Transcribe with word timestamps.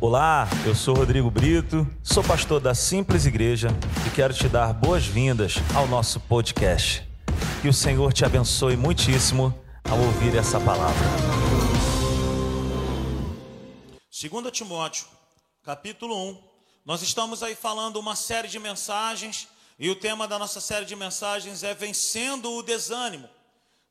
Olá, 0.00 0.48
eu 0.64 0.76
sou 0.76 0.94
Rodrigo 0.94 1.28
Brito, 1.28 1.84
sou 2.04 2.22
pastor 2.22 2.60
da 2.60 2.72
Simples 2.72 3.26
Igreja 3.26 3.66
e 4.06 4.10
quero 4.10 4.32
te 4.32 4.48
dar 4.48 4.72
boas-vindas 4.72 5.56
ao 5.74 5.88
nosso 5.88 6.20
podcast. 6.20 7.02
Que 7.60 7.66
o 7.66 7.74
Senhor 7.74 8.12
te 8.12 8.24
abençoe 8.24 8.76
muitíssimo 8.76 9.52
ao 9.90 9.98
ouvir 9.98 10.36
essa 10.36 10.60
palavra. 10.60 11.04
2 14.08 14.52
Timóteo, 14.52 15.04
capítulo 15.64 16.14
1. 16.30 16.42
Nós 16.86 17.02
estamos 17.02 17.42
aí 17.42 17.56
falando 17.56 17.96
uma 17.96 18.14
série 18.14 18.46
de 18.46 18.60
mensagens 18.60 19.48
e 19.80 19.90
o 19.90 19.96
tema 19.96 20.28
da 20.28 20.38
nossa 20.38 20.60
série 20.60 20.84
de 20.84 20.94
mensagens 20.94 21.64
é 21.64 21.74
Vencendo 21.74 22.52
o 22.52 22.62
Desânimo. 22.62 23.28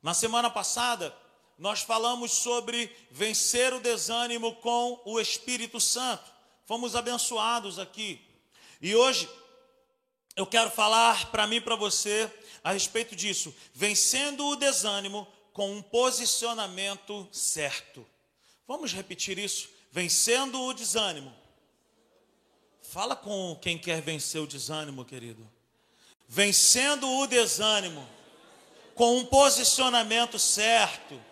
Na 0.02 0.14
semana 0.14 0.48
passada, 0.48 1.12
nós 1.58 1.82
falamos 1.82 2.32
sobre 2.32 2.94
vencer 3.10 3.74
o 3.74 3.80
desânimo 3.80 4.54
com 4.56 5.00
o 5.04 5.18
Espírito 5.18 5.80
Santo. 5.80 6.30
Fomos 6.64 6.94
abençoados 6.94 7.78
aqui. 7.78 8.20
E 8.80 8.94
hoje 8.94 9.28
eu 10.36 10.46
quero 10.46 10.70
falar 10.70 11.32
para 11.32 11.46
mim 11.48 11.56
e 11.56 11.60
para 11.60 11.74
você 11.74 12.32
a 12.62 12.72
respeito 12.72 13.16
disso, 13.16 13.52
vencendo 13.74 14.46
o 14.46 14.54
desânimo 14.54 15.26
com 15.52 15.72
um 15.72 15.82
posicionamento 15.82 17.28
certo. 17.32 18.06
Vamos 18.66 18.92
repetir 18.92 19.38
isso? 19.38 19.68
Vencendo 19.90 20.60
o 20.60 20.72
desânimo. 20.72 21.34
Fala 22.82 23.16
com 23.16 23.58
quem 23.60 23.76
quer 23.76 24.00
vencer 24.00 24.40
o 24.40 24.46
desânimo, 24.46 25.04
querido. 25.04 25.50
Vencendo 26.28 27.10
o 27.10 27.26
desânimo 27.26 28.08
com 28.94 29.16
um 29.18 29.24
posicionamento 29.24 30.38
certo. 30.38 31.27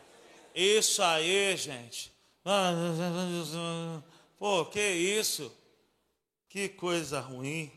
Isso 0.58 1.02
aí, 1.02 1.54
gente. 1.54 2.10
Pô, 4.38 4.64
que 4.64 4.80
isso? 4.80 5.54
Que 6.48 6.66
coisa 6.66 7.20
ruim. 7.20 7.70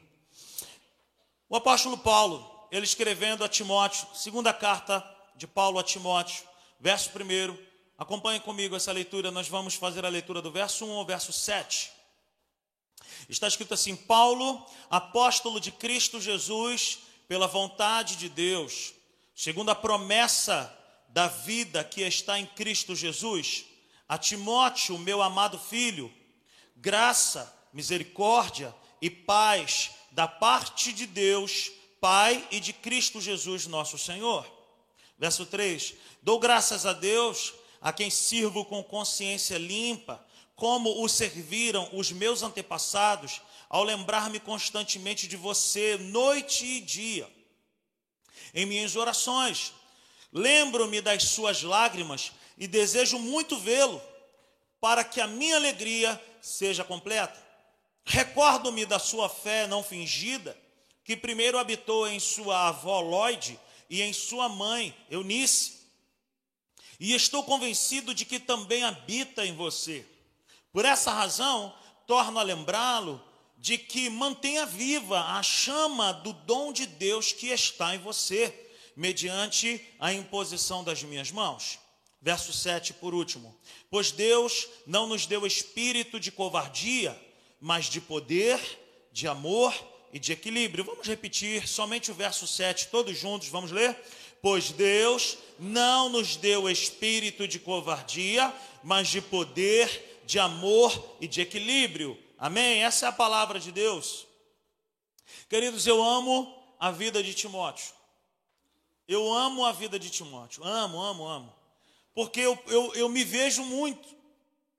O 1.49 1.57
apóstolo 1.57 1.97
Paulo, 1.97 2.69
ele 2.71 2.85
escrevendo 2.85 3.43
a 3.43 3.49
Timóteo, 3.49 4.07
segunda 4.15 4.53
carta 4.53 5.03
de 5.35 5.45
Paulo 5.45 5.77
a 5.77 5.83
Timóteo, 5.83 6.47
verso 6.79 7.09
1. 7.09 7.57
Acompanhe 7.97 8.39
comigo 8.39 8.77
essa 8.77 8.93
leitura, 8.93 9.29
nós 9.29 9.49
vamos 9.49 9.75
fazer 9.75 10.05
a 10.05 10.09
leitura 10.09 10.41
do 10.41 10.49
verso 10.49 10.85
1 10.85 10.91
ao 10.93 11.05
verso 11.05 11.33
7. 11.33 11.91
Está 13.27 13.49
escrito 13.49 13.73
assim: 13.73 13.93
Paulo, 13.93 14.65
apóstolo 14.89 15.59
de 15.59 15.73
Cristo 15.73 16.21
Jesus, 16.21 16.99
pela 17.27 17.45
vontade 17.45 18.15
de 18.15 18.29
Deus, 18.29 18.93
segundo 19.35 19.69
a 19.69 19.75
promessa 19.75 20.78
da 21.09 21.27
vida 21.27 21.83
que 21.83 22.01
está 22.01 22.39
em 22.39 22.45
Cristo 22.45 22.95
Jesus, 22.95 23.65
a 24.07 24.17
Timóteo, 24.17 24.97
meu 24.97 25.21
amado 25.21 25.59
filho, 25.59 26.11
graça, 26.75 27.53
misericórdia 27.73 28.73
e 29.01 29.09
paz 29.09 29.91
da 30.11 30.27
parte 30.27 30.93
de 30.93 31.05
Deus, 31.05 31.71
Pai 31.99 32.47
e 32.49 32.59
de 32.59 32.71
Cristo 32.71 33.19
Jesus, 33.19 33.67
nosso 33.67 33.97
Senhor. 33.97 34.49
Verso 35.17 35.45
3: 35.45 35.95
Dou 36.21 36.39
graças 36.39 36.85
a 36.85 36.93
Deus, 36.93 37.53
a 37.81 37.91
quem 37.91 38.09
sirvo 38.09 38.63
com 38.65 38.83
consciência 38.83 39.57
limpa, 39.57 40.25
como 40.55 41.03
o 41.03 41.09
serviram 41.09 41.89
os 41.93 42.11
meus 42.11 42.41
antepassados, 42.41 43.41
ao 43.67 43.83
lembrar-me 43.83 44.39
constantemente 44.39 45.27
de 45.27 45.35
você, 45.35 45.97
noite 45.97 46.65
e 46.65 46.81
dia, 46.81 47.29
em 48.53 48.65
minhas 48.65 48.95
orações 48.95 49.73
Lembro-me 50.31 51.01
das 51.01 51.23
suas 51.23 51.63
lágrimas 51.63 52.31
e 52.57 52.67
desejo 52.67 53.17
muito 53.17 53.57
vê-lo, 53.57 54.01
para 54.79 55.03
que 55.03 55.19
a 55.19 55.27
minha 55.27 55.55
alegria 55.55 56.21
seja 56.41 56.83
completa. 56.83 57.41
Recordo-me 58.05 58.85
da 58.85 58.99
sua 58.99 59.27
fé 59.27 59.67
não 59.67 59.83
fingida, 59.83 60.57
que 61.03 61.17
primeiro 61.17 61.57
habitou 61.57 62.07
em 62.07 62.19
sua 62.19 62.67
avó 62.67 63.01
Lloyd 63.01 63.59
e 63.89 64.01
em 64.01 64.13
sua 64.13 64.47
mãe 64.47 64.95
Eunice. 65.09 65.79
E 66.99 67.13
estou 67.13 67.43
convencido 67.43 68.13
de 68.13 68.25
que 68.25 68.39
também 68.39 68.83
habita 68.83 69.45
em 69.45 69.55
você. 69.55 70.05
Por 70.71 70.85
essa 70.85 71.11
razão, 71.11 71.73
torno 72.05 72.39
a 72.39 72.43
lembrá-lo 72.43 73.21
de 73.57 73.77
que 73.77 74.09
mantenha 74.09 74.65
viva 74.65 75.19
a 75.19 75.43
chama 75.43 76.13
do 76.13 76.33
dom 76.33 76.71
de 76.71 76.85
Deus 76.85 77.31
que 77.31 77.47
está 77.47 77.95
em 77.95 77.99
você 77.99 78.68
mediante 78.99 79.81
a 79.97 80.11
imposição 80.11 80.83
das 80.83 81.01
minhas 81.03 81.31
mãos. 81.31 81.79
Verso 82.21 82.51
7, 82.51 82.95
por 82.95 83.13
último. 83.13 83.57
Pois 83.89 84.11
Deus 84.11 84.67
não 84.85 85.07
nos 85.07 85.25
deu 85.25 85.47
espírito 85.47 86.19
de 86.19 86.33
covardia, 86.33 87.17
mas 87.61 87.85
de 87.85 88.01
poder, 88.01 88.59
de 89.13 89.25
amor 89.25 89.73
e 90.11 90.19
de 90.19 90.33
equilíbrio. 90.33 90.83
Vamos 90.83 91.07
repetir 91.07 91.65
somente 91.65 92.11
o 92.11 92.13
verso 92.13 92.45
7, 92.45 92.89
todos 92.89 93.17
juntos, 93.17 93.47
vamos 93.47 93.71
ler? 93.71 93.95
Pois 94.41 94.71
Deus 94.71 95.37
não 95.57 96.09
nos 96.09 96.35
deu 96.35 96.69
espírito 96.69 97.47
de 97.47 97.57
covardia, 97.57 98.53
mas 98.83 99.07
de 99.07 99.21
poder, 99.21 100.21
de 100.25 100.39
amor 100.39 101.15
e 101.21 101.27
de 101.27 101.39
equilíbrio. 101.39 102.21
Amém? 102.37 102.83
Essa 102.83 103.05
é 103.05 103.09
a 103.09 103.13
palavra 103.13 103.61
de 103.61 103.71
Deus. 103.71 104.27
Queridos, 105.49 105.87
eu 105.87 106.03
amo 106.03 106.53
a 106.77 106.91
vida 106.91 107.23
de 107.23 107.33
Timóteo. 107.33 107.98
Eu 109.09 109.33
amo 109.33 109.65
a 109.65 109.71
vida 109.71 109.97
de 109.97 110.07
Timóteo, 110.07 110.63
amo, 110.63 111.01
amo, 111.01 111.27
amo. 111.27 111.55
Porque 112.13 112.39
eu, 112.39 112.57
eu, 112.67 112.93
eu 112.93 113.09
me 113.09 113.23
vejo 113.23 113.63
muito 113.63 114.07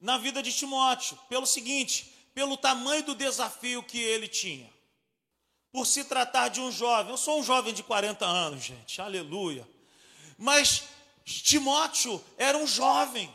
na 0.00 0.18
vida 0.18 0.41
de 0.41 0.52
Timóteo, 0.52 1.18
pelo 1.28 1.44
seguinte, 1.44 2.14
pelo 2.32 2.56
tamanho 2.56 3.02
do 3.02 3.16
desafio 3.16 3.82
que 3.82 3.98
ele 3.98 4.28
tinha. 4.28 4.72
Por 5.72 5.84
se 5.84 6.04
tratar 6.04 6.46
de 6.46 6.60
um 6.60 6.70
jovem, 6.70 7.10
eu 7.10 7.16
sou 7.16 7.41
um 7.41 7.42
jovem 7.42 7.74
de 7.74 7.82
40 7.82 8.24
anos, 8.24 8.62
gente, 8.62 9.00
aleluia. 9.00 9.68
Mas 10.38 10.84
Timóteo 11.24 12.24
era 12.38 12.56
um 12.56 12.68
jovem. 12.68 13.28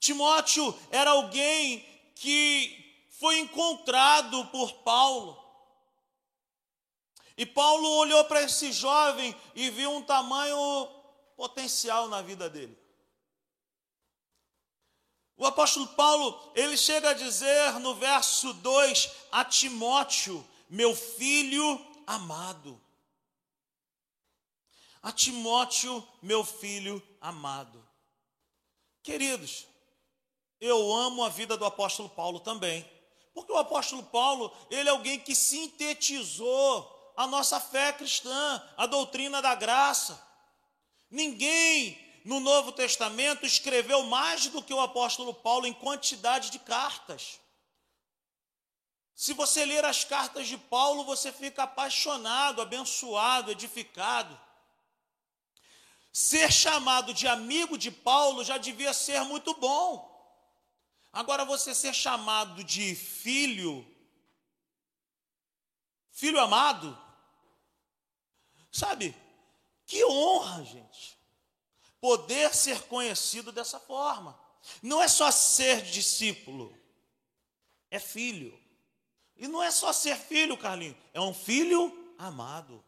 Timóteo 0.00 0.76
era 0.90 1.12
alguém 1.12 1.86
que 2.16 3.06
foi 3.20 3.38
encontrado 3.38 4.46
por 4.46 4.72
Paulo. 4.78 5.41
E 7.36 7.46
Paulo 7.46 7.88
olhou 7.96 8.24
para 8.24 8.42
esse 8.42 8.72
jovem 8.72 9.34
e 9.54 9.70
viu 9.70 9.90
um 9.90 10.02
tamanho 10.02 10.88
potencial 11.36 12.08
na 12.08 12.20
vida 12.22 12.48
dele. 12.48 12.78
O 15.36 15.46
apóstolo 15.46 15.88
Paulo, 15.88 16.52
ele 16.54 16.76
chega 16.76 17.10
a 17.10 17.14
dizer 17.14 17.80
no 17.80 17.94
verso 17.94 18.52
2 18.54 19.10
a 19.32 19.44
Timóteo, 19.44 20.46
meu 20.68 20.94
filho 20.94 21.84
amado. 22.06 22.80
A 25.02 25.10
Timóteo, 25.10 26.06
meu 26.22 26.44
filho 26.44 27.02
amado. 27.20 27.84
Queridos, 29.02 29.66
eu 30.60 30.92
amo 30.92 31.24
a 31.24 31.28
vida 31.28 31.56
do 31.56 31.64
apóstolo 31.64 32.08
Paulo 32.08 32.38
também. 32.38 32.88
Porque 33.34 33.50
o 33.50 33.58
apóstolo 33.58 34.04
Paulo, 34.04 34.52
ele 34.70 34.88
é 34.88 34.92
alguém 34.92 35.18
que 35.18 35.34
sintetizou 35.34 37.01
a 37.16 37.26
nossa 37.26 37.60
fé 37.60 37.92
cristã, 37.92 38.62
a 38.76 38.86
doutrina 38.86 39.40
da 39.42 39.54
graça. 39.54 40.20
Ninguém 41.10 41.98
no 42.24 42.40
Novo 42.40 42.72
Testamento 42.72 43.44
escreveu 43.44 44.04
mais 44.04 44.46
do 44.46 44.62
que 44.62 44.72
o 44.72 44.80
apóstolo 44.80 45.34
Paulo 45.34 45.66
em 45.66 45.72
quantidade 45.72 46.50
de 46.50 46.58
cartas. 46.58 47.40
Se 49.14 49.34
você 49.34 49.64
ler 49.64 49.84
as 49.84 50.04
cartas 50.04 50.48
de 50.48 50.56
Paulo, 50.56 51.04
você 51.04 51.30
fica 51.30 51.64
apaixonado, 51.64 52.62
abençoado, 52.62 53.50
edificado. 53.50 54.40
Ser 56.12 56.52
chamado 56.52 57.14
de 57.14 57.26
amigo 57.28 57.78
de 57.78 57.90
Paulo 57.90 58.44
já 58.44 58.58
devia 58.58 58.92
ser 58.92 59.22
muito 59.22 59.54
bom. 59.54 60.10
Agora, 61.12 61.44
você 61.44 61.74
ser 61.74 61.94
chamado 61.94 62.64
de 62.64 62.94
filho, 62.94 63.86
filho 66.10 66.40
amado, 66.40 66.98
Sabe? 68.72 69.14
Que 69.86 70.02
honra, 70.06 70.64
gente. 70.64 71.18
Poder 72.00 72.52
ser 72.54 72.82
conhecido 72.84 73.52
dessa 73.52 73.78
forma. 73.78 74.36
Não 74.82 75.02
é 75.02 75.06
só 75.06 75.30
ser 75.30 75.82
discípulo, 75.82 76.76
é 77.90 77.98
filho. 77.98 78.58
E 79.36 79.46
não 79.46 79.62
é 79.62 79.70
só 79.70 79.92
ser 79.92 80.16
filho, 80.16 80.56
Carlinhos, 80.56 80.96
é 81.12 81.20
um 81.20 81.34
filho 81.34 82.14
amado. 82.16 82.82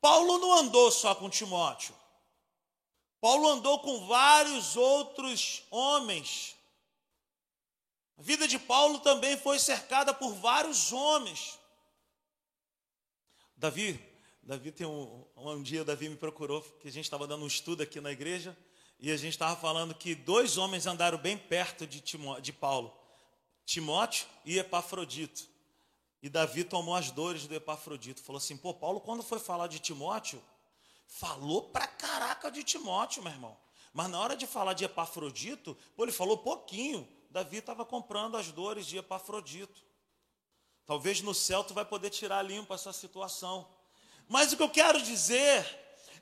Paulo 0.00 0.38
não 0.38 0.52
andou 0.54 0.90
só 0.90 1.14
com 1.14 1.28
Timóteo. 1.28 1.94
Paulo 3.20 3.48
andou 3.48 3.80
com 3.80 4.06
vários 4.06 4.76
outros 4.76 5.62
homens. 5.70 6.56
A 8.16 8.22
vida 8.22 8.48
de 8.48 8.58
Paulo 8.58 9.00
também 9.00 9.36
foi 9.36 9.58
cercada 9.58 10.14
por 10.14 10.32
vários 10.34 10.92
homens. 10.92 11.58
Davi, 13.56 14.09
Davi 14.50 14.72
tem 14.72 14.84
um, 14.84 15.24
um 15.36 15.62
dia 15.62 15.84
Davi 15.84 16.08
me 16.08 16.16
procurou, 16.16 16.60
que 16.80 16.88
a 16.88 16.90
gente 16.90 17.04
estava 17.04 17.24
dando 17.24 17.44
um 17.44 17.46
estudo 17.46 17.84
aqui 17.84 18.00
na 18.00 18.10
igreja, 18.10 18.56
E 18.98 19.12
a 19.12 19.16
gente 19.16 19.34
estava 19.34 19.54
falando 19.54 19.94
que 19.94 20.12
dois 20.12 20.58
homens 20.58 20.88
andaram 20.88 21.18
bem 21.18 21.38
perto 21.38 21.86
de, 21.86 22.00
Timó, 22.00 22.36
de 22.40 22.52
Paulo: 22.52 22.92
Timóteo 23.64 24.26
e 24.44 24.58
Epafrodito. 24.58 25.46
E 26.20 26.28
Davi 26.28 26.64
tomou 26.64 26.96
as 26.96 27.12
dores 27.12 27.46
do 27.46 27.54
Epafrodito. 27.54 28.20
Falou 28.24 28.38
assim: 28.38 28.56
pô, 28.56 28.74
Paulo, 28.74 29.00
quando 29.00 29.22
foi 29.22 29.38
falar 29.38 29.68
de 29.68 29.78
Timóteo, 29.78 30.42
falou 31.06 31.70
pra 31.70 31.86
caraca 31.86 32.50
de 32.50 32.64
Timóteo, 32.64 33.22
meu 33.22 33.30
irmão. 33.30 33.56
Mas 33.92 34.10
na 34.10 34.18
hora 34.18 34.36
de 34.36 34.48
falar 34.48 34.72
de 34.72 34.84
Epafrodito, 34.84 35.78
pô, 35.94 36.02
ele 36.02 36.10
falou 36.10 36.36
pouquinho. 36.36 37.06
Davi 37.30 37.58
estava 37.58 37.84
comprando 37.84 38.36
as 38.36 38.50
dores 38.50 38.84
de 38.84 38.98
Epafrodito. 38.98 39.80
Talvez 40.84 41.22
no 41.22 41.32
céu 41.32 41.62
tu 41.62 41.72
vai 41.72 41.84
poder 41.84 42.10
tirar 42.10 42.42
limpo 42.42 42.74
essa 42.74 42.92
situação. 42.92 43.78
Mas 44.30 44.52
o 44.52 44.56
que 44.56 44.62
eu 44.62 44.70
quero 44.70 45.02
dizer 45.02 45.66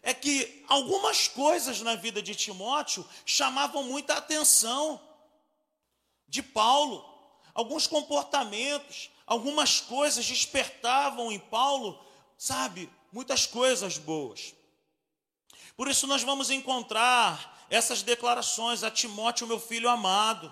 é 0.03 0.15
que 0.15 0.65
algumas 0.67 1.29
coisas 1.29 1.83
na 1.83 1.95
vida 1.95 2.23
de 2.23 2.35
Timóteo 2.35 3.07
chamavam 3.27 3.83
muita 3.83 4.15
atenção 4.15 4.99
de 6.27 6.43
Paulo. 6.43 7.05
Alguns 7.53 7.87
comportamentos, 7.87 9.11
algumas 9.27 9.83
coisas 9.83 10.27
despertavam 10.27 11.31
em 11.31 11.39
Paulo, 11.39 12.03
sabe, 12.39 12.91
muitas 13.13 13.45
coisas 13.45 13.99
boas. 13.99 14.55
Por 15.77 15.87
isso 15.87 16.07
nós 16.07 16.23
vamos 16.23 16.49
encontrar 16.49 17.67
essas 17.69 18.03
declarações 18.03 18.83
a 18.83 18.91
Timóteo, 18.91 19.47
meu 19.47 19.61
filho 19.61 19.87
amado. 19.87 20.51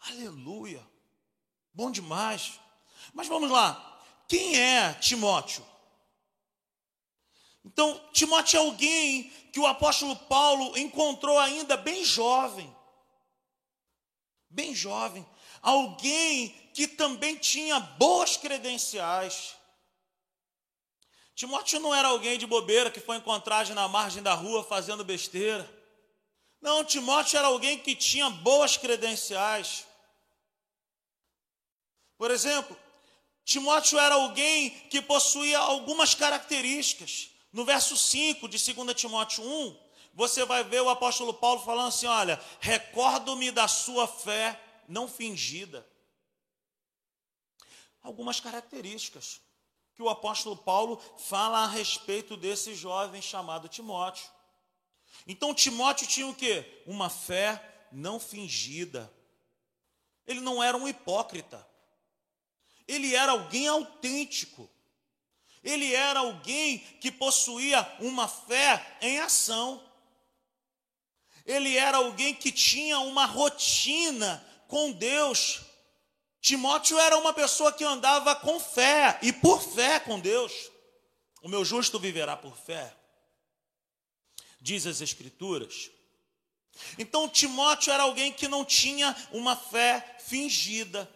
Aleluia. 0.00 0.86
Bom 1.72 1.90
demais. 1.90 2.60
Mas 3.14 3.26
vamos 3.26 3.50
lá. 3.50 3.89
Quem 4.30 4.56
é 4.56 4.92
Timóteo? 4.94 5.66
Então, 7.64 8.00
Timóteo 8.12 8.58
é 8.58 8.60
alguém 8.60 9.24
que 9.52 9.58
o 9.58 9.66
apóstolo 9.66 10.14
Paulo 10.14 10.78
encontrou 10.78 11.36
ainda 11.36 11.76
bem 11.76 12.04
jovem. 12.04 12.72
Bem 14.48 14.72
jovem. 14.72 15.26
Alguém 15.60 16.50
que 16.72 16.86
também 16.86 17.34
tinha 17.38 17.80
boas 17.80 18.36
credenciais. 18.36 19.56
Timóteo 21.34 21.80
não 21.80 21.92
era 21.92 22.06
alguém 22.06 22.38
de 22.38 22.46
bobeira 22.46 22.88
que 22.88 23.00
foi 23.00 23.16
encontrar 23.16 23.68
na 23.70 23.88
margem 23.88 24.22
da 24.22 24.34
rua 24.34 24.62
fazendo 24.62 25.04
besteira. 25.04 25.68
Não, 26.60 26.84
Timóteo 26.84 27.36
era 27.36 27.48
alguém 27.48 27.76
que 27.78 27.96
tinha 27.96 28.30
boas 28.30 28.76
credenciais. 28.76 29.88
Por 32.16 32.30
exemplo, 32.30 32.76
Timóteo 33.50 33.98
era 33.98 34.14
alguém 34.14 34.70
que 34.88 35.02
possuía 35.02 35.58
algumas 35.58 36.14
características. 36.14 37.30
No 37.52 37.64
verso 37.64 37.96
5 37.96 38.48
de 38.48 38.72
2 38.72 38.94
Timóteo 38.94 39.42
1, 39.42 39.76
você 40.14 40.44
vai 40.44 40.62
ver 40.62 40.80
o 40.82 40.88
apóstolo 40.88 41.34
Paulo 41.34 41.60
falando 41.60 41.88
assim: 41.88 42.06
Olha, 42.06 42.40
recordo-me 42.60 43.50
da 43.50 43.66
sua 43.66 44.06
fé 44.06 44.56
não 44.86 45.08
fingida. 45.08 45.84
Algumas 48.00 48.38
características 48.38 49.40
que 49.96 50.02
o 50.02 50.08
apóstolo 50.08 50.56
Paulo 50.56 51.02
fala 51.18 51.64
a 51.64 51.66
respeito 51.66 52.36
desse 52.36 52.76
jovem 52.76 53.20
chamado 53.20 53.66
Timóteo. 53.68 54.30
Então, 55.26 55.52
Timóteo 55.52 56.06
tinha 56.06 56.28
o 56.28 56.36
quê? 56.36 56.84
Uma 56.86 57.10
fé 57.10 57.88
não 57.90 58.20
fingida. 58.20 59.12
Ele 60.24 60.38
não 60.38 60.62
era 60.62 60.76
um 60.76 60.86
hipócrita. 60.86 61.68
Ele 62.90 63.14
era 63.14 63.30
alguém 63.30 63.68
autêntico. 63.68 64.68
Ele 65.62 65.94
era 65.94 66.18
alguém 66.18 66.78
que 67.00 67.12
possuía 67.12 67.88
uma 68.00 68.26
fé 68.26 68.98
em 69.00 69.20
ação. 69.20 69.80
Ele 71.46 71.76
era 71.76 71.98
alguém 71.98 72.34
que 72.34 72.50
tinha 72.50 72.98
uma 72.98 73.26
rotina 73.26 74.44
com 74.66 74.90
Deus. 74.90 75.60
Timóteo 76.40 76.98
era 76.98 77.16
uma 77.16 77.32
pessoa 77.32 77.72
que 77.72 77.84
andava 77.84 78.34
com 78.34 78.58
fé 78.58 79.20
e 79.22 79.32
por 79.32 79.62
fé 79.62 80.00
com 80.00 80.18
Deus. 80.18 80.52
O 81.42 81.48
meu 81.48 81.64
justo 81.64 81.96
viverá 81.96 82.36
por 82.36 82.56
fé, 82.56 82.92
diz 84.60 84.84
as 84.84 85.00
Escrituras. 85.00 85.92
Então, 86.98 87.28
Timóteo 87.28 87.92
era 87.92 88.02
alguém 88.02 88.32
que 88.32 88.48
não 88.48 88.64
tinha 88.64 89.16
uma 89.30 89.54
fé 89.54 90.16
fingida. 90.18 91.08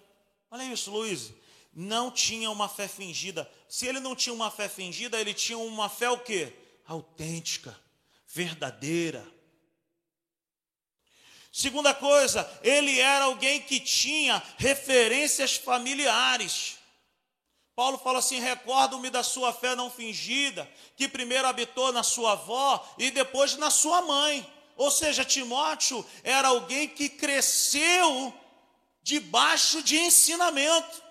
Olha 0.52 0.62
isso, 0.72 0.92
Luiz 0.92 1.32
não 1.74 2.10
tinha 2.10 2.50
uma 2.50 2.68
fé 2.68 2.86
fingida. 2.86 3.50
Se 3.68 3.86
ele 3.86 4.00
não 4.00 4.14
tinha 4.14 4.32
uma 4.32 4.50
fé 4.50 4.68
fingida, 4.68 5.20
ele 5.20 5.34
tinha 5.34 5.58
uma 5.58 5.88
fé 5.88 6.10
o 6.10 6.18
quê? 6.18 6.52
Autêntica, 6.86 7.78
verdadeira. 8.26 9.26
Segunda 11.52 11.94
coisa, 11.94 12.50
ele 12.62 12.98
era 12.98 13.26
alguém 13.26 13.60
que 13.60 13.78
tinha 13.78 14.42
referências 14.58 15.54
familiares. 15.54 16.78
Paulo 17.76 17.98
fala 17.98 18.18
assim: 18.18 18.40
recordo-me 18.40 19.10
da 19.10 19.22
sua 19.22 19.52
fé 19.52 19.74
não 19.74 19.90
fingida, 19.90 20.68
que 20.96 21.08
primeiro 21.08 21.46
habitou 21.46 21.92
na 21.92 22.02
sua 22.02 22.32
avó 22.32 22.84
e 22.98 23.10
depois 23.10 23.56
na 23.56 23.70
sua 23.70 24.02
mãe. 24.02 24.44
Ou 24.76 24.90
seja, 24.90 25.24
Timóteo 25.24 26.04
era 26.22 26.48
alguém 26.48 26.88
que 26.88 27.08
cresceu 27.08 28.34
debaixo 29.02 29.82
de 29.82 29.96
ensinamento. 29.96 31.02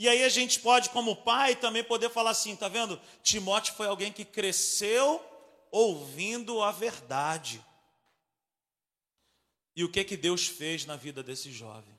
E 0.00 0.08
aí 0.08 0.24
a 0.24 0.30
gente 0.30 0.60
pode, 0.60 0.88
como 0.88 1.14
pai, 1.14 1.54
também 1.54 1.84
poder 1.84 2.08
falar 2.08 2.30
assim, 2.30 2.56
tá 2.56 2.68
vendo? 2.68 2.98
Timóteo 3.22 3.74
foi 3.74 3.86
alguém 3.86 4.10
que 4.10 4.24
cresceu 4.24 5.22
ouvindo 5.70 6.62
a 6.62 6.72
verdade. 6.72 7.62
E 9.76 9.84
o 9.84 9.92
que 9.92 10.02
que 10.02 10.16
Deus 10.16 10.46
fez 10.46 10.86
na 10.86 10.96
vida 10.96 11.22
desse 11.22 11.52
jovem? 11.52 11.94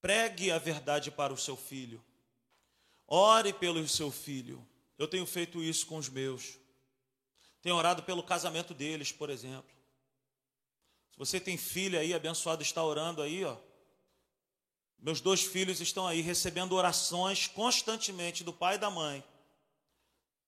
Pregue 0.00 0.52
a 0.52 0.58
verdade 0.58 1.10
para 1.10 1.32
o 1.32 1.36
seu 1.36 1.56
filho. 1.56 2.00
Ore 3.08 3.52
pelo 3.52 3.88
seu 3.88 4.12
filho. 4.12 4.64
Eu 4.96 5.08
tenho 5.08 5.26
feito 5.26 5.60
isso 5.60 5.84
com 5.86 5.96
os 5.96 6.08
meus. 6.08 6.56
Tenho 7.62 7.74
orado 7.74 8.04
pelo 8.04 8.22
casamento 8.22 8.72
deles, 8.72 9.10
por 9.10 9.28
exemplo. 9.28 9.74
Se 11.10 11.18
você 11.18 11.40
tem 11.40 11.56
filho 11.56 11.98
aí 11.98 12.14
abençoado, 12.14 12.62
está 12.62 12.80
orando 12.80 13.20
aí, 13.22 13.44
ó. 13.44 13.56
Meus 15.04 15.20
dois 15.20 15.42
filhos 15.42 15.82
estão 15.82 16.06
aí 16.06 16.22
recebendo 16.22 16.72
orações 16.72 17.46
constantemente 17.46 18.42
do 18.42 18.54
pai 18.54 18.76
e 18.76 18.78
da 18.78 18.88
mãe. 18.88 19.22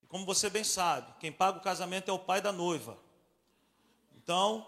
E 0.03 0.07
como 0.07 0.25
você 0.25 0.49
bem 0.49 0.65
sabe, 0.65 1.13
quem 1.21 1.31
paga 1.31 1.59
o 1.59 1.61
casamento 1.61 2.11
é 2.11 2.15
o 2.15 2.19
pai 2.19 2.41
da 2.41 2.51
noiva. 2.51 2.97
Então, 4.17 4.67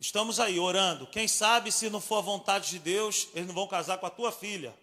estamos 0.00 0.40
aí 0.40 0.58
orando. 0.58 1.06
Quem 1.06 1.28
sabe 1.28 1.70
se 1.70 1.88
não 1.88 2.00
for 2.00 2.16
a 2.16 2.20
vontade 2.20 2.68
de 2.70 2.80
Deus, 2.80 3.28
eles 3.32 3.46
não 3.46 3.54
vão 3.54 3.68
casar 3.68 3.98
com 3.98 4.06
a 4.06 4.10
tua 4.10 4.32
filha. 4.32 4.74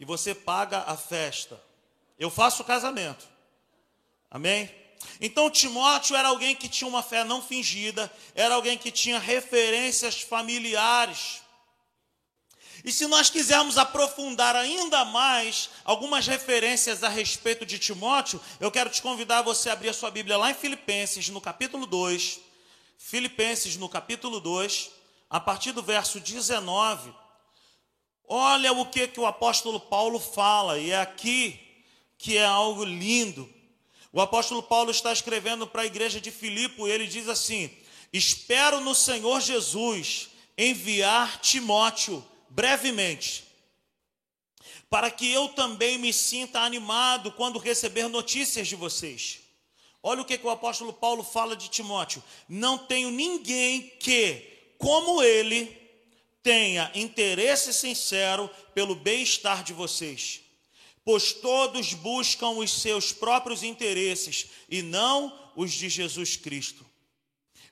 E 0.00 0.06
você 0.06 0.34
paga 0.34 0.78
a 0.78 0.96
festa. 0.96 1.62
Eu 2.18 2.30
faço 2.30 2.62
o 2.62 2.66
casamento. 2.66 3.28
Amém? 4.30 4.74
Então 5.20 5.50
Timóteo 5.50 6.16
era 6.16 6.28
alguém 6.28 6.56
que 6.56 6.70
tinha 6.70 6.88
uma 6.88 7.02
fé 7.02 7.22
não 7.22 7.42
fingida, 7.42 8.10
era 8.34 8.54
alguém 8.54 8.78
que 8.78 8.90
tinha 8.90 9.18
referências 9.18 10.22
familiares. 10.22 11.42
E 12.88 12.92
se 12.92 13.06
nós 13.06 13.28
quisermos 13.28 13.76
aprofundar 13.76 14.56
ainda 14.56 15.04
mais 15.04 15.68
algumas 15.84 16.26
referências 16.26 17.04
a 17.04 17.08
respeito 17.10 17.66
de 17.66 17.78
Timóteo, 17.78 18.40
eu 18.58 18.70
quero 18.70 18.88
te 18.88 19.02
convidar 19.02 19.40
a 19.40 19.42
você 19.42 19.68
abrir 19.68 19.90
a 19.90 19.92
sua 19.92 20.10
Bíblia 20.10 20.38
lá 20.38 20.50
em 20.50 20.54
Filipenses, 20.54 21.28
no 21.28 21.38
capítulo 21.38 21.84
2. 21.84 22.40
Filipenses, 22.96 23.76
no 23.76 23.90
capítulo 23.90 24.40
2, 24.40 24.88
a 25.28 25.38
partir 25.38 25.72
do 25.72 25.82
verso 25.82 26.18
19. 26.18 27.12
Olha 28.26 28.72
o 28.72 28.86
que, 28.86 29.06
que 29.06 29.20
o 29.20 29.26
apóstolo 29.26 29.80
Paulo 29.80 30.18
fala, 30.18 30.78
e 30.78 30.90
é 30.90 30.98
aqui 30.98 31.60
que 32.16 32.38
é 32.38 32.46
algo 32.46 32.84
lindo. 32.84 33.52
O 34.10 34.18
apóstolo 34.18 34.62
Paulo 34.62 34.90
está 34.90 35.12
escrevendo 35.12 35.66
para 35.66 35.82
a 35.82 35.86
igreja 35.86 36.22
de 36.22 36.30
Filipe, 36.30 36.80
e 36.80 36.90
ele 36.90 37.06
diz 37.06 37.28
assim: 37.28 37.70
Espero 38.10 38.80
no 38.80 38.94
Senhor 38.94 39.42
Jesus 39.42 40.30
enviar 40.56 41.38
Timóteo 41.42 42.24
brevemente, 42.50 43.44
para 44.90 45.10
que 45.10 45.30
eu 45.30 45.48
também 45.48 45.98
me 45.98 46.12
sinta 46.12 46.60
animado 46.60 47.32
quando 47.32 47.58
receber 47.58 48.08
notícias 48.08 48.68
de 48.68 48.76
vocês. 48.76 49.40
Olha 50.02 50.22
o 50.22 50.24
que, 50.24 50.38
que 50.38 50.46
o 50.46 50.50
apóstolo 50.50 50.92
Paulo 50.92 51.22
fala 51.22 51.56
de 51.56 51.68
Timóteo: 51.68 52.22
não 52.48 52.78
tenho 52.78 53.10
ninguém 53.10 53.92
que, 54.00 54.74
como 54.78 55.22
ele, 55.22 55.76
tenha 56.42 56.90
interesse 56.94 57.74
sincero 57.74 58.48
pelo 58.74 58.94
bem-estar 58.94 59.62
de 59.62 59.72
vocês, 59.72 60.40
pois 61.04 61.32
todos 61.32 61.92
buscam 61.94 62.50
os 62.50 62.80
seus 62.80 63.12
próprios 63.12 63.62
interesses 63.62 64.46
e 64.68 64.80
não 64.80 65.50
os 65.56 65.72
de 65.72 65.88
Jesus 65.88 66.36
Cristo. 66.36 66.86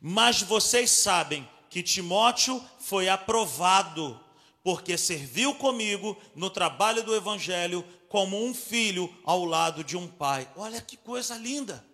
Mas 0.00 0.42
vocês 0.42 0.90
sabem 0.90 1.48
que 1.70 1.82
Timóteo 1.82 2.62
foi 2.80 3.08
aprovado 3.08 4.20
porque 4.66 4.98
serviu 4.98 5.54
comigo 5.54 6.20
no 6.34 6.50
trabalho 6.50 7.04
do 7.04 7.14
Evangelho 7.14 7.86
como 8.08 8.44
um 8.44 8.52
filho 8.52 9.16
ao 9.22 9.44
lado 9.44 9.84
de 9.84 9.96
um 9.96 10.08
pai. 10.08 10.50
Olha 10.56 10.80
que 10.80 10.96
coisa 10.96 11.36
linda. 11.36 11.86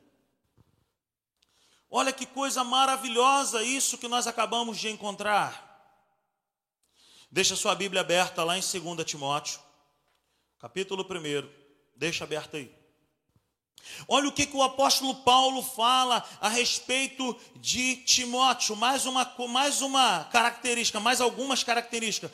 Olha 1.90 2.14
que 2.14 2.24
coisa 2.24 2.64
maravilhosa 2.64 3.62
isso 3.62 3.98
que 3.98 4.08
nós 4.08 4.26
acabamos 4.26 4.78
de 4.78 4.88
encontrar. 4.88 5.68
Deixa 7.30 7.54
sua 7.54 7.74
Bíblia 7.74 8.00
aberta 8.00 8.42
lá 8.42 8.56
em 8.56 8.62
2 8.62 9.04
Timóteo, 9.04 9.60
capítulo 10.58 11.04
1. 11.04 11.46
Deixa 11.94 12.24
aberta 12.24 12.56
aí. 12.56 12.74
Olha 14.08 14.28
o 14.28 14.32
que, 14.32 14.46
que 14.46 14.56
o 14.56 14.62
apóstolo 14.62 15.16
Paulo 15.16 15.62
fala 15.62 16.24
a 16.40 16.48
respeito 16.48 17.38
de 17.56 17.96
Timóteo, 17.96 18.76
mais 18.76 19.04
uma, 19.04 19.30
mais 19.48 19.82
uma 19.82 20.24
característica, 20.32 21.00
mais 21.00 21.20
algumas 21.20 21.62
características. 21.62 22.30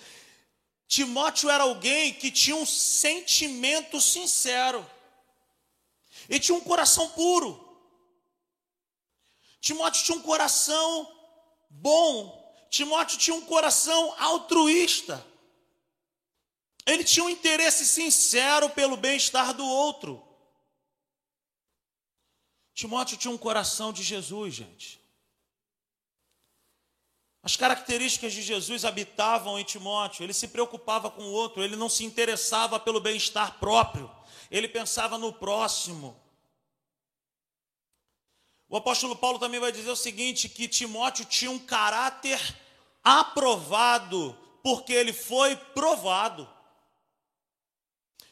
Timóteo 0.88 1.50
era 1.50 1.64
alguém 1.64 2.14
que 2.14 2.30
tinha 2.30 2.56
um 2.56 2.64
sentimento 2.64 4.00
sincero, 4.00 4.84
e 6.30 6.40
tinha 6.40 6.56
um 6.56 6.60
coração 6.62 7.10
puro. 7.10 7.68
Timóteo 9.60 10.02
tinha 10.02 10.16
um 10.16 10.22
coração 10.22 11.06
bom, 11.68 12.66
Timóteo 12.70 13.18
tinha 13.18 13.36
um 13.36 13.44
coração 13.44 14.14
altruísta. 14.18 15.24
Ele 16.86 17.04
tinha 17.04 17.24
um 17.24 17.28
interesse 17.28 17.86
sincero 17.86 18.70
pelo 18.70 18.96
bem-estar 18.96 19.52
do 19.52 19.66
outro. 19.66 20.26
Timóteo 22.72 23.18
tinha 23.18 23.30
um 23.30 23.36
coração 23.36 23.92
de 23.92 24.02
Jesus, 24.02 24.54
gente. 24.54 24.98
As 27.48 27.56
características 27.56 28.34
de 28.34 28.42
Jesus 28.42 28.84
habitavam 28.84 29.58
em 29.58 29.64
Timóteo. 29.64 30.22
Ele 30.22 30.34
se 30.34 30.48
preocupava 30.48 31.10
com 31.10 31.22
o 31.22 31.32
outro, 31.32 31.64
ele 31.64 31.76
não 31.76 31.88
se 31.88 32.04
interessava 32.04 32.78
pelo 32.78 33.00
bem-estar 33.00 33.58
próprio, 33.58 34.10
ele 34.50 34.68
pensava 34.68 35.16
no 35.16 35.32
próximo. 35.32 36.14
O 38.68 38.76
apóstolo 38.76 39.16
Paulo 39.16 39.38
também 39.38 39.58
vai 39.58 39.72
dizer 39.72 39.88
o 39.88 39.96
seguinte: 39.96 40.46
que 40.46 40.68
Timóteo 40.68 41.24
tinha 41.24 41.50
um 41.50 41.58
caráter 41.58 42.38
aprovado, 43.02 44.36
porque 44.62 44.92
ele 44.92 45.14
foi 45.14 45.56
provado. 45.56 46.46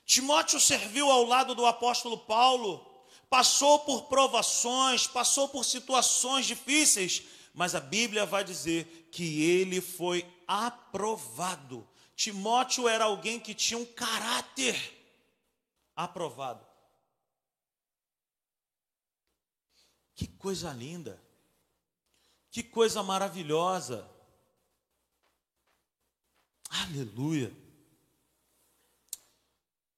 Timóteo 0.05 0.61
serviu 0.61 1.11
ao 1.11 1.25
lado 1.25 1.55
do 1.55 1.65
apóstolo 1.65 2.19
Paulo 2.19 2.87
passou 3.31 3.81
por 3.81 4.05
provações, 4.05 5.07
passou 5.07 5.49
por 5.49 5.65
situações 5.65 6.47
difíceis, 6.47 7.23
mas 7.57 7.75
a 7.75 7.81
Bíblia 7.81 8.27
vai 8.27 8.45
dizer 8.45 9.09
que 9.11 9.43
ele 9.43 9.81
foi 9.81 10.31
aprovado. 10.47 11.89
Timóteo 12.15 12.87
era 12.87 13.05
alguém 13.05 13.41
que 13.41 13.55
tinha 13.55 13.79
um 13.79 13.87
caráter 13.87 14.77
aprovado. 15.97 16.63
Que 20.15 20.27
coisa 20.27 20.71
linda, 20.71 21.19
que 22.51 22.63
coisa 22.63 23.03
maravilhosa. 23.03 24.07
Aleluia. 26.69 27.51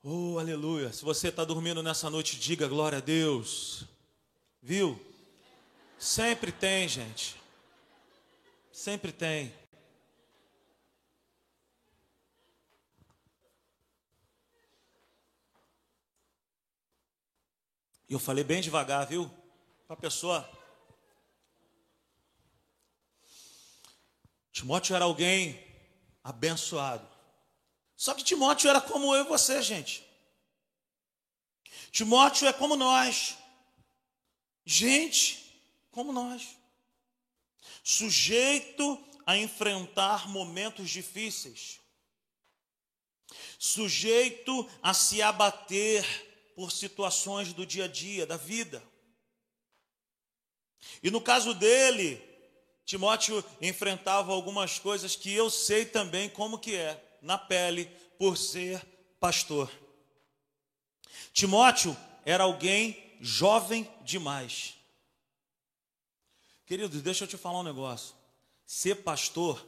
Oh, 0.00 0.38
aleluia. 0.38 0.92
Se 0.92 1.04
você 1.04 1.26
está 1.26 1.44
dormindo 1.44 1.82
nessa 1.82 2.08
noite, 2.08 2.38
diga 2.38 2.68
glória 2.68 2.98
a 2.98 3.00
Deus. 3.00 3.84
Viu? 4.62 5.04
Sempre 5.98 6.52
tem, 6.52 6.86
gente. 6.88 7.37
Sempre 8.78 9.10
tem. 9.10 9.52
E 18.08 18.12
eu 18.12 18.20
falei 18.20 18.44
bem 18.44 18.60
devagar, 18.60 19.04
viu? 19.04 19.28
Para 19.88 19.94
a 19.94 20.00
pessoa. 20.00 20.48
Timóteo 24.52 24.94
era 24.94 25.06
alguém 25.06 25.60
abençoado. 26.22 27.04
Só 27.96 28.14
que 28.14 28.22
Timóteo 28.22 28.70
era 28.70 28.80
como 28.80 29.12
eu 29.12 29.24
e 29.24 29.28
você, 29.28 29.60
gente. 29.60 30.08
Timóteo 31.90 32.46
é 32.46 32.52
como 32.52 32.76
nós. 32.76 33.36
Gente, 34.64 35.60
como 35.90 36.12
nós. 36.12 36.56
Sujeito 37.82 39.02
a 39.26 39.36
enfrentar 39.36 40.28
momentos 40.28 40.90
difíceis. 40.90 41.80
Sujeito 43.58 44.68
a 44.82 44.94
se 44.94 45.20
abater 45.20 46.04
por 46.54 46.72
situações 46.72 47.52
do 47.52 47.66
dia 47.66 47.84
a 47.84 47.88
dia, 47.88 48.26
da 48.26 48.36
vida. 48.36 48.82
E 51.02 51.10
no 51.10 51.20
caso 51.20 51.52
dele, 51.54 52.22
Timóteo 52.84 53.44
enfrentava 53.60 54.32
algumas 54.32 54.78
coisas 54.78 55.14
que 55.14 55.32
eu 55.32 55.50
sei 55.50 55.84
também 55.84 56.30
como 56.30 56.58
que 56.58 56.74
é 56.74 56.98
na 57.20 57.36
pele 57.36 57.84
por 58.18 58.38
ser 58.38 58.82
pastor. 59.20 59.70
Timóteo 61.34 61.94
era 62.24 62.44
alguém 62.44 63.16
jovem 63.20 63.86
demais. 64.02 64.77
Queridos, 66.68 67.00
deixa 67.00 67.24
eu 67.24 67.28
te 67.28 67.38
falar 67.38 67.60
um 67.60 67.62
negócio. 67.62 68.14
Ser 68.66 68.96
pastor, 68.96 69.66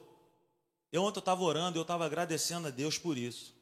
eu 0.93 1.03
ontem 1.03 1.19
estava 1.19 1.43
orando, 1.43 1.79
eu 1.79 1.83
estava 1.83 2.05
agradecendo 2.05 2.69
a 2.69 2.71
Deus 2.71 2.99
por 2.99 3.17
isso. 3.17 3.55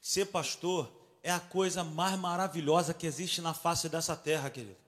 Ser 0.00 0.24
pastor 0.24 0.90
é 1.22 1.30
a 1.30 1.38
coisa 1.38 1.84
mais 1.84 2.18
maravilhosa 2.18 2.94
que 2.94 3.06
existe 3.06 3.42
na 3.42 3.52
face 3.52 3.90
dessa 3.90 4.16
terra, 4.16 4.48
querido. 4.48 4.78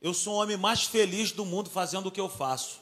Eu 0.00 0.14
sou 0.14 0.34
o 0.34 0.36
homem 0.36 0.56
mais 0.56 0.84
feliz 0.84 1.32
do 1.32 1.44
mundo 1.44 1.68
fazendo 1.68 2.06
o 2.06 2.12
que 2.12 2.20
eu 2.20 2.28
faço. 2.28 2.80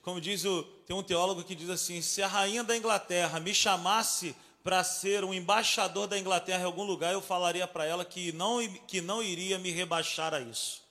Como 0.00 0.18
diz 0.18 0.46
o, 0.46 0.62
tem 0.86 0.96
um 0.96 1.02
teólogo 1.02 1.44
que 1.44 1.54
diz 1.54 1.68
assim: 1.68 2.00
se 2.00 2.22
a 2.22 2.26
rainha 2.26 2.64
da 2.64 2.74
Inglaterra 2.74 3.38
me 3.40 3.54
chamasse 3.54 4.34
para 4.64 4.82
ser 4.82 5.22
um 5.22 5.34
embaixador 5.34 6.06
da 6.06 6.18
Inglaterra 6.18 6.62
em 6.62 6.66
algum 6.66 6.84
lugar, 6.84 7.12
eu 7.12 7.20
falaria 7.20 7.68
para 7.68 7.84
ela 7.84 8.06
que 8.06 8.32
não, 8.32 8.66
que 8.86 9.02
não 9.02 9.22
iria 9.22 9.58
me 9.58 9.70
rebaixar 9.70 10.32
a 10.32 10.40
isso, 10.40 10.87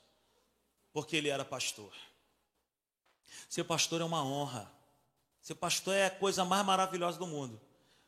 porque 0.97 1.15
ele 1.15 1.29
era 1.29 1.45
pastor. 1.45 1.93
Ser 3.47 3.63
pastor 3.65 4.01
é 4.01 4.03
uma 4.03 4.25
honra. 4.25 4.67
Ser 5.39 5.53
pastor 5.53 5.93
é 5.93 6.07
a 6.07 6.09
coisa 6.09 6.43
mais 6.43 6.65
maravilhosa 6.65 7.19
do 7.19 7.27
mundo, 7.27 7.61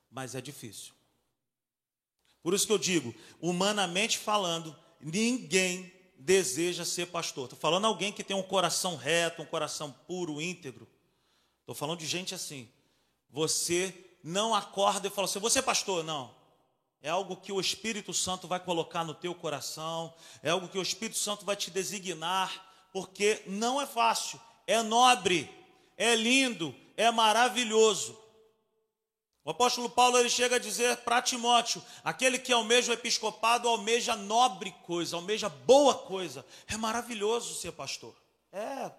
mas 0.09 0.33
é 0.33 0.41
difícil. 0.41 0.91
Por 2.41 2.51
isso 2.51 2.65
que 2.65 2.73
eu 2.73 2.79
digo, 2.79 3.13
humanamente 3.39 4.17
falando, 4.17 4.75
ninguém 4.99 5.93
deseja 6.17 6.83
ser 6.83 7.05
pastor. 7.05 7.43
Estou 7.43 7.59
falando 7.59 7.85
alguém 7.85 8.11
que 8.11 8.23
tem 8.23 8.35
um 8.35 8.41
coração 8.41 8.95
reto, 8.95 9.43
um 9.43 9.45
coração 9.45 9.91
puro, 10.07 10.41
íntegro. 10.41 10.87
Estou 11.59 11.75
falando 11.75 11.99
de 11.99 12.07
gente 12.07 12.33
assim. 12.33 12.67
Você 13.29 13.93
não 14.23 14.55
acorda 14.55 15.07
e 15.07 15.11
fala 15.11 15.25
assim: 15.25 15.37
você 15.37 15.59
é 15.59 15.61
pastor? 15.61 16.03
Não. 16.03 16.33
É 17.03 17.09
algo 17.09 17.37
que 17.37 17.51
o 17.51 17.61
Espírito 17.61 18.15
Santo 18.15 18.47
vai 18.47 18.59
colocar 18.59 19.03
no 19.03 19.13
teu 19.13 19.35
coração, 19.35 20.11
é 20.41 20.49
algo 20.49 20.67
que 20.67 20.79
o 20.79 20.81
Espírito 20.81 21.19
Santo 21.19 21.45
vai 21.45 21.55
te 21.55 21.69
designar, 21.69 22.68
porque 22.91 23.41
não 23.45 23.81
é 23.81 23.85
fácil, 23.85 24.39
é 24.65 24.81
nobre, 24.81 25.49
é 25.97 26.15
lindo, 26.15 26.75
é 26.95 27.11
maravilhoso. 27.11 28.17
O 29.43 29.51
apóstolo 29.51 29.89
Paulo 29.89 30.17
ele 30.17 30.29
chega 30.29 30.57
a 30.57 30.59
dizer 30.59 30.97
para 30.97 31.21
Timóteo: 31.21 31.83
aquele 32.03 32.37
que 32.37 32.53
almeja 32.53 32.91
o 32.91 32.93
episcopado 32.93 33.67
almeja 33.67 34.15
nobre 34.15 34.71
coisa, 34.83 35.15
almeja 35.15 35.49
boa 35.49 35.95
coisa. 35.95 36.45
É 36.67 36.77
maravilhoso 36.77 37.55
ser 37.55 37.71
pastor. 37.71 38.15
É 38.51 38.91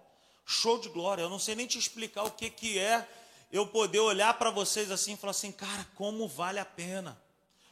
show 0.45 0.79
de 0.79 0.89
glória. 0.89 1.21
Eu 1.21 1.29
não 1.29 1.39
sei 1.39 1.55
nem 1.55 1.67
te 1.67 1.77
explicar 1.77 2.23
o 2.23 2.31
que, 2.31 2.49
que 2.49 2.77
é 2.77 3.07
eu 3.51 3.67
poder 3.67 3.99
olhar 3.99 4.33
para 4.35 4.49
vocês 4.49 4.91
assim 4.91 5.13
e 5.13 5.17
falar 5.17 5.31
assim, 5.31 5.51
cara, 5.51 5.87
como 5.95 6.27
vale 6.27 6.59
a 6.59 6.65
pena. 6.65 7.21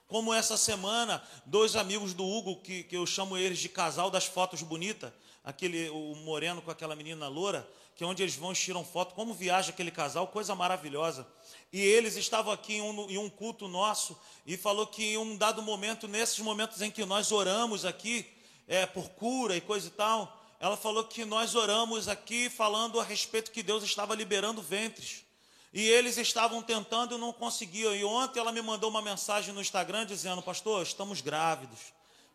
Como 0.07 0.33
essa 0.33 0.57
semana, 0.57 1.23
dois 1.45 1.75
amigos 1.75 2.13
do 2.13 2.25
Hugo, 2.25 2.61
que, 2.61 2.83
que 2.83 2.97
eu 2.97 3.05
chamo 3.05 3.37
eles 3.37 3.59
de 3.59 3.69
casal 3.69 4.09
das 4.09 4.25
fotos 4.25 4.61
bonitas, 4.61 5.11
aquele 5.43 5.89
o 5.89 6.15
moreno 6.15 6.61
com 6.61 6.71
aquela 6.71 6.95
menina 6.95 7.27
loura, 7.27 7.67
que 7.95 8.03
é 8.03 8.07
onde 8.07 8.23
eles 8.23 8.35
vão 8.35 8.53
tiram 8.53 8.83
foto, 8.83 9.13
como 9.13 9.33
viaja 9.33 9.71
aquele 9.71 9.91
casal, 9.91 10.27
coisa 10.27 10.55
maravilhosa. 10.55 11.27
E 11.71 11.81
eles 11.81 12.15
estavam 12.15 12.53
aqui 12.53 12.75
em 12.75 12.81
um, 12.81 13.09
em 13.09 13.17
um 13.17 13.29
culto 13.29 13.67
nosso 13.67 14.17
e 14.45 14.55
falou 14.55 14.87
que 14.87 15.03
em 15.03 15.17
um 15.17 15.35
dado 15.35 15.61
momento, 15.61 16.07
nesses 16.07 16.39
momentos 16.39 16.81
em 16.81 16.89
que 16.89 17.03
nós 17.03 17.31
oramos 17.31 17.83
aqui, 17.85 18.25
é, 18.67 18.85
por 18.85 19.09
cura 19.09 19.55
e 19.55 19.61
coisa 19.61 19.87
e 19.87 19.91
tal, 19.91 20.39
ela 20.59 20.77
falou 20.77 21.03
que 21.03 21.25
nós 21.25 21.55
oramos 21.55 22.07
aqui 22.07 22.49
falando 22.49 22.99
a 22.99 23.03
respeito 23.03 23.51
que 23.51 23.63
Deus 23.63 23.83
estava 23.83 24.13
liberando 24.13 24.61
ventres. 24.61 25.25
E 25.73 25.87
eles 25.87 26.17
estavam 26.17 26.61
tentando 26.61 27.15
e 27.15 27.19
não 27.19 27.31
conseguiam. 27.31 27.95
E 27.95 28.03
ontem 28.03 28.39
ela 28.39 28.51
me 28.51 28.61
mandou 28.61 28.89
uma 28.89 29.01
mensagem 29.01 29.53
no 29.53 29.61
Instagram 29.61 30.05
dizendo: 30.05 30.41
Pastor, 30.41 30.81
estamos 30.83 31.21
grávidos. 31.21 31.79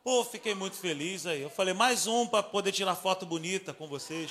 Pô, 0.05 0.23
fiquei 0.23 0.55
muito 0.55 0.77
feliz 0.77 1.25
aí. 1.25 1.41
Eu 1.41 1.49
falei: 1.49 1.73
Mais 1.73 2.07
um 2.07 2.27
para 2.27 2.43
poder 2.43 2.73
tirar 2.73 2.95
foto 2.95 3.25
bonita 3.25 3.73
com 3.73 3.89
vocês. 3.89 4.31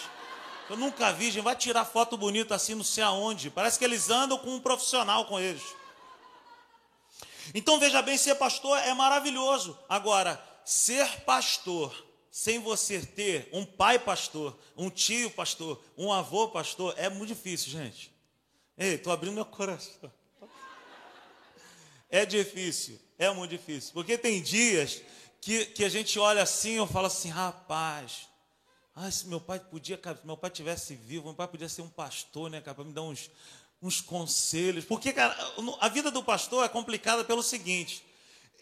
Eu 0.69 0.77
nunca 0.77 1.11
vi, 1.11 1.31
gente, 1.31 1.43
vai 1.43 1.55
tirar 1.55 1.83
foto 1.83 2.15
bonita 2.15 2.53
assim, 2.53 2.75
não 2.75 2.83
sei 2.83 3.03
aonde. 3.03 3.49
Parece 3.49 3.79
que 3.79 3.83
eles 3.83 4.11
andam 4.11 4.37
com 4.37 4.51
um 4.51 4.59
profissional 4.59 5.25
com 5.25 5.39
eles. 5.39 5.63
Então 7.55 7.79
veja 7.79 8.03
bem, 8.03 8.17
ser 8.19 8.35
pastor 8.35 8.77
é 8.77 8.93
maravilhoso. 8.93 9.77
Agora, 9.89 10.41
ser 10.63 11.21
pastor 11.21 11.91
sem 12.29 12.59
você 12.59 13.03
ter 13.03 13.49
um 13.51 13.65
pai 13.65 13.97
pastor, 13.97 14.57
um 14.77 14.91
tio 14.91 15.31
pastor, 15.31 15.83
um 15.97 16.13
avô 16.13 16.49
pastor, 16.49 16.93
é 16.97 17.09
muito 17.09 17.29
difícil, 17.29 17.71
gente. 17.71 18.13
Ei, 18.77 18.93
estou 18.93 19.11
abrindo 19.11 19.33
meu 19.33 19.45
coração. 19.45 20.11
É 22.09 22.27
difícil, 22.27 22.99
é 23.17 23.27
muito 23.31 23.49
difícil. 23.49 23.91
Porque 23.91 24.19
tem 24.19 24.39
dias 24.39 25.01
que, 25.43 25.65
que 25.65 25.83
a 25.83 25.89
gente 25.89 26.17
olha 26.17 26.41
assim 26.41 26.81
e 26.81 26.87
fala 26.87 27.07
assim, 27.07 27.27
rapaz, 27.27 28.29
ah, 28.95 29.11
se 29.11 29.27
meu 29.27 29.41
pai 29.41 29.59
podia, 29.59 29.97
cara, 29.97 30.17
se 30.17 30.25
meu 30.25 30.37
pai 30.37 30.49
tivesse 30.49 30.95
vivo, 30.95 31.25
meu 31.25 31.33
pai 31.33 31.49
podia 31.49 31.67
ser 31.67 31.81
um 31.81 31.89
pastor, 31.89 32.49
né, 32.49 32.61
cara, 32.61 32.73
para 32.75 32.85
me 32.85 32.93
dar 32.93 33.01
uns, 33.01 33.29
uns 33.81 33.99
conselhos. 33.99 34.85
Porque, 34.85 35.11
cara, 35.11 35.35
a 35.81 35.89
vida 35.89 36.09
do 36.09 36.23
pastor 36.23 36.63
é 36.63 36.69
complicada 36.69 37.25
pelo 37.25 37.43
seguinte: 37.43 38.05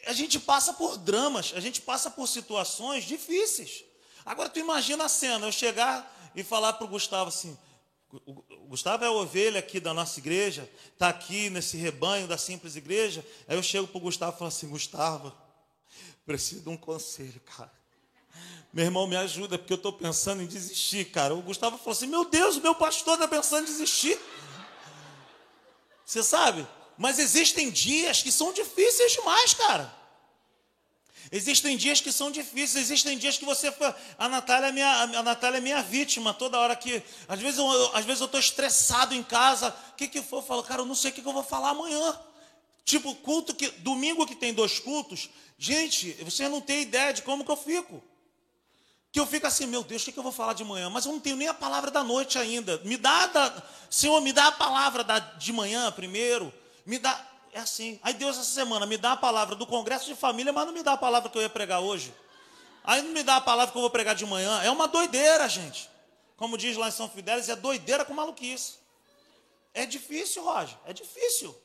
a 0.08 0.14
gente 0.14 0.40
passa 0.40 0.74
por 0.74 0.98
dramas, 0.98 1.54
a 1.56 1.60
gente 1.60 1.82
passa 1.82 2.10
por 2.10 2.28
situações 2.28 3.04
difíceis. 3.04 3.84
Agora, 4.26 4.50
tu 4.50 4.58
imagina 4.58 5.06
a 5.06 5.10
cena, 5.10 5.46
eu 5.46 5.52
chegar 5.52 6.32
e 6.36 6.44
falar 6.44 6.74
para 6.74 6.86
o 6.86 6.90
Gustavo 6.90 7.30
assim: 7.30 7.56
o 8.12 8.68
Gustavo 8.70 9.04
é 9.04 9.08
a 9.08 9.12
ovelha 9.12 9.60
aqui 9.60 9.80
da 9.80 9.94
nossa 9.94 10.20
igreja, 10.20 10.68
está 10.94 11.10
aqui 11.10 11.48
nesse 11.52 11.78
rebanho 11.78 12.28
da 12.28 12.40
simples 12.40 12.76
igreja. 12.76 13.24
Aí 13.48 13.56
eu 13.56 13.62
chego 13.62 13.86
para 13.86 13.98
o 14.00 14.02
Gustavo 14.02 14.36
e 14.36 14.40
falo 14.40 14.48
assim: 14.48 14.68
Gustavo, 14.68 15.32
preciso 16.26 16.62
de 16.62 16.70
um 16.70 16.78
conselho, 16.78 17.40
cara. 17.42 17.72
Meu 18.74 18.86
irmão, 18.86 19.06
me 19.06 19.18
ajuda, 19.18 19.58
porque 19.58 19.74
eu 19.74 19.78
estou 19.78 19.92
pensando 19.92 20.42
em 20.42 20.46
desistir, 20.46 21.06
cara. 21.06 21.36
O 21.36 21.42
Gustavo 21.42 21.78
falou 21.78 21.92
assim: 21.92 22.08
Meu 22.08 22.24
Deus, 22.26 22.56
o 22.56 22.62
meu 22.62 22.74
pastor 22.74 23.16
está 23.16 23.28
pensando 23.28 23.64
em 23.64 23.66
desistir. 23.66 24.18
Você 26.06 26.24
sabe? 26.24 26.66
Mas 26.98 27.20
existem 27.20 27.70
dias 27.70 28.22
que 28.22 28.32
são 28.32 28.54
difíceis 28.54 29.14
demais, 29.14 29.54
cara. 29.54 30.02
Existem 31.32 31.78
dias 31.78 32.02
que 32.02 32.12
são 32.12 32.30
difíceis, 32.30 32.86
existem 32.86 33.18
dias 33.18 33.38
que 33.38 33.46
você. 33.46 33.74
A 34.18 34.30
Natália 34.30 34.68
é 34.68 34.72
minha, 34.72 34.90
a 34.90 35.24
Natália 35.24 35.58
é 35.58 35.62
minha 35.62 35.82
vítima, 35.82 36.34
toda 36.34 36.60
hora 36.60 36.76
que. 36.76 37.04
Às 37.28 37.40
vezes 37.40 37.58
eu 37.60 38.26
estou 38.26 38.40
estressado 38.40 39.14
em 39.14 39.24
casa. 39.24 39.76
O 39.92 39.96
que, 39.96 40.08
que 40.08 40.22
for? 40.22 40.38
Eu 40.38 40.44
falo, 40.44 40.64
cara, 40.64 40.82
eu 40.82 40.86
não 40.86 40.96
sei 40.96 41.12
o 41.12 41.14
que, 41.14 41.22
que 41.22 41.28
eu 41.28 41.34
vou 41.34 41.44
falar 41.44 41.70
amanhã. 41.70 42.20
Tipo, 42.84 43.16
culto 43.16 43.54
que. 43.54 43.70
Domingo 43.80 44.26
que 44.26 44.36
tem 44.36 44.54
dois 44.54 44.80
cultos, 44.80 45.30
gente, 45.58 46.12
você 46.24 46.48
não 46.50 46.62
tem 46.62 46.82
ideia 46.82 47.14
de 47.14 47.22
como 47.22 47.46
que 47.46 47.52
eu 47.52 47.58
fico. 47.58 48.04
Que 49.12 49.20
eu 49.20 49.26
fico 49.26 49.46
assim, 49.46 49.68
meu 49.68 49.84
Deus, 49.84 50.02
o 50.02 50.06
que, 50.06 50.12
que 50.12 50.20
eu 50.20 50.24
vou 50.24 50.32
falar 50.32 50.54
de 50.54 50.64
manhã? 50.64 50.90
Mas 50.90 51.06
eu 51.06 51.12
não 51.12 51.20
tenho 51.20 51.36
nem 51.36 51.48
a 51.48 51.54
palavra 51.54 51.92
da 51.92 52.04
noite 52.04 52.38
ainda. 52.38 52.78
Me 52.86 52.96
dá, 52.96 53.28
da, 53.28 53.64
Senhor, 53.90 54.22
me 54.22 54.32
dá 54.32 54.48
a 54.48 54.52
palavra 54.52 55.04
da, 55.04 55.20
de 55.20 55.52
manhã 55.52 55.92
primeiro. 55.92 56.52
Me 56.86 56.98
dá 56.98 57.28
é 57.54 57.60
assim. 57.60 58.00
Aí 58.02 58.14
Deus 58.14 58.38
essa 58.38 58.50
semana 58.50 58.86
me 58.86 58.98
dá 58.98 59.12
a 59.12 59.18
palavra 59.18 59.56
do 59.56 59.68
congresso 59.68 60.06
de 60.06 60.16
família, 60.16 60.54
mas 60.54 60.66
não 60.66 60.74
me 60.74 60.82
dá 60.82 60.94
a 60.94 60.98
palavra 60.98 61.30
que 61.30 61.38
eu 61.38 61.42
ia 61.42 61.50
pregar 61.50 61.82
hoje. 61.82 62.14
Aí 62.84 63.02
não 63.02 63.12
me 63.12 63.24
dá 63.24 63.36
a 63.36 63.42
palavra 63.42 63.72
que 63.72 63.78
eu 63.78 63.82
vou 63.82 63.90
pregar 63.90 64.16
de 64.16 64.26
manhã. 64.26 64.62
É 64.64 64.72
uma 64.72 64.88
doideira, 64.88 65.48
gente. 65.48 65.90
Como 66.38 66.58
diz 66.58 66.76
lá 66.78 66.88
em 66.88 66.92
São 66.92 67.10
Fidélis, 67.10 67.50
é 67.50 67.56
doideira 67.56 68.06
com 68.06 68.14
maluquice. 68.14 68.76
É 69.74 69.86
difícil, 69.86 70.44
Roger. 70.44 70.78
É 70.86 70.94
difícil. 70.94 71.56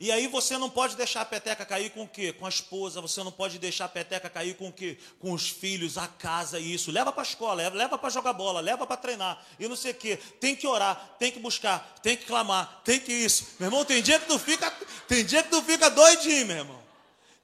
E 0.00 0.10
aí 0.10 0.26
você 0.28 0.56
não 0.56 0.70
pode 0.70 0.96
deixar 0.96 1.20
a 1.20 1.24
peteca 1.26 1.62
cair 1.66 1.90
com 1.90 2.04
o 2.04 2.08
quê? 2.08 2.32
Com 2.32 2.46
a 2.46 2.48
esposa, 2.48 3.02
você 3.02 3.22
não 3.22 3.30
pode 3.30 3.58
deixar 3.58 3.84
a 3.84 3.88
peteca 3.88 4.30
cair 4.30 4.56
com 4.56 4.68
o 4.68 4.72
quê? 4.72 4.96
Com 5.18 5.34
os 5.34 5.50
filhos, 5.50 5.98
a 5.98 6.08
casa, 6.08 6.58
isso. 6.58 6.90
Leva 6.90 7.12
para 7.12 7.20
a 7.20 7.26
escola, 7.26 7.68
leva 7.68 7.98
para 7.98 8.08
jogar 8.08 8.32
bola, 8.32 8.60
leva 8.60 8.86
para 8.86 8.96
treinar. 8.96 9.44
E 9.58 9.68
não 9.68 9.76
sei 9.76 9.92
o 9.92 9.94
quê. 9.94 10.16
Tem 10.16 10.56
que 10.56 10.66
orar, 10.66 11.16
tem 11.18 11.30
que 11.30 11.38
buscar, 11.38 11.98
tem 12.02 12.16
que 12.16 12.24
clamar, 12.24 12.80
tem 12.82 12.98
que 12.98 13.12
isso. 13.12 13.48
Meu 13.60 13.66
irmão, 13.66 13.84
tem 13.84 14.02
dia 14.02 14.18
que 14.18 14.26
tu 14.26 14.38
fica, 14.38 14.70
tem 15.06 15.22
dia 15.22 15.42
que 15.42 15.50
tu 15.50 15.60
fica 15.60 15.90
doidinho, 15.90 16.46
meu 16.46 16.56
irmão. 16.56 16.82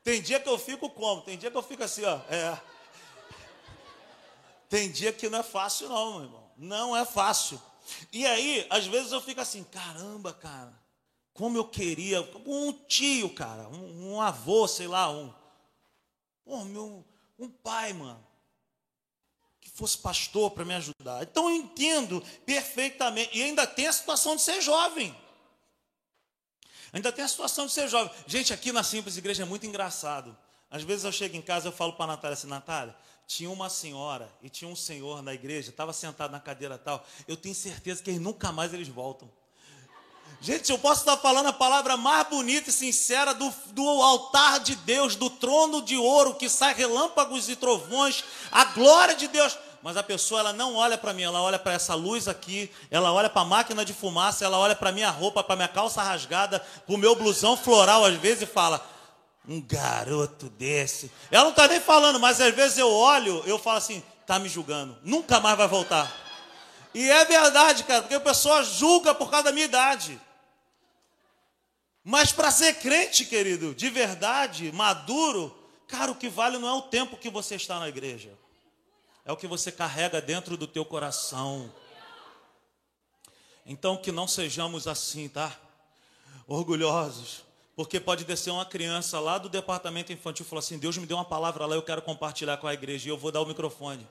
Tem 0.03 0.23
dia 0.23 0.41
que 0.41 0.49
eu 0.49 0.59
fico 0.59 0.89
como? 0.89 1.21
Tem 1.21 1.37
dia 1.37 1.51
que 1.51 1.57
eu 1.59 1.63
fico 1.63 1.85
assim, 1.85 2.07
ó. 2.07 2.21
É. 2.31 2.59
Tem 4.71 4.91
dia 4.91 5.13
que 5.13 5.29
não 5.29 5.41
é 5.41 5.43
fácil, 5.43 5.91
não, 5.91 6.15
meu 6.15 6.23
irmão. 6.23 6.51
Não 6.57 6.97
é 6.97 7.05
fácil. 7.05 7.61
E 8.11 8.25
aí, 8.25 8.67
às 8.71 8.87
vezes 8.87 9.13
eu 9.13 9.21
fico 9.21 9.43
assim, 9.43 9.63
caramba, 9.63 10.33
cara. 10.33 10.86
Como 11.37 11.59
eu 11.59 11.69
queria, 11.69 12.23
um 12.47 12.73
tio, 12.73 13.29
cara, 13.29 13.69
um, 13.69 14.15
um 14.15 14.21
avô, 14.23 14.67
sei 14.67 14.89
lá, 14.89 15.11
um. 15.11 15.33
Pô, 16.43 16.65
meu, 16.65 17.05
um 17.39 17.49
pai, 17.49 17.93
mano. 17.93 18.25
Que 19.61 19.69
fosse 19.69 19.99
pastor 19.99 20.51
para 20.53 20.65
me 20.65 20.75
ajudar. 20.75 21.23
Então 21.23 21.51
eu 21.51 21.57
entendo 21.57 22.23
perfeitamente. 22.47 23.37
E 23.37 23.43
ainda 23.43 23.67
tem 23.67 23.87
a 23.87 23.93
situação 23.93 24.35
de 24.35 24.43
ser 24.43 24.63
jovem. 24.63 25.15
Ainda 26.91 27.13
tem 27.13 27.23
a 27.23 27.29
situação 27.29 27.67
de 27.67 27.73
ser 27.73 27.89
jovem. 27.89 28.11
Gente, 28.27 28.55
aqui 28.55 28.73
na 28.73 28.83
Simples 28.83 29.19
Igreja 29.19 29.43
é 29.43 29.47
muito 29.47 29.67
engraçado. 29.67 30.35
Às 30.71 30.85
vezes 30.85 31.05
eu 31.05 31.13
chego 31.13 31.37
em 31.37 31.43
casa 31.43 31.69
e 31.69 31.73
falo 31.73 31.93
para 31.93 32.05
a 32.05 32.17
Natália 32.17 32.33
assim, 32.33 32.47
Natália, 32.47 32.97
tinha 33.27 33.51
uma 33.51 33.69
senhora 33.69 34.33
e 34.43 34.49
tinha 34.49 34.71
um 34.71 34.77
senhor 34.77 35.21
na 35.21 35.35
igreja, 35.35 35.69
estava 35.69 35.93
sentado 35.93 36.31
na 36.31 36.41
cadeira 36.41 36.79
tal. 36.79 37.07
Eu 37.29 37.37
tenho 37.37 37.55
certeza 37.55 38.03
que 38.03 38.09
eles 38.09 38.23
nunca 38.23 38.51
mais 38.53 38.73
eles 38.73 38.89
voltam. 38.89 39.31
Gente, 40.41 40.71
eu 40.71 40.79
posso 40.79 41.01
estar 41.01 41.17
falando 41.17 41.47
a 41.47 41.53
palavra 41.53 41.97
mais 41.97 42.29
bonita 42.29 42.71
e 42.71 42.73
sincera 42.73 43.33
do, 43.33 43.53
do 43.73 43.83
altar 43.83 44.61
de 44.61 44.77
Deus, 44.77 45.17
do 45.17 45.31
trono 45.31 45.83
de 45.83 45.97
ouro 45.97 46.35
que 46.35 46.49
sai 46.49 46.75
relâmpagos 46.75 47.49
e 47.49 47.57
trovões, 47.57 48.23
a 48.53 48.65
glória 48.67 49.15
de 49.15 49.29
Deus. 49.29 49.59
Mas 49.83 49.97
a 49.97 50.03
pessoa 50.03 50.41
ela 50.41 50.53
não 50.53 50.75
olha 50.75 50.99
para 50.99 51.13
mim, 51.13 51.23
ela 51.23 51.41
olha 51.41 51.59
para 51.59 51.73
essa 51.73 51.95
luz 51.95 52.27
aqui, 52.27 52.71
ela 52.91 53.13
olha 53.13 53.31
para 53.31 53.43
a 53.43 53.45
máquina 53.45 53.85
de 53.85 53.93
fumaça, 53.93 54.45
ela 54.45 54.59
olha 54.59 54.75
para 54.75 54.93
minha 54.93 55.11
roupa, 55.11 55.45
para 55.45 55.57
minha 55.57 55.69
calça 55.69 56.03
rasgada, 56.03 56.59
para 56.59 56.95
o 56.95 56.99
meu 56.99 57.15
blusão 57.15 57.57
floral 57.57 58.05
às 58.05 58.17
vezes 58.17 58.43
e 58.43 58.47
fala: 58.47 58.85
um 59.49 59.61
garoto 59.61 60.49
desse. 60.51 61.11
Ela 61.31 61.45
não 61.45 61.51
está 61.51 61.69
nem 61.69 61.81
falando, 61.81 62.19
mas 62.19 62.41
às 62.41 62.55
vezes 62.55 62.79
eu 62.79 62.91
olho, 62.91 63.43
eu 63.47 63.59
falo 63.59 63.79
assim: 63.79 64.03
está 64.21 64.39
me 64.39 64.49
julgando, 64.49 64.97
nunca 65.03 65.39
mais 65.41 65.57
vai 65.57 65.69
voltar. 65.69 66.13
E 66.93 67.09
é 67.09 67.25
verdade, 67.25 67.85
cara, 67.85 68.03
porque 68.03 68.15
a 68.15 68.21
pessoa 68.21 68.65
julga 68.65 69.15
por 69.15 69.31
causa 69.31 69.45
da 69.45 69.53
minha 69.53 69.67
idade. 69.67 70.21
Mas 72.09 72.31
para 72.31 72.53
ser 72.53 72.75
crente, 72.75 73.25
querido, 73.25 73.75
de 73.75 73.91
verdade, 73.91 74.71
maduro, 74.71 75.53
cara, 75.89 76.13
o 76.13 76.15
que 76.15 76.29
vale 76.29 76.57
não 76.57 76.69
é 76.69 76.73
o 76.73 76.83
tempo 76.83 77.17
que 77.17 77.29
você 77.29 77.57
está 77.57 77.81
na 77.81 77.89
igreja. 77.89 78.33
É 79.25 79.33
o 79.33 79.37
que 79.37 79.49
você 79.49 79.73
carrega 79.73 80.21
dentro 80.21 80.57
do 80.57 80.69
teu 80.69 80.85
coração. 80.85 81.69
Então 83.67 83.97
que 83.97 84.13
não 84.13 84.29
sejamos 84.29 84.87
assim, 84.87 85.29
tá? 85.29 85.53
Orgulhosos. 86.47 87.43
Porque 87.75 87.99
pode 87.99 88.25
descer 88.25 88.53
uma 88.53 88.65
criança 88.65 89.19
lá 89.19 89.37
do 89.37 89.49
departamento 89.49 90.13
infantil 90.13 90.47
e 90.47 90.49
falar 90.49 90.61
assim: 90.61 90.79
Deus 90.79 90.97
me 90.97 91.07
deu 91.07 91.17
uma 91.17 91.25
palavra 91.25 91.67
lá, 91.67 91.75
eu 91.75 91.83
quero 91.83 92.03
compartilhar 92.03 92.57
com 92.59 92.69
a 92.69 92.75
igreja 92.75 93.09
e 93.09 93.11
eu 93.11 93.19
vou 93.19 93.33
dar 93.33 93.41
o 93.41 93.47
microfone. 93.47 94.07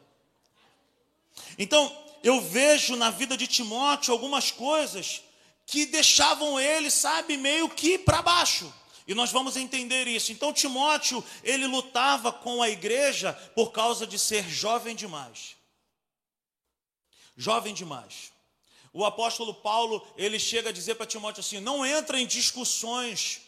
Então, 1.57 1.97
eu 2.21 2.41
vejo 2.41 2.97
na 2.97 3.09
vida 3.09 3.37
de 3.37 3.47
Timóteo 3.47 4.11
algumas 4.11 4.51
coisas 4.51 5.23
que 5.65 5.85
deixavam 5.85 6.59
ele, 6.59 6.91
sabe, 6.91 7.37
meio 7.37 7.69
que 7.69 7.97
para 7.97 8.21
baixo. 8.21 8.71
E 9.07 9.13
nós 9.13 9.31
vamos 9.31 9.55
entender 9.55 10.07
isso. 10.07 10.31
Então 10.31 10.53
Timóteo, 10.53 11.23
ele 11.43 11.67
lutava 11.67 12.31
com 12.31 12.61
a 12.61 12.69
igreja 12.69 13.33
por 13.55 13.71
causa 13.71 14.05
de 14.07 14.17
ser 14.17 14.47
jovem 14.49 14.95
demais. 14.95 15.55
Jovem 17.37 17.73
demais. 17.73 18.31
O 18.93 19.03
apóstolo 19.05 19.53
Paulo, 19.53 20.05
ele 20.15 20.39
chega 20.39 20.69
a 20.69 20.73
dizer 20.73 20.95
para 20.95 21.05
Timóteo 21.05 21.41
assim: 21.41 21.59
"Não 21.59 21.85
entra 21.85 22.19
em 22.19 22.25
discussões, 22.25 23.41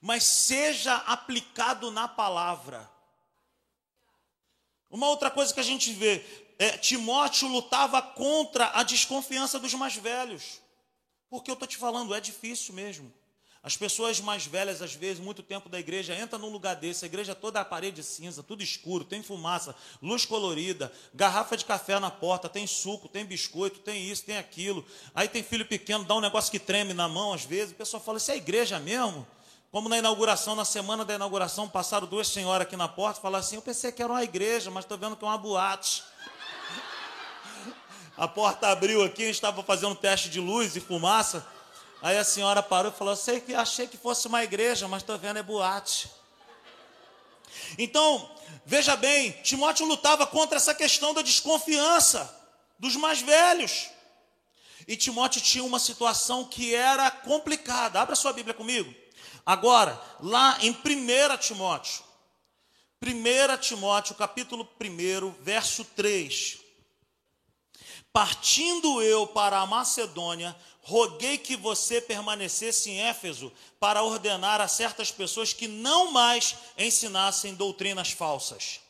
mas 0.00 0.22
seja 0.24 0.94
aplicado 0.94 1.90
na 1.90 2.06
palavra". 2.06 2.88
Uma 4.90 5.08
outra 5.08 5.30
coisa 5.30 5.54
que 5.54 5.60
a 5.60 5.64
gente 5.64 5.92
vê, 5.92 6.24
é, 6.58 6.76
Timóteo 6.76 7.48
lutava 7.48 8.02
contra 8.02 8.70
a 8.74 8.82
desconfiança 8.82 9.58
dos 9.58 9.72
mais 9.74 9.96
velhos. 9.96 10.60
Porque 11.30 11.50
eu 11.50 11.54
estou 11.54 11.68
te 11.68 11.76
falando, 11.76 12.14
é 12.14 12.20
difícil 12.20 12.74
mesmo. 12.74 13.10
As 13.62 13.76
pessoas 13.76 14.18
mais 14.20 14.46
velhas, 14.46 14.80
às 14.80 14.94
vezes, 14.94 15.22
muito 15.22 15.42
tempo 15.42 15.68
da 15.68 15.78
igreja, 15.78 16.14
entra 16.14 16.38
num 16.38 16.48
lugar 16.48 16.74
desse, 16.74 17.04
a 17.04 17.06
igreja 17.06 17.34
toda 17.34 17.60
a 17.60 17.64
parede 17.64 18.02
cinza, 18.02 18.42
tudo 18.42 18.62
escuro, 18.62 19.04
tem 19.04 19.22
fumaça, 19.22 19.76
luz 20.00 20.24
colorida, 20.24 20.90
garrafa 21.12 21.58
de 21.58 21.66
café 21.66 22.00
na 22.00 22.10
porta, 22.10 22.48
tem 22.48 22.66
suco, 22.66 23.06
tem 23.06 23.22
biscoito, 23.24 23.80
tem 23.80 24.10
isso, 24.10 24.24
tem 24.24 24.38
aquilo. 24.38 24.84
Aí 25.14 25.28
tem 25.28 25.42
filho 25.42 25.66
pequeno, 25.66 26.04
dá 26.04 26.14
um 26.16 26.20
negócio 26.20 26.50
que 26.50 26.58
treme 26.58 26.94
na 26.94 27.06
mão, 27.06 27.34
às 27.34 27.44
vezes, 27.44 27.72
o 27.72 27.76
pessoal 27.76 28.02
fala, 28.02 28.16
isso 28.16 28.30
é 28.30 28.36
igreja 28.36 28.80
mesmo? 28.80 29.26
Como 29.70 29.90
na 29.90 29.98
inauguração, 29.98 30.56
na 30.56 30.64
semana 30.64 31.04
da 31.04 31.14
inauguração, 31.14 31.68
passaram 31.68 32.06
duas 32.06 32.28
senhoras 32.28 32.66
aqui 32.66 32.76
na 32.76 32.88
porta 32.88 33.20
falaram 33.20 33.44
assim, 33.44 33.56
eu 33.56 33.62
pensei 33.62 33.92
que 33.92 34.02
era 34.02 34.10
uma 34.10 34.24
igreja, 34.24 34.70
mas 34.70 34.84
estou 34.84 34.96
vendo 34.96 35.14
que 35.16 35.24
é 35.24 35.28
uma 35.28 35.38
boate. 35.38 36.02
A 38.20 38.28
porta 38.28 38.68
abriu 38.68 39.02
aqui, 39.02 39.22
a 39.22 39.26
gente 39.28 39.36
estava 39.36 39.62
fazendo 39.62 39.94
teste 39.94 40.28
de 40.28 40.38
luz 40.38 40.76
e 40.76 40.80
fumaça. 40.80 41.42
Aí 42.02 42.18
a 42.18 42.22
senhora 42.22 42.62
parou 42.62 42.92
e 42.92 42.94
falou: 42.94 43.16
Sei 43.16 43.40
que 43.40 43.54
achei 43.54 43.86
que 43.86 43.96
fosse 43.96 44.28
uma 44.28 44.44
igreja, 44.44 44.86
mas 44.86 45.02
estou 45.02 45.16
vendo 45.16 45.38
é 45.38 45.42
boate. 45.42 46.10
Então, 47.78 48.30
veja 48.66 48.94
bem, 48.94 49.32
Timóteo 49.42 49.86
lutava 49.86 50.26
contra 50.26 50.58
essa 50.58 50.74
questão 50.74 51.14
da 51.14 51.22
desconfiança 51.22 52.30
dos 52.78 52.94
mais 52.94 53.22
velhos. 53.22 53.88
E 54.86 54.98
Timóteo 54.98 55.40
tinha 55.40 55.64
uma 55.64 55.78
situação 55.78 56.44
que 56.44 56.74
era 56.74 57.10
complicada. 57.10 58.02
Abra 58.02 58.14
sua 58.14 58.34
Bíblia 58.34 58.52
comigo. 58.52 58.94
Agora, 59.46 59.98
lá 60.20 60.58
em 60.60 60.72
1 60.72 61.38
Timóteo, 61.38 62.04
1 63.02 63.56
Timóteo, 63.62 64.14
capítulo 64.14 64.68
1, 64.78 65.42
verso 65.42 65.86
3. 65.86 66.69
Partindo 68.12 69.00
eu 69.00 69.26
para 69.26 69.60
a 69.60 69.66
Macedônia, 69.66 70.56
roguei 70.82 71.38
que 71.38 71.56
você 71.56 72.00
permanecesse 72.00 72.90
em 72.90 73.00
Éfeso 73.00 73.52
para 73.78 74.02
ordenar 74.02 74.60
a 74.60 74.66
certas 74.66 75.12
pessoas 75.12 75.52
que 75.52 75.68
não 75.68 76.10
mais 76.10 76.56
ensinassem 76.76 77.54
doutrinas 77.54 78.10
falsas. 78.10 78.80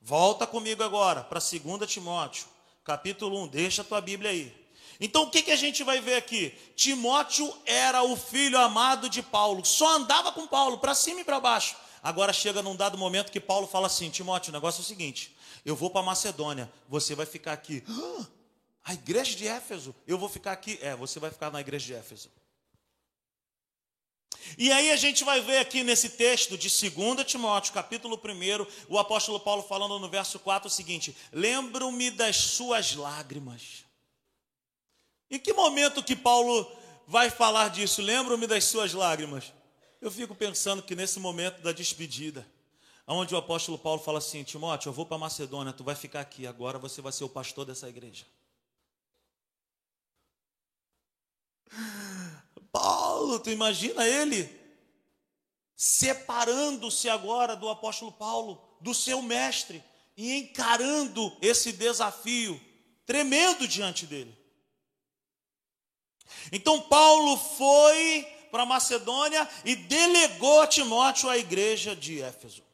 Volta 0.00 0.46
comigo 0.46 0.82
agora 0.84 1.24
para 1.24 1.40
2 1.40 1.90
Timóteo, 1.90 2.46
capítulo 2.84 3.42
1. 3.42 3.48
Deixa 3.48 3.82
a 3.82 3.84
tua 3.84 4.00
Bíblia 4.00 4.30
aí. 4.30 4.54
Então 5.00 5.24
o 5.24 5.30
que, 5.30 5.42
que 5.42 5.50
a 5.50 5.56
gente 5.56 5.82
vai 5.82 6.00
ver 6.00 6.14
aqui? 6.14 6.56
Timóteo 6.76 7.52
era 7.66 8.02
o 8.02 8.16
filho 8.16 8.58
amado 8.58 9.08
de 9.08 9.22
Paulo, 9.22 9.64
só 9.64 9.96
andava 9.96 10.32
com 10.32 10.46
Paulo, 10.46 10.78
para 10.78 10.94
cima 10.94 11.20
e 11.20 11.24
para 11.24 11.40
baixo. 11.40 11.76
Agora 12.02 12.32
chega 12.32 12.62
num 12.62 12.76
dado 12.76 12.96
momento 12.96 13.32
que 13.32 13.40
Paulo 13.40 13.66
fala 13.66 13.88
assim: 13.88 14.10
Timóteo, 14.10 14.50
o 14.50 14.52
negócio 14.52 14.80
é 14.80 14.82
o 14.82 14.86
seguinte: 14.86 15.36
eu 15.68 15.76
vou 15.76 15.90
para 15.90 16.02
Macedônia, 16.02 16.72
você 16.88 17.14
vai 17.14 17.26
ficar 17.26 17.52
aqui. 17.52 17.84
A 18.82 18.94
igreja 18.94 19.36
de 19.36 19.46
Éfeso, 19.46 19.94
eu 20.06 20.16
vou 20.16 20.28
ficar 20.28 20.52
aqui. 20.52 20.78
É, 20.80 20.96
você 20.96 21.20
vai 21.20 21.30
ficar 21.30 21.50
na 21.50 21.60
igreja 21.60 21.84
de 21.84 21.94
Éfeso. 21.94 22.30
E 24.56 24.72
aí 24.72 24.90
a 24.90 24.96
gente 24.96 25.24
vai 25.24 25.42
ver 25.42 25.58
aqui 25.58 25.84
nesse 25.84 26.08
texto 26.08 26.56
de 26.56 26.70
2 26.70 27.22
Timóteo, 27.26 27.74
capítulo 27.74 28.18
1, 28.18 28.66
o 28.88 28.98
apóstolo 28.98 29.38
Paulo 29.38 29.62
falando 29.62 29.98
no 29.98 30.08
verso 30.08 30.38
4 30.38 30.68
o 30.68 30.70
seguinte: 30.70 31.14
Lembro-me 31.30 32.10
das 32.10 32.36
suas 32.36 32.94
lágrimas. 32.94 33.84
Em 35.30 35.38
que 35.38 35.52
momento 35.52 36.02
que 36.02 36.16
Paulo 36.16 36.66
vai 37.06 37.28
falar 37.28 37.68
disso? 37.68 38.00
Lembro-me 38.00 38.46
das 38.46 38.64
suas 38.64 38.94
lágrimas. 38.94 39.52
Eu 40.00 40.10
fico 40.10 40.34
pensando 40.34 40.82
que 40.82 40.96
nesse 40.96 41.20
momento 41.20 41.60
da 41.60 41.72
despedida, 41.72 42.46
onde 43.08 43.34
o 43.34 43.38
apóstolo 43.38 43.78
Paulo 43.78 44.00
fala 44.02 44.18
assim: 44.18 44.44
Timóteo, 44.44 44.90
eu 44.90 44.92
vou 44.92 45.06
para 45.06 45.16
Macedônia, 45.18 45.72
tu 45.72 45.82
vai 45.82 45.94
ficar 45.94 46.20
aqui, 46.20 46.46
agora 46.46 46.78
você 46.78 47.00
vai 47.00 47.10
ser 47.12 47.24
o 47.24 47.28
pastor 47.28 47.64
dessa 47.64 47.88
igreja. 47.88 48.26
Paulo, 52.70 53.40
tu 53.40 53.50
imagina 53.50 54.06
ele 54.06 54.58
separando-se 55.74 57.08
agora 57.08 57.54
do 57.54 57.68
apóstolo 57.68 58.12
Paulo, 58.12 58.60
do 58.80 58.92
seu 58.92 59.22
mestre, 59.22 59.82
e 60.16 60.34
encarando 60.34 61.34
esse 61.40 61.72
desafio 61.72 62.60
tremendo 63.06 63.66
diante 63.68 64.04
dele. 64.04 64.36
Então 66.50 66.80
Paulo 66.82 67.36
foi 67.36 68.26
para 68.50 68.66
Macedônia 68.66 69.48
e 69.64 69.76
delegou 69.76 70.60
a 70.60 70.66
Timóteo 70.66 71.30
à 71.30 71.38
igreja 71.38 71.94
de 71.94 72.20
Éfeso. 72.20 72.67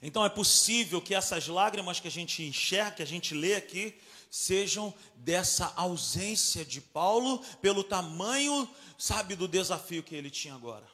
Então 0.00 0.24
é 0.24 0.28
possível 0.28 1.00
que 1.02 1.14
essas 1.14 1.48
lágrimas 1.48 2.00
que 2.00 2.08
a 2.08 2.10
gente 2.10 2.42
enxerga, 2.42 2.96
que 2.96 3.02
a 3.02 3.06
gente 3.06 3.34
lê 3.34 3.54
aqui, 3.54 3.98
sejam 4.30 4.94
dessa 5.16 5.72
ausência 5.76 6.64
de 6.64 6.80
Paulo 6.80 7.38
pelo 7.60 7.84
tamanho, 7.84 8.68
sabe, 8.96 9.36
do 9.36 9.46
desafio 9.46 10.02
que 10.02 10.14
ele 10.14 10.30
tinha 10.30 10.54
agora. 10.54 10.86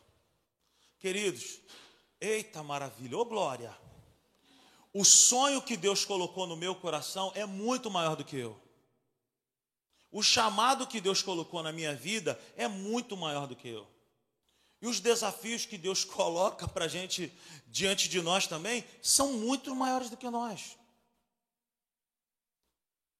Queridos, 0.98 1.60
eita 2.20 2.62
maravilha, 2.62 3.16
ô 3.16 3.24
glória. 3.24 3.76
O 4.92 5.04
sonho 5.04 5.62
que 5.62 5.76
Deus 5.76 6.04
colocou 6.04 6.46
no 6.46 6.56
meu 6.56 6.74
coração 6.74 7.30
é 7.34 7.46
muito 7.46 7.90
maior 7.90 8.16
do 8.16 8.24
que 8.24 8.36
eu. 8.36 8.60
O 10.10 10.22
chamado 10.22 10.86
que 10.86 11.00
Deus 11.00 11.22
colocou 11.22 11.62
na 11.62 11.70
minha 11.70 11.94
vida 11.94 12.40
é 12.56 12.66
muito 12.66 13.16
maior 13.16 13.46
do 13.46 13.54
que 13.54 13.68
eu. 13.68 13.86
E 14.80 14.86
os 14.86 15.00
desafios 15.00 15.66
que 15.66 15.76
Deus 15.76 16.04
coloca 16.06 16.66
para 16.68 16.84
a 16.84 16.88
gente 16.88 17.32
diante 17.66 18.08
de 18.08 18.20
nós 18.20 18.46
também 18.46 18.84
são 19.02 19.32
muito 19.34 19.74
maiores 19.74 20.10
do 20.10 20.16
que 20.16 20.28
nós. 20.30 20.76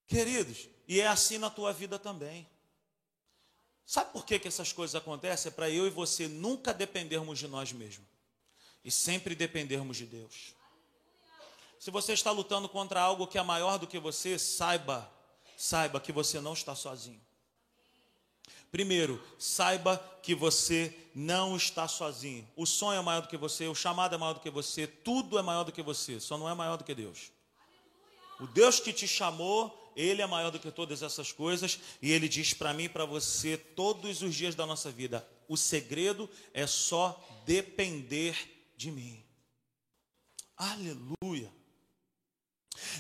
Queridos, 0.07 0.68
e 0.87 1.01
é 1.01 1.07
assim 1.07 1.37
na 1.37 1.51
tua 1.51 1.73
vida 1.73 1.99
também. 1.99 2.49
Sabe 3.85 4.12
por 4.12 4.25
que, 4.25 4.38
que 4.38 4.49
essas 4.49 4.73
coisas 4.73 4.94
acontecem? 4.94 5.51
É 5.51 5.53
para 5.53 5.71
eu 5.71 5.87
e 5.87 5.90
você 5.90 6.29
nunca 6.29 6.75
dependermos 6.75 7.38
de 7.38 7.49
nós 7.49 7.73
mesmos 7.73 8.07
e 8.85 8.90
sempre 8.90 9.35
dependermos 9.35 9.97
de 9.97 10.07
Deus. 10.07 10.55
Se 11.79 11.90
você 11.90 12.12
está 12.12 12.31
lutando 12.31 12.68
contra 12.68 13.01
algo 13.01 13.27
que 13.27 13.38
é 13.38 13.42
maior 13.42 13.79
do 13.79 13.87
que 13.87 13.99
você, 13.99 14.38
saiba, 14.38 15.11
saiba 15.57 16.01
que 16.01 16.12
você 16.12 16.40
não 16.40 16.53
está 16.53 16.75
sozinho. 16.75 17.21
Primeiro, 18.70 19.22
saiba 19.38 19.96
que 20.22 20.35
você 20.35 20.94
não 21.14 21.57
está 21.57 21.88
sozinho. 21.88 22.46
O 22.54 22.66
sonho 22.66 22.98
é 22.98 23.02
maior 23.02 23.22
do 23.22 23.28
que 23.28 23.37
você, 23.37 23.66
o 23.66 23.74
chamado 23.74 24.14
é 24.14 24.18
maior 24.18 24.35
do 24.35 24.40
que 24.40 24.50
você, 24.50 24.87
tudo 24.87 25.38
é 25.38 25.42
maior 25.42 25.64
do 25.64 25.72
que 25.72 25.83
você, 25.83 26.20
só 26.20 26.37
não 26.37 26.48
é 26.48 26.54
maior 26.54 26.76
do 26.76 26.85
que 26.85 26.94
Deus. 26.94 27.31
O 28.40 28.46
Deus 28.46 28.78
que 28.78 28.92
te 28.92 29.09
chamou 29.09 29.88
ele 29.98 30.22
é 30.22 30.26
maior 30.26 30.52
do 30.52 30.61
que 30.61 30.70
todas 30.70 31.02
essas 31.02 31.33
coisas 31.33 31.81
e 32.00 32.12
ele 32.12 32.28
diz 32.28 32.54
para 32.54 32.72
mim 32.72 32.85
e 32.85 32.88
para 32.88 33.04
você 33.04 33.57
todos 33.57 34.22
os 34.22 34.33
dias 34.33 34.54
da 34.54 34.64
nossa 34.64 34.92
vida: 34.92 35.26
o 35.48 35.57
segredo 35.57 36.31
é 36.54 36.68
só 36.68 37.20
depender 37.44 38.37
de 38.76 38.92
mim. 38.92 39.24
Aleluia. 40.57 41.52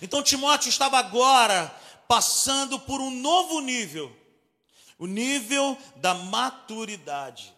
Então 0.02 0.24
Timóteo 0.24 0.68
estava 0.68 0.98
agora 0.98 1.68
passando 2.08 2.80
por 2.80 3.00
um 3.00 3.12
novo 3.20 3.60
nível, 3.60 4.14
o 4.98 5.06
nível 5.06 5.78
da 5.96 6.12
maturidade. 6.14 7.54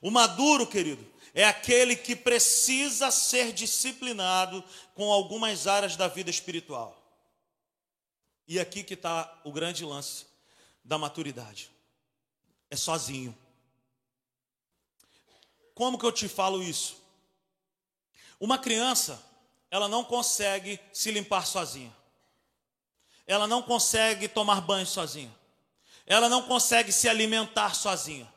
O 0.00 0.10
maduro, 0.10 0.66
querido, 0.66 1.04
é 1.34 1.44
aquele 1.44 1.96
que 1.96 2.14
precisa 2.14 3.10
ser 3.10 3.52
disciplinado 3.52 4.62
com 4.94 5.12
algumas 5.12 5.66
áreas 5.66 5.96
da 5.96 6.06
vida 6.06 6.30
espiritual. 6.30 6.96
E 8.46 8.60
aqui 8.60 8.84
que 8.84 8.94
está 8.94 9.40
o 9.42 9.50
grande 9.50 9.84
lance 9.84 10.26
da 10.84 10.96
maturidade. 10.96 11.70
É 12.70 12.76
sozinho. 12.76 13.36
Como 15.74 15.98
que 15.98 16.06
eu 16.06 16.12
te 16.12 16.28
falo 16.28 16.62
isso? 16.62 17.02
Uma 18.38 18.58
criança, 18.58 19.20
ela 19.70 19.88
não 19.88 20.04
consegue 20.04 20.78
se 20.92 21.10
limpar 21.10 21.46
sozinha. 21.46 21.94
Ela 23.26 23.46
não 23.46 23.62
consegue 23.62 24.28
tomar 24.28 24.60
banho 24.60 24.86
sozinha. 24.86 25.34
Ela 26.06 26.28
não 26.28 26.42
consegue 26.42 26.92
se 26.92 27.08
alimentar 27.08 27.74
sozinha. 27.74 28.32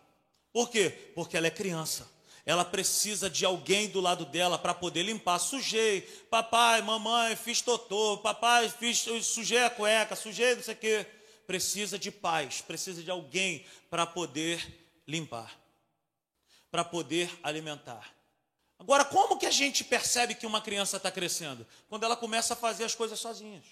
Por 0.54 0.70
quê? 0.70 0.90
Porque 1.14 1.36
ela 1.38 1.48
é 1.48 1.52
criança 1.52 2.08
ela 2.48 2.64
precisa 2.64 3.30
de 3.30 3.44
alguém 3.44 3.90
do 3.90 4.00
lado 4.00 4.24
dela 4.24 4.58
para 4.58 4.74
poder 4.74 5.04
limpar. 5.04 5.38
Sujei, 5.38 6.00
papai, 6.30 6.82
mamãe, 6.82 7.36
fiz 7.36 7.62
totô, 7.62 8.20
papai, 8.20 8.70
fiz, 8.70 9.06
sujei 9.22 9.66
a 9.66 9.70
cueca, 9.70 10.16
sujei 10.16 10.56
não 10.56 10.64
sei 10.64 10.74
o 10.74 10.78
quê. 10.78 11.06
Precisa 11.46 12.00
de 12.00 12.10
paz, 12.10 12.62
precisa 12.62 13.04
de 13.04 13.12
alguém 13.12 13.66
para 13.90 14.06
poder 14.06 14.66
limpar, 15.06 15.54
para 16.72 16.86
poder 16.86 17.30
alimentar. 17.44 18.16
Agora, 18.80 19.04
como 19.04 19.38
que 19.38 19.46
a 19.46 19.52
gente 19.52 19.84
percebe 19.84 20.34
que 20.34 20.48
uma 20.48 20.62
criança 20.62 20.96
está 20.96 21.12
crescendo? 21.12 21.68
Quando 21.90 22.06
ela 22.06 22.16
começa 22.16 22.54
a 22.54 22.58
fazer 22.58 22.86
as 22.86 22.96
coisas 22.96 23.20
sozinhas. 23.20 23.66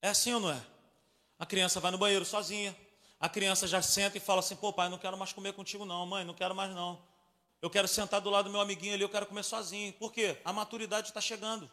É 0.00 0.08
assim 0.08 0.32
ou 0.32 0.40
não 0.40 0.50
é? 0.50 0.62
A 1.38 1.46
criança 1.46 1.80
vai 1.80 1.90
no 1.90 1.98
banheiro 1.98 2.24
sozinha, 2.24 2.76
a 3.20 3.28
criança 3.28 3.66
já 3.66 3.80
senta 3.80 4.16
e 4.16 4.20
fala 4.20 4.40
assim: 4.40 4.56
pô, 4.56 4.72
pai, 4.72 4.88
não 4.88 4.98
quero 4.98 5.16
mais 5.16 5.32
comer 5.32 5.52
contigo, 5.52 5.84
não, 5.84 6.04
mãe, 6.06 6.24
não 6.24 6.34
quero 6.34 6.54
mais 6.54 6.70
não. 6.74 7.02
Eu 7.62 7.70
quero 7.70 7.88
sentar 7.88 8.20
do 8.20 8.28
lado 8.28 8.44
do 8.44 8.50
meu 8.50 8.60
amiguinho 8.60 8.94
ali, 8.94 9.02
eu 9.02 9.08
quero 9.08 9.26
comer 9.26 9.42
sozinho. 9.42 9.92
Por 9.94 10.12
quê? 10.12 10.38
A 10.44 10.52
maturidade 10.52 11.08
está 11.08 11.20
chegando. 11.20 11.70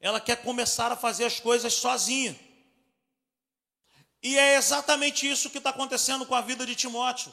Ela 0.00 0.20
quer 0.20 0.42
começar 0.42 0.92
a 0.92 0.96
fazer 0.96 1.24
as 1.24 1.40
coisas 1.40 1.72
sozinha. 1.72 2.38
E 4.22 4.38
é 4.38 4.56
exatamente 4.56 5.28
isso 5.28 5.48
que 5.48 5.58
está 5.58 5.70
acontecendo 5.70 6.26
com 6.26 6.34
a 6.34 6.40
vida 6.40 6.66
de 6.66 6.74
Timóteo. 6.74 7.32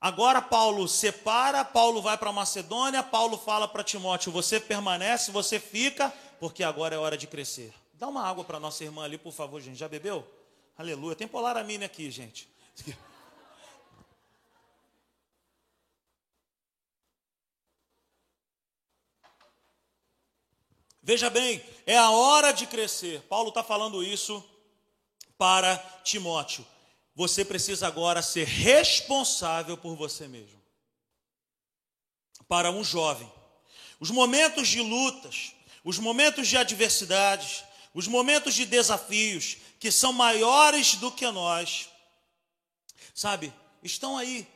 Agora 0.00 0.40
Paulo 0.40 0.86
separa, 0.88 1.64
Paulo 1.64 2.00
vai 2.00 2.16
para 2.16 2.32
Macedônia, 2.32 3.02
Paulo 3.02 3.36
fala 3.36 3.66
para 3.68 3.84
Timóteo: 3.84 4.32
você 4.32 4.58
permanece, 4.58 5.30
você 5.30 5.60
fica, 5.60 6.12
porque 6.40 6.62
agora 6.62 6.94
é 6.94 6.98
hora 6.98 7.16
de 7.16 7.26
crescer. 7.26 7.74
Dá 7.94 8.08
uma 8.08 8.22
água 8.22 8.44
para 8.44 8.60
nossa 8.60 8.84
irmã 8.84 9.04
ali, 9.04 9.18
por 9.18 9.32
favor, 9.32 9.60
gente. 9.60 9.76
Já 9.76 9.88
bebeu? 9.88 10.26
Aleluia. 10.78 11.16
Tem 11.16 11.26
polaramine 11.26 11.84
aqui, 11.84 12.10
gente. 12.10 12.48
Veja 21.02 21.30
bem, 21.30 21.64
é 21.86 21.96
a 21.96 22.10
hora 22.10 22.52
de 22.52 22.66
crescer. 22.66 23.22
Paulo 23.22 23.50
está 23.50 23.62
falando 23.62 24.02
isso 24.02 24.44
para 25.38 25.78
Timóteo. 26.02 26.66
Você 27.14 27.44
precisa 27.44 27.86
agora 27.86 28.20
ser 28.20 28.44
responsável 28.44 29.76
por 29.78 29.94
você 29.96 30.26
mesmo. 30.26 30.60
Para 32.48 32.70
um 32.70 32.82
jovem, 32.84 33.32
os 33.98 34.10
momentos 34.10 34.68
de 34.68 34.80
lutas, 34.80 35.54
os 35.84 35.98
momentos 35.98 36.48
de 36.48 36.58
adversidades, 36.58 37.64
os 37.94 38.06
momentos 38.06 38.54
de 38.54 38.66
desafios 38.66 39.56
que 39.78 39.90
são 39.90 40.12
maiores 40.12 40.96
do 40.96 41.12
que 41.12 41.30
nós, 41.30 41.88
sabe, 43.14 43.52
estão 43.82 44.16
aí. 44.16 44.46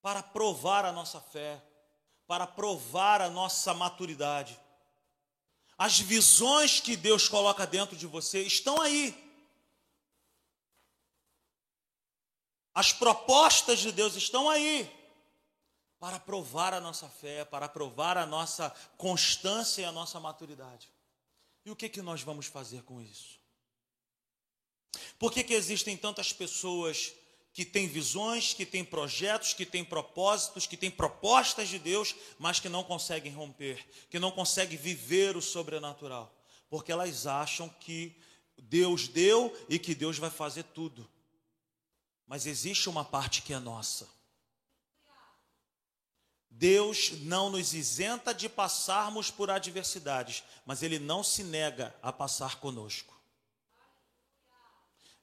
para 0.00 0.20
provar 0.20 0.84
a 0.84 0.90
nossa 0.90 1.20
fé, 1.20 1.62
para 2.26 2.44
provar 2.44 3.20
a 3.20 3.30
nossa 3.30 3.72
maturidade. 3.72 4.58
As 5.78 6.00
visões 6.00 6.80
que 6.80 6.96
Deus 6.96 7.28
coloca 7.28 7.66
dentro 7.66 7.96
de 7.96 8.06
você 8.06 8.42
estão 8.42 8.80
aí. 8.80 9.14
As 12.74 12.92
propostas 12.92 13.78
de 13.78 13.92
Deus 13.92 14.16
estão 14.16 14.48
aí 14.48 14.90
para 16.00 16.18
provar 16.18 16.74
a 16.74 16.80
nossa 16.80 17.08
fé, 17.08 17.44
para 17.44 17.68
provar 17.68 18.16
a 18.18 18.26
nossa 18.26 18.70
constância 18.96 19.82
e 19.82 19.84
a 19.84 19.92
nossa 19.92 20.18
maturidade. 20.18 20.90
E 21.64 21.70
o 21.70 21.76
que, 21.76 21.88
que 21.88 22.02
nós 22.02 22.22
vamos 22.22 22.46
fazer 22.46 22.82
com 22.82 23.00
isso? 23.00 23.41
Por 25.18 25.32
que, 25.32 25.42
que 25.42 25.54
existem 25.54 25.96
tantas 25.96 26.32
pessoas 26.32 27.12
que 27.52 27.64
têm 27.64 27.86
visões, 27.86 28.54
que 28.54 28.64
têm 28.64 28.84
projetos, 28.84 29.52
que 29.52 29.66
têm 29.66 29.84
propósitos, 29.84 30.66
que 30.66 30.76
têm 30.76 30.90
propostas 30.90 31.68
de 31.68 31.78
Deus, 31.78 32.14
mas 32.38 32.58
que 32.58 32.68
não 32.68 32.82
conseguem 32.82 33.32
romper, 33.32 33.86
que 34.10 34.18
não 34.18 34.30
conseguem 34.30 34.78
viver 34.78 35.36
o 35.36 35.42
sobrenatural? 35.42 36.34
Porque 36.70 36.90
elas 36.90 37.26
acham 37.26 37.68
que 37.68 38.16
Deus 38.56 39.08
deu 39.08 39.54
e 39.68 39.78
que 39.78 39.94
Deus 39.94 40.18
vai 40.18 40.30
fazer 40.30 40.62
tudo. 40.62 41.08
Mas 42.26 42.46
existe 42.46 42.88
uma 42.88 43.04
parte 43.04 43.42
que 43.42 43.52
é 43.52 43.58
nossa. 43.58 44.08
Deus 46.48 47.12
não 47.22 47.50
nos 47.50 47.74
isenta 47.74 48.32
de 48.32 48.48
passarmos 48.48 49.30
por 49.30 49.50
adversidades, 49.50 50.44
mas 50.64 50.82
Ele 50.82 50.98
não 50.98 51.22
se 51.22 51.42
nega 51.42 51.94
a 52.02 52.12
passar 52.12 52.60
conosco. 52.60 53.12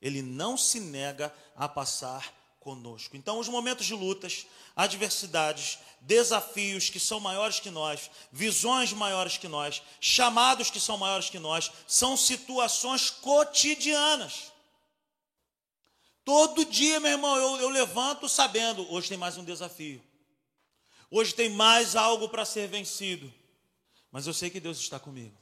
Ele 0.02 0.22
não 0.22 0.58
se 0.58 0.80
nega 0.80 1.34
a 1.56 1.68
passar 1.68 2.34
conosco. 2.60 3.16
Então, 3.18 3.40
os 3.40 3.48
momentos 3.48 3.86
de 3.86 3.94
lutas, 3.94 4.46
adversidades, 4.76 5.80
desafios 6.02 6.90
que 6.90 7.00
são 7.00 7.20
maiores 7.20 7.60
que 7.60 7.70
nós, 7.70 8.10
visões 8.32 8.94
maiores 8.94 9.38
que 9.38 9.48
nós, 9.48 9.82
chamados 10.00 10.70
que 10.70 10.80
são 10.80 10.98
maiores 10.98 11.30
que 11.30 11.40
nós, 11.40 11.72
são 11.88 12.16
situações 12.16 13.10
cotidianas. 13.10 14.52
Todo 16.24 16.66
dia, 16.66 17.00
meu 17.00 17.12
irmão, 17.12 17.36
eu, 17.36 17.62
eu 17.62 17.70
levanto 17.70 18.30
sabendo, 18.30 18.92
hoje 18.94 19.10
tem 19.10 19.18
mais 19.18 19.38
um 19.38 19.44
desafio. 19.44 20.04
Hoje 21.10 21.34
tem 21.34 21.50
mais 21.50 21.96
algo 21.96 22.30
para 22.30 22.46
ser 22.46 22.68
vencido. 22.68 23.34
Mas 24.12 24.28
eu 24.28 24.34
sei 24.34 24.50
que 24.50 24.60
Deus 24.60 24.78
está 24.78 25.00
comigo. 25.00 25.36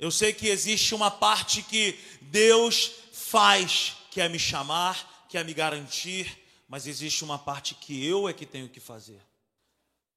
Eu 0.00 0.10
sei 0.10 0.32
que 0.32 0.48
existe 0.48 0.94
uma 0.94 1.10
parte 1.10 1.62
que 1.62 2.00
Deus 2.22 2.90
faz, 3.12 3.98
que 4.10 4.18
é 4.18 4.30
me 4.30 4.38
chamar, 4.38 5.26
que 5.28 5.36
é 5.36 5.44
me 5.44 5.52
garantir, 5.52 6.42
mas 6.66 6.86
existe 6.86 7.22
uma 7.22 7.38
parte 7.38 7.74
que 7.74 8.02
eu 8.06 8.26
é 8.26 8.32
que 8.32 8.46
tenho 8.46 8.66
que 8.66 8.80
fazer. 8.80 9.20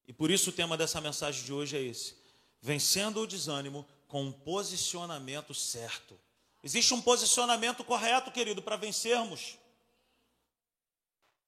E 0.08 0.14
por 0.14 0.32
isso 0.32 0.52
o 0.52 0.54
tema 0.54 0.78
dessa 0.78 1.02
mensagem 1.02 1.44
de 1.44 1.52
hoje 1.52 1.76
é 1.76 1.82
esse: 1.82 2.16
vencendo 2.62 3.20
o 3.20 3.28
desânimo 3.28 3.86
com 4.08 4.24
um 4.24 4.32
posicionamento 4.32 5.54
certo. 5.54 6.18
Existe 6.64 6.94
um 6.94 7.02
posicionamento 7.02 7.84
correto, 7.84 8.32
querido, 8.32 8.62
para 8.62 8.78
vencermos. 8.78 9.58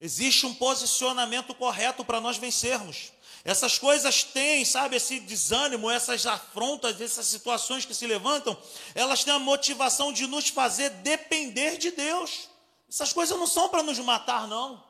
Existe 0.01 0.45
um 0.45 0.53
posicionamento 0.53 1.55
correto 1.55 2.03
para 2.03 2.19
nós 2.19 2.35
vencermos. 2.35 3.13
Essas 3.45 3.77
coisas 3.77 4.23
têm, 4.23 4.65
sabe, 4.65 4.95
esse 4.95 5.19
desânimo, 5.19 5.91
essas 5.91 6.25
afrontas, 6.25 6.99
essas 6.99 7.27
situações 7.27 7.85
que 7.85 7.93
se 7.93 8.07
levantam, 8.07 8.57
elas 8.95 9.23
têm 9.23 9.31
a 9.31 9.37
motivação 9.37 10.11
de 10.11 10.25
nos 10.25 10.49
fazer 10.49 10.89
depender 10.89 11.77
de 11.77 11.91
Deus. 11.91 12.49
Essas 12.89 13.13
coisas 13.13 13.37
não 13.37 13.45
são 13.45 13.69
para 13.69 13.83
nos 13.83 13.99
matar, 13.99 14.47
não. 14.47 14.83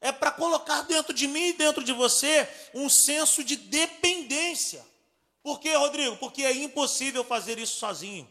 É 0.00 0.12
para 0.12 0.30
colocar 0.30 0.82
dentro 0.82 1.12
de 1.12 1.26
mim 1.26 1.48
e 1.48 1.52
dentro 1.54 1.82
de 1.82 1.92
você 1.92 2.48
um 2.72 2.88
senso 2.88 3.42
de 3.42 3.56
dependência. 3.56 4.86
Por 5.42 5.58
quê, 5.58 5.74
Rodrigo? 5.74 6.16
Porque 6.18 6.44
é 6.44 6.52
impossível 6.52 7.24
fazer 7.24 7.58
isso 7.58 7.78
sozinho. 7.78 8.30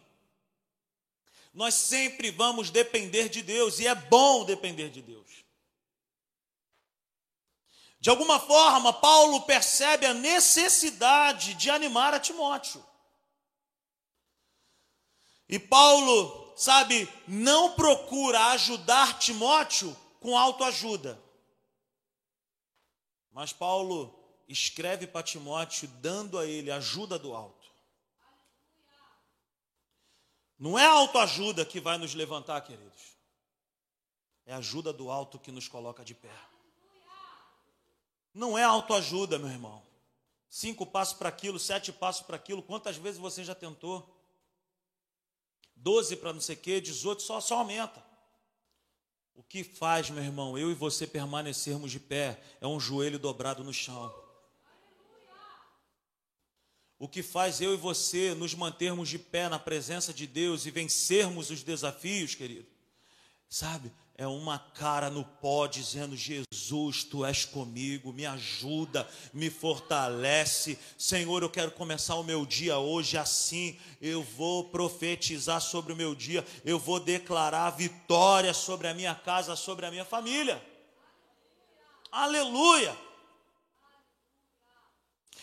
Nós 1.53 1.73
sempre 1.73 2.31
vamos 2.31 2.69
depender 2.69 3.27
de 3.27 3.41
Deus 3.41 3.79
e 3.79 3.87
é 3.87 3.93
bom 3.93 4.45
depender 4.45 4.89
de 4.89 5.01
Deus. 5.01 5.40
De 8.01 8.09
alguma 8.09 8.39
forma, 8.39 8.91
Paulo 8.91 9.43
percebe 9.43 10.07
a 10.07 10.13
necessidade 10.13 11.53
de 11.53 11.69
animar 11.69 12.15
a 12.15 12.19
Timóteo. 12.19 12.83
E 15.47 15.59
Paulo, 15.59 16.51
sabe, 16.57 17.07
não 17.27 17.73
procura 17.73 18.47
ajudar 18.53 19.19
Timóteo 19.19 19.95
com 20.19 20.35
autoajuda. 20.35 21.21
Mas 23.31 23.53
Paulo 23.53 24.17
escreve 24.47 25.05
para 25.05 25.21
Timóteo 25.21 25.87
dando 26.01 26.39
a 26.39 26.45
ele 26.47 26.71
ajuda 26.71 27.19
do 27.19 27.35
alto. 27.35 27.69
Não 30.57 30.77
é 30.77 30.87
autoajuda 30.87 31.63
que 31.63 31.79
vai 31.79 31.99
nos 31.99 32.15
levantar, 32.15 32.61
queridos. 32.61 33.15
É 34.43 34.55
ajuda 34.55 34.91
do 34.91 35.11
alto 35.11 35.37
que 35.37 35.51
nos 35.51 35.67
coloca 35.67 36.03
de 36.03 36.15
pé. 36.15 36.51
Não 38.33 38.57
é 38.57 38.63
autoajuda, 38.63 39.37
meu 39.37 39.49
irmão. 39.49 39.83
Cinco 40.49 40.85
passos 40.85 41.13
para 41.13 41.29
aquilo, 41.29 41.59
sete 41.59 41.91
passos 41.91 42.25
para 42.25 42.35
aquilo. 42.35 42.61
Quantas 42.61 42.97
vezes 42.97 43.19
você 43.19 43.43
já 43.43 43.55
tentou? 43.55 44.17
Doze 45.75 46.15
para 46.15 46.33
não 46.33 46.41
sei 46.41 46.55
o 46.55 46.59
quê, 46.59 46.81
dezoito, 46.81 47.21
só, 47.21 47.39
só 47.39 47.59
aumenta. 47.59 48.03
O 49.33 49.43
que 49.43 49.63
faz, 49.63 50.09
meu 50.09 50.23
irmão, 50.23 50.57
eu 50.57 50.69
e 50.69 50.75
você 50.75 51.07
permanecermos 51.07 51.91
de 51.91 51.99
pé 51.99 52.41
é 52.59 52.67
um 52.67 52.79
joelho 52.79 53.17
dobrado 53.17 53.63
no 53.63 53.73
chão. 53.73 54.13
O 56.99 57.07
que 57.07 57.23
faz 57.23 57.59
eu 57.59 57.73
e 57.73 57.77
você 57.77 58.35
nos 58.35 58.53
mantermos 58.53 59.09
de 59.09 59.17
pé 59.17 59.49
na 59.49 59.57
presença 59.57 60.13
de 60.13 60.27
Deus 60.27 60.67
e 60.67 60.71
vencermos 60.71 61.49
os 61.49 61.63
desafios, 61.63 62.35
querido, 62.35 62.67
sabe, 63.49 63.91
é 64.21 64.27
uma 64.27 64.59
cara 64.59 65.09
no 65.09 65.25
pó 65.25 65.65
dizendo: 65.65 66.15
Jesus, 66.15 67.03
tu 67.03 67.25
és 67.25 67.43
comigo, 67.43 68.13
me 68.13 68.23
ajuda, 68.23 69.09
me 69.33 69.49
fortalece. 69.49 70.77
Senhor, 70.95 71.41
eu 71.41 71.49
quero 71.49 71.71
começar 71.71 72.13
o 72.13 72.23
meu 72.23 72.45
dia 72.45 72.77
hoje 72.77 73.17
assim. 73.17 73.79
Eu 73.99 74.21
vou 74.21 74.65
profetizar 74.65 75.59
sobre 75.59 75.91
o 75.91 75.95
meu 75.95 76.13
dia, 76.13 76.45
eu 76.63 76.77
vou 76.77 76.99
declarar 76.99 77.71
vitória 77.71 78.53
sobre 78.53 78.87
a 78.87 78.93
minha 78.93 79.15
casa, 79.15 79.55
sobre 79.55 79.87
a 79.87 79.89
minha 79.91 80.05
família. 80.05 80.63
Aleluia! 82.11 82.95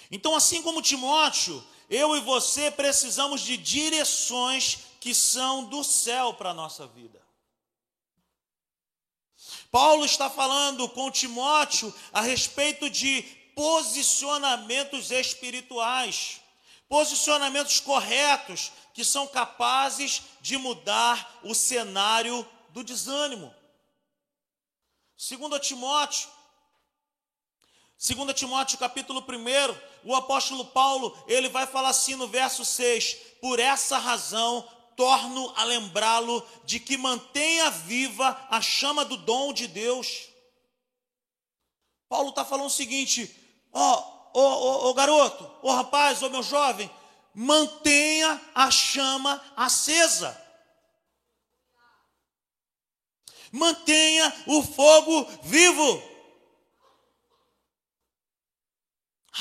Então, 0.08 0.36
assim 0.36 0.62
como 0.62 0.80
Timóteo, 0.80 1.64
eu 1.90 2.16
e 2.16 2.20
você 2.20 2.70
precisamos 2.70 3.40
de 3.40 3.56
direções 3.56 4.84
que 5.00 5.12
são 5.12 5.64
do 5.64 5.82
céu 5.82 6.32
para 6.34 6.50
a 6.50 6.54
nossa 6.54 6.86
vida. 6.86 7.27
Paulo 9.70 10.04
está 10.04 10.31
falando 10.31 10.88
com 10.88 11.11
Timóteo 11.11 11.94
a 12.12 12.20
respeito 12.20 12.88
de 12.88 13.22
posicionamentos 13.54 15.11
espirituais, 15.11 16.40
posicionamentos 16.88 17.81
corretos 17.81 18.72
que 18.94 19.04
são 19.04 19.26
capazes 19.26 20.22
de 20.40 20.57
mudar 20.57 21.40
o 21.42 21.54
cenário 21.54 22.46
do 22.70 22.83
desânimo. 22.83 23.54
Segundo 25.16 25.59
Timóteo, 25.59 26.28
segundo 27.96 28.33
Timóteo 28.33 28.78
capítulo 28.78 29.20
1, 29.20 29.76
o 30.04 30.14
apóstolo 30.14 30.64
Paulo, 30.66 31.16
ele 31.26 31.48
vai 31.48 31.66
falar 31.66 31.90
assim 31.90 32.14
no 32.14 32.28
verso 32.28 32.64
6: 32.64 33.16
"Por 33.40 33.59
essa 33.59 33.98
razão 33.98 34.66
torno 34.98 35.54
a 35.54 35.62
lembrá-lo 35.62 36.44
de 36.64 36.80
que 36.80 36.96
mantenha 36.96 37.70
viva 37.70 38.48
a 38.50 38.61
chama 38.61 39.04
do 39.04 39.16
dom 39.16 39.52
de 39.52 39.68
Deus. 39.68 40.28
Paulo 42.08 42.30
está 42.30 42.44
falando 42.44 42.66
o 42.66 42.70
seguinte: 42.70 43.32
ó, 43.72 44.30
oh, 44.34 44.94
garoto, 44.94 45.48
oh, 45.62 45.72
rapaz, 45.72 46.20
ó 46.20 46.28
meu 46.28 46.42
jovem, 46.42 46.90
mantenha 47.32 48.42
a 48.52 48.72
chama 48.72 49.40
acesa. 49.56 50.37
Mantenha 53.52 54.44
o 54.48 54.64
fogo 54.64 55.24
vivo. 55.44 56.02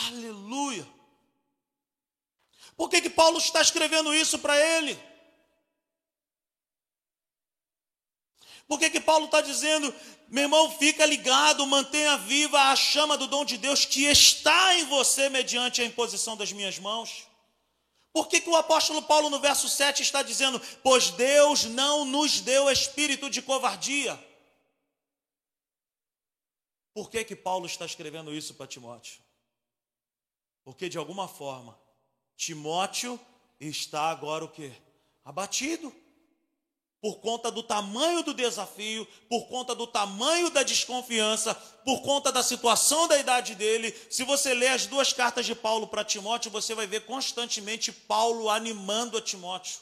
Aleluia. 0.05 0.87
Por 2.75 2.91
que, 2.91 3.01
que 3.01 3.09
Paulo 3.09 3.39
está 3.39 3.59
escrevendo 3.59 4.13
isso 4.13 4.37
para 4.37 4.55
ele? 4.55 5.06
Por 8.67 8.77
que, 8.79 8.89
que 8.89 8.99
Paulo 8.99 9.25
está 9.25 9.39
dizendo, 9.39 9.93
meu 10.27 10.43
irmão, 10.43 10.69
fica 10.77 11.05
ligado, 11.05 11.65
mantenha 11.65 12.17
viva 12.17 12.59
a 12.59 12.75
chama 12.75 13.17
do 13.17 13.27
dom 13.27 13.45
de 13.45 13.57
Deus 13.57 13.85
que 13.85 14.03
está 14.03 14.75
em 14.75 14.85
você 14.85 15.29
mediante 15.29 15.81
a 15.81 15.85
imposição 15.85 16.35
das 16.35 16.51
minhas 16.51 16.77
mãos? 16.77 17.27
Por 18.11 18.27
que, 18.27 18.41
que 18.41 18.49
o 18.49 18.55
apóstolo 18.55 19.01
Paulo, 19.03 19.29
no 19.29 19.39
verso 19.39 19.69
7, 19.69 20.01
está 20.01 20.21
dizendo, 20.21 20.59
pois 20.83 21.11
Deus 21.11 21.63
não 21.65 22.03
nos 22.03 22.41
deu 22.41 22.69
espírito 22.69 23.29
de 23.29 23.41
covardia? 23.41 24.19
Por 26.93 27.09
que, 27.09 27.23
que 27.23 27.35
Paulo 27.35 27.67
está 27.67 27.85
escrevendo 27.85 28.33
isso 28.33 28.55
para 28.55 28.67
Timóteo? 28.67 29.21
Porque 30.63 30.89
de 30.89 30.97
alguma 30.97 31.27
forma, 31.27 31.79
Timóteo 32.35 33.19
está 33.59 34.09
agora 34.09 34.43
o 34.43 34.49
quê? 34.49 34.73
Abatido 35.23 35.95
por 37.01 37.19
conta 37.19 37.51
do 37.51 37.61
tamanho 37.61 38.23
do 38.23 38.33
desafio, 38.33 39.05
por 39.29 39.47
conta 39.47 39.75
do 39.75 39.85
tamanho 39.85 40.49
da 40.49 40.63
desconfiança, 40.63 41.53
por 41.85 42.01
conta 42.01 42.31
da 42.31 42.41
situação 42.41 43.07
da 43.07 43.17
idade 43.19 43.55
dele. 43.55 43.95
Se 44.09 44.23
você 44.23 44.53
ler 44.53 44.69
as 44.69 44.87
duas 44.87 45.13
cartas 45.13 45.45
de 45.45 45.53
Paulo 45.53 45.87
para 45.87 46.03
Timóteo, 46.03 46.49
você 46.49 46.73
vai 46.73 46.87
ver 46.87 47.05
constantemente 47.05 47.91
Paulo 47.91 48.49
animando 48.49 49.17
a 49.17 49.21
Timóteo. 49.21 49.79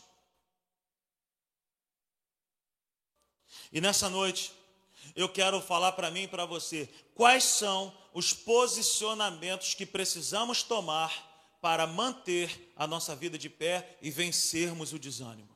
E 3.71 3.79
nessa 3.79 4.09
noite, 4.09 4.51
eu 5.15 5.29
quero 5.29 5.61
falar 5.61 5.93
para 5.93 6.11
mim 6.11 6.23
e 6.23 6.27
para 6.27 6.45
você 6.45 6.89
quais 7.13 7.45
são 7.45 7.95
os 8.13 8.33
posicionamentos 8.33 9.73
que 9.73 9.85
precisamos 9.85 10.63
tomar 10.63 11.57
para 11.61 11.87
manter 11.87 12.73
a 12.75 12.85
nossa 12.85 13.15
vida 13.15 13.37
de 13.37 13.49
pé 13.49 13.97
e 14.01 14.11
vencermos 14.11 14.93
o 14.93 14.99
desânimo. 14.99 15.54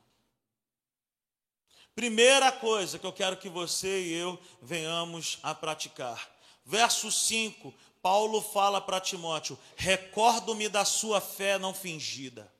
Primeira 1.94 2.50
coisa 2.52 2.98
que 2.98 3.06
eu 3.06 3.12
quero 3.12 3.36
que 3.36 3.48
você 3.48 4.02
e 4.02 4.12
eu 4.14 4.38
venhamos 4.62 5.38
a 5.42 5.54
praticar. 5.54 6.30
Verso 6.64 7.10
5, 7.10 7.74
Paulo 8.00 8.40
fala 8.40 8.80
para 8.80 9.00
Timóteo: 9.00 9.58
Recordo-me 9.76 10.68
da 10.68 10.84
sua 10.84 11.20
fé 11.20 11.58
não 11.58 11.74
fingida. 11.74 12.50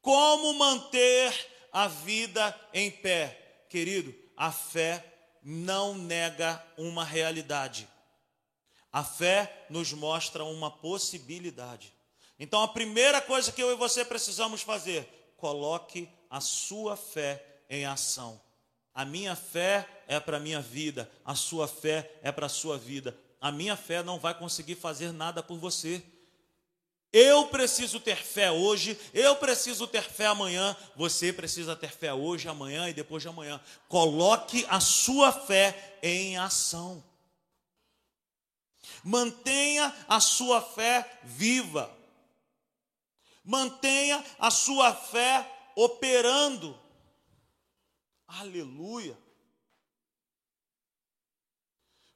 Como 0.00 0.54
manter 0.54 1.34
a 1.72 1.88
vida 1.88 2.58
em 2.72 2.90
pé? 2.90 3.64
Querido, 3.68 4.14
a 4.36 4.52
fé 4.52 5.04
não 5.42 5.94
nega 5.94 6.64
uma 6.76 7.04
realidade. 7.04 7.88
A 8.92 9.02
fé 9.02 9.66
nos 9.68 9.92
mostra 9.92 10.44
uma 10.44 10.70
possibilidade. 10.70 11.92
Então, 12.38 12.62
a 12.62 12.68
primeira 12.68 13.20
coisa 13.20 13.50
que 13.50 13.62
eu 13.62 13.72
e 13.72 13.76
você 13.76 14.04
precisamos 14.04 14.62
fazer, 14.62 15.34
coloque 15.36 16.08
a 16.30 16.40
sua 16.40 16.96
fé 16.96 17.53
em 17.74 17.84
ação. 17.84 18.40
A 18.94 19.04
minha 19.04 19.34
fé 19.34 19.88
é 20.06 20.20
para 20.20 20.36
a 20.36 20.40
minha 20.40 20.60
vida, 20.60 21.10
a 21.24 21.34
sua 21.34 21.66
fé 21.66 22.18
é 22.22 22.30
para 22.30 22.46
a 22.46 22.48
sua 22.48 22.78
vida. 22.78 23.16
A 23.40 23.50
minha 23.50 23.76
fé 23.76 24.02
não 24.02 24.18
vai 24.18 24.32
conseguir 24.32 24.76
fazer 24.76 25.12
nada 25.12 25.42
por 25.42 25.58
você. 25.58 26.02
Eu 27.12 27.46
preciso 27.46 28.00
ter 28.00 28.16
fé 28.16 28.50
hoje, 28.50 28.98
eu 29.12 29.36
preciso 29.36 29.86
ter 29.86 30.02
fé 30.02 30.26
amanhã, 30.26 30.76
você 30.96 31.32
precisa 31.32 31.76
ter 31.76 31.90
fé 31.90 32.12
hoje, 32.12 32.48
amanhã 32.48 32.88
e 32.88 32.92
depois 32.92 33.22
de 33.22 33.28
amanhã. 33.28 33.60
Coloque 33.88 34.66
a 34.68 34.80
sua 34.80 35.30
fé 35.30 35.96
em 36.02 36.36
ação. 36.36 37.04
Mantenha 39.02 39.94
a 40.08 40.18
sua 40.18 40.60
fé 40.60 41.20
viva. 41.22 41.88
Mantenha 43.44 44.24
a 44.38 44.50
sua 44.50 44.92
fé 44.92 45.48
operando. 45.76 46.76
Aleluia. 48.40 49.16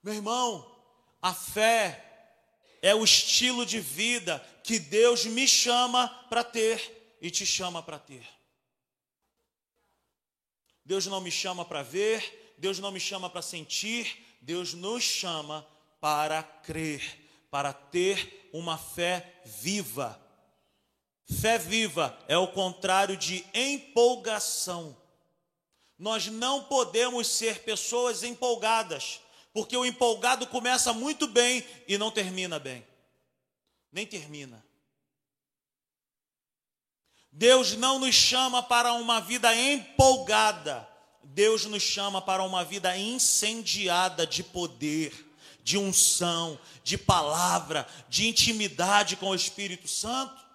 Meu 0.03 0.15
irmão, 0.15 0.77
a 1.23 1.33
fé 1.33 2.05
é 2.83 2.93
o 2.93 3.05
estilo 3.05 3.65
de 3.65 3.79
vida 3.79 4.39
que 4.65 4.81
Deus 4.81 5.25
me 5.27 5.47
chama 5.47 6.09
para 6.29 6.43
ter 6.43 7.17
e 7.21 7.31
te 7.31 7.47
chama 7.47 7.83
para 7.83 8.01
ter. 8.01 8.27
Deus 10.85 11.07
não 11.07 11.21
me 11.21 11.31
chama 11.31 11.65
para 11.65 11.83
ver, 11.83 12.55
Deus 12.59 12.81
não 12.81 12.91
me 12.91 12.99
chama 12.99 13.31
para 13.31 13.43
sentir, 13.43 14.39
Deus 14.41 14.75
nos 14.75 15.05
chama 15.05 15.65
para 16.01 16.43
crer, 16.43 17.01
para 17.49 17.73
ter 17.73 18.51
uma 18.53 18.77
fé 18.77 19.41
viva. 19.45 20.21
Fé 21.41 21.59
viva 21.59 22.19
é 22.27 22.37
o 22.37 22.49
contrário 22.49 23.17
de 23.17 23.45
empolgação. 23.55 24.98
Nós 25.99 26.27
não 26.27 26.63
podemos 26.63 27.27
ser 27.27 27.65
pessoas 27.65 28.23
empolgadas, 28.23 29.21
porque 29.53 29.77
o 29.77 29.85
empolgado 29.85 30.47
começa 30.47 30.93
muito 30.93 31.27
bem 31.27 31.67
e 31.89 31.99
não 31.99 32.11
termina 32.11 32.59
bem. 32.59 32.87
Nem 33.91 34.07
termina. 34.07 34.65
Deus 37.33 37.77
não 37.77 37.99
nos 37.99 38.15
chama 38.15 38.63
para 38.63 38.93
uma 38.93 39.21
vida 39.21 39.55
empolgada. 39.55 40.89
Deus 41.25 41.65
nos 41.67 41.83
chama 41.83 42.23
para 42.23 42.45
uma 42.45 42.65
vida 42.65 42.97
incendiada 42.97 44.27
de 44.27 44.43
poder, 44.43 45.13
de 45.63 45.77
unção, 45.77 46.59
de 46.85 46.97
palavra, 46.97 47.87
de 48.09 48.29
intimidade 48.29 49.17
com 49.17 49.31
o 49.31 49.35
Espírito 49.35 49.89
Santo. 49.89 50.47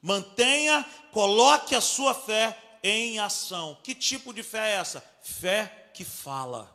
Mantenha, 0.00 0.84
coloque 1.10 1.74
a 1.74 1.80
sua 1.80 2.14
fé 2.14 2.56
em 2.82 3.18
ação. 3.18 3.78
Que 3.82 3.94
tipo 3.94 4.32
de 4.32 4.42
fé 4.42 4.70
é 4.70 4.74
essa? 4.76 5.00
Fé 5.22 5.90
que 5.94 6.04
fala. 6.04 6.74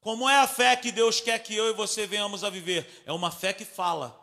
Como 0.00 0.28
é 0.28 0.38
a 0.38 0.46
fé 0.46 0.76
que 0.76 0.92
Deus 0.92 1.20
quer 1.20 1.38
que 1.38 1.54
eu 1.54 1.70
e 1.70 1.72
você 1.72 2.06
venhamos 2.06 2.44
a 2.44 2.50
viver? 2.50 3.02
É 3.06 3.12
uma 3.12 3.30
fé 3.30 3.52
que 3.52 3.64
fala. 3.64 4.20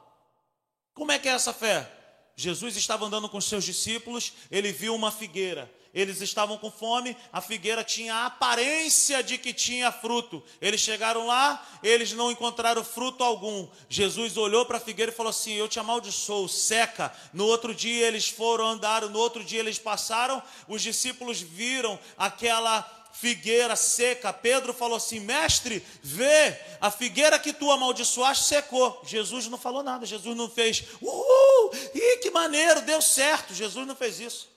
Como 0.94 1.12
é 1.12 1.18
que 1.18 1.28
é 1.28 1.32
essa 1.32 1.54
fé? 1.54 1.92
Jesus 2.36 2.76
estava 2.76 3.06
andando 3.06 3.30
com 3.30 3.42
seus 3.42 3.64
discípulos, 3.64 4.34
ele 4.50 4.72
viu 4.72 4.96
uma 4.96 5.12
figueira 5.12 5.72
eles 5.94 6.22
estavam 6.22 6.58
com 6.58 6.72
fome, 6.72 7.18
a 7.34 7.42
figueira 7.42 7.84
tinha 7.84 8.14
a 8.14 8.26
aparência 8.28 9.22
de 9.22 9.38
que 9.38 9.54
tinha 9.54 9.92
fruto. 9.92 10.42
Eles 10.62 10.80
chegaram 10.80 11.28
lá, 11.28 11.66
eles 11.84 12.14
não 12.14 12.32
encontraram 12.32 12.84
fruto 12.84 13.24
algum. 13.24 13.68
Jesus 13.90 14.38
olhou 14.38 14.66
para 14.66 14.78
a 14.78 14.82
figueira 14.82 15.12
e 15.12 15.16
falou 15.16 15.32
assim: 15.32 15.54
Eu 15.54 15.68
te 15.68 15.80
amaldiçoo, 15.80 16.48
seca. 16.48 17.12
No 17.34 17.46
outro 17.46 17.76
dia 17.76 18.08
eles 18.08 18.30
foram, 18.30 18.68
andaram, 18.68 19.10
no 19.10 19.20
outro 19.20 19.44
dia 19.44 19.60
eles 19.60 19.78
passaram, 19.78 20.42
os 20.68 20.82
discípulos 20.82 21.42
viram 21.42 22.00
aquela 22.18 22.82
figueira 23.12 23.76
seca. 23.76 24.32
Pedro 24.32 24.74
falou 24.74 24.96
assim: 24.96 25.20
Mestre, 25.20 25.86
vê, 26.02 26.58
a 26.80 26.90
figueira 26.90 27.38
que 27.38 27.52
tu 27.52 27.70
amaldiçoaste 27.70 28.46
secou. 28.46 29.02
Jesus 29.06 29.48
não 29.48 29.58
falou 29.58 29.84
nada, 29.84 30.06
Jesus 30.06 30.36
não 30.38 30.50
fez, 30.50 30.86
uhul, 31.02 31.72
ih, 31.94 32.18
que 32.18 32.32
maneiro, 32.32 32.82
deu 32.82 33.02
certo. 33.02 33.54
Jesus 33.54 33.86
não 33.86 33.96
fez 33.96 34.20
isso. 34.20 34.51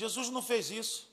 Jesus 0.00 0.30
não 0.30 0.40
fez 0.40 0.70
isso. 0.70 1.06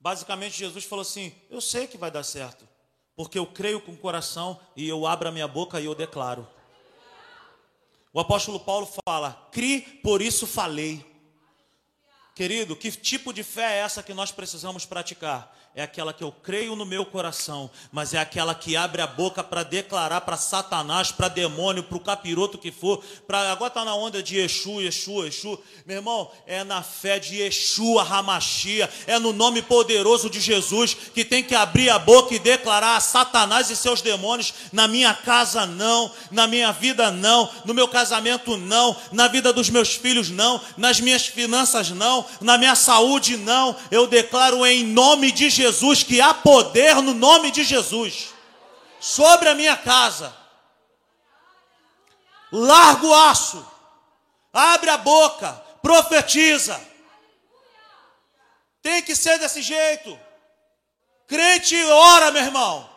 Basicamente, 0.00 0.56
Jesus 0.56 0.86
falou 0.86 1.02
assim: 1.02 1.34
Eu 1.50 1.60
sei 1.60 1.86
que 1.86 1.98
vai 1.98 2.10
dar 2.10 2.22
certo, 2.22 2.66
porque 3.14 3.38
eu 3.38 3.46
creio 3.46 3.82
com 3.82 3.92
o 3.92 3.98
coração 3.98 4.58
e 4.74 4.88
eu 4.88 5.06
abro 5.06 5.28
a 5.28 5.32
minha 5.32 5.46
boca 5.46 5.78
e 5.78 5.84
eu 5.84 5.94
declaro. 5.94 6.48
O 8.14 8.18
apóstolo 8.18 8.58
Paulo 8.58 8.88
fala: 9.06 9.46
Cri, 9.52 9.82
por 10.02 10.22
isso 10.22 10.46
falei. 10.46 11.04
Querido, 12.38 12.76
que 12.76 12.92
tipo 12.92 13.32
de 13.32 13.42
fé 13.42 13.78
é 13.78 13.78
essa 13.80 14.00
que 14.00 14.14
nós 14.14 14.30
precisamos 14.30 14.86
praticar? 14.86 15.52
é 15.78 15.82
aquela 15.82 16.12
que 16.12 16.24
eu 16.24 16.32
creio 16.32 16.74
no 16.74 16.84
meu 16.84 17.06
coração, 17.06 17.70
mas 17.92 18.12
é 18.12 18.18
aquela 18.18 18.52
que 18.52 18.76
abre 18.76 19.00
a 19.00 19.06
boca 19.06 19.44
para 19.44 19.62
declarar 19.62 20.22
para 20.22 20.36
Satanás, 20.36 21.12
para 21.12 21.28
demônio, 21.28 21.84
para 21.84 21.96
o 21.96 22.00
capiroto 22.00 22.58
que 22.58 22.72
for, 22.72 23.00
para 23.28 23.52
agora 23.52 23.68
está 23.68 23.84
na 23.84 23.94
onda 23.94 24.20
de 24.20 24.38
Exu, 24.38 24.80
Exu, 24.80 25.24
Exu. 25.24 25.56
Meu 25.86 25.98
irmão, 25.98 26.32
é 26.48 26.64
na 26.64 26.82
fé 26.82 27.20
de 27.20 27.40
Exu, 27.40 27.96
a 27.96 28.02
Ramachia, 28.02 28.90
é 29.06 29.20
no 29.20 29.32
nome 29.32 29.62
poderoso 29.62 30.28
de 30.28 30.40
Jesus 30.40 30.94
que 31.14 31.24
tem 31.24 31.44
que 31.44 31.54
abrir 31.54 31.90
a 31.90 31.98
boca 32.00 32.34
e 32.34 32.40
declarar 32.40 32.96
a 32.96 33.00
Satanás 33.00 33.70
e 33.70 33.76
seus 33.76 34.02
demônios: 34.02 34.52
na 34.72 34.88
minha 34.88 35.14
casa 35.14 35.64
não, 35.64 36.10
na 36.32 36.48
minha 36.48 36.72
vida 36.72 37.12
não, 37.12 37.48
no 37.64 37.72
meu 37.72 37.86
casamento 37.86 38.56
não, 38.56 38.96
na 39.12 39.28
vida 39.28 39.52
dos 39.52 39.70
meus 39.70 39.94
filhos 39.94 40.28
não, 40.28 40.60
nas 40.76 40.98
minhas 40.98 41.24
finanças 41.24 41.90
não, 41.90 42.26
na 42.40 42.58
minha 42.58 42.74
saúde 42.74 43.36
não. 43.36 43.76
Eu 43.90 44.06
declaro 44.06 44.64
em 44.66 44.84
nome 44.84 45.32
de 45.32 45.50
Jesus 45.50 46.02
que 46.02 46.20
há 46.20 46.32
poder 46.34 46.96
no 46.96 47.14
nome 47.14 47.50
de 47.50 47.64
Jesus 47.64 48.34
sobre 49.00 49.48
a 49.48 49.54
minha 49.54 49.76
casa. 49.76 50.34
Larga 52.50 53.06
o 53.06 53.14
aço, 53.14 53.66
abre 54.52 54.90
a 54.90 54.96
boca, 54.96 55.52
profetiza. 55.82 56.80
Tem 58.82 59.02
que 59.02 59.14
ser 59.14 59.38
desse 59.38 59.60
jeito. 59.60 60.18
Crente 61.26 61.76
ora, 61.84 62.30
meu 62.30 62.42
irmão. 62.42 62.88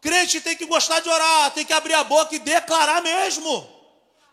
Crente 0.00 0.40
tem 0.40 0.56
que 0.56 0.66
gostar 0.66 1.00
de 1.00 1.08
orar, 1.08 1.50
tem 1.52 1.64
que 1.64 1.72
abrir 1.72 1.94
a 1.94 2.04
boca 2.04 2.34
e 2.34 2.38
declarar 2.38 3.00
mesmo. 3.02 3.75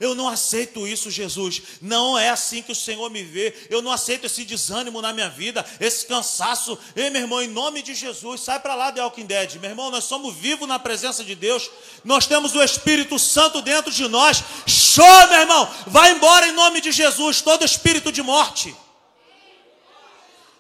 Eu 0.03 0.13
não 0.13 0.27
aceito 0.27 0.85
isso, 0.85 1.09
Jesus. 1.09 1.61
Não 1.81 2.19
é 2.19 2.27
assim 2.27 2.61
que 2.61 2.73
o 2.73 2.75
Senhor 2.75 3.09
me 3.09 3.23
vê. 3.23 3.55
Eu 3.69 3.81
não 3.81 3.89
aceito 3.89 4.25
esse 4.25 4.43
desânimo 4.43 5.01
na 5.01 5.13
minha 5.13 5.29
vida, 5.29 5.65
esse 5.79 6.05
cansaço. 6.05 6.77
Ei, 6.93 7.09
meu 7.09 7.21
irmão, 7.21 7.41
em 7.41 7.47
nome 7.47 7.81
de 7.81 7.95
Jesus, 7.95 8.41
sai 8.41 8.59
para 8.59 8.75
lá 8.75 8.91
de 8.91 8.99
Walking 8.99 9.25
Dead. 9.25 9.55
Meu 9.61 9.69
irmão, 9.69 9.89
nós 9.89 10.03
somos 10.03 10.35
vivos 10.35 10.67
na 10.67 10.77
presença 10.77 11.23
de 11.23 11.35
Deus. 11.35 11.71
Nós 12.03 12.27
temos 12.27 12.53
o 12.53 12.61
Espírito 12.61 13.17
Santo 13.17 13.61
dentro 13.61 13.93
de 13.93 14.05
nós. 14.09 14.43
Show, 14.67 15.27
meu 15.29 15.39
irmão. 15.39 15.73
Vai 15.87 16.11
embora 16.11 16.47
em 16.47 16.51
nome 16.51 16.81
de 16.81 16.91
Jesus, 16.91 17.39
todo 17.39 17.63
espírito 17.63 18.11
de 18.11 18.21
morte. 18.21 18.75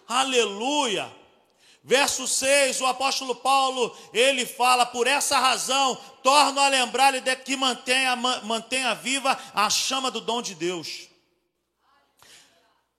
Aleluia. 0.07 1.11
Verso 1.85 2.25
6, 2.25 2.79
o 2.79 2.85
apóstolo 2.85 3.35
Paulo, 3.35 3.93
ele 4.13 4.45
fala, 4.45 4.85
por 4.85 5.05
essa 5.05 5.37
razão, 5.37 5.95
torno 6.23 6.61
a 6.61 6.69
lembrar-lhe 6.69 7.19
de 7.19 7.35
que 7.35 7.57
mantenha, 7.57 8.15
mantenha 8.15 8.95
viva 8.95 9.37
a 9.53 9.69
chama 9.69 10.09
do 10.09 10.21
dom 10.21 10.41
de 10.41 10.55
Deus. 10.55 11.09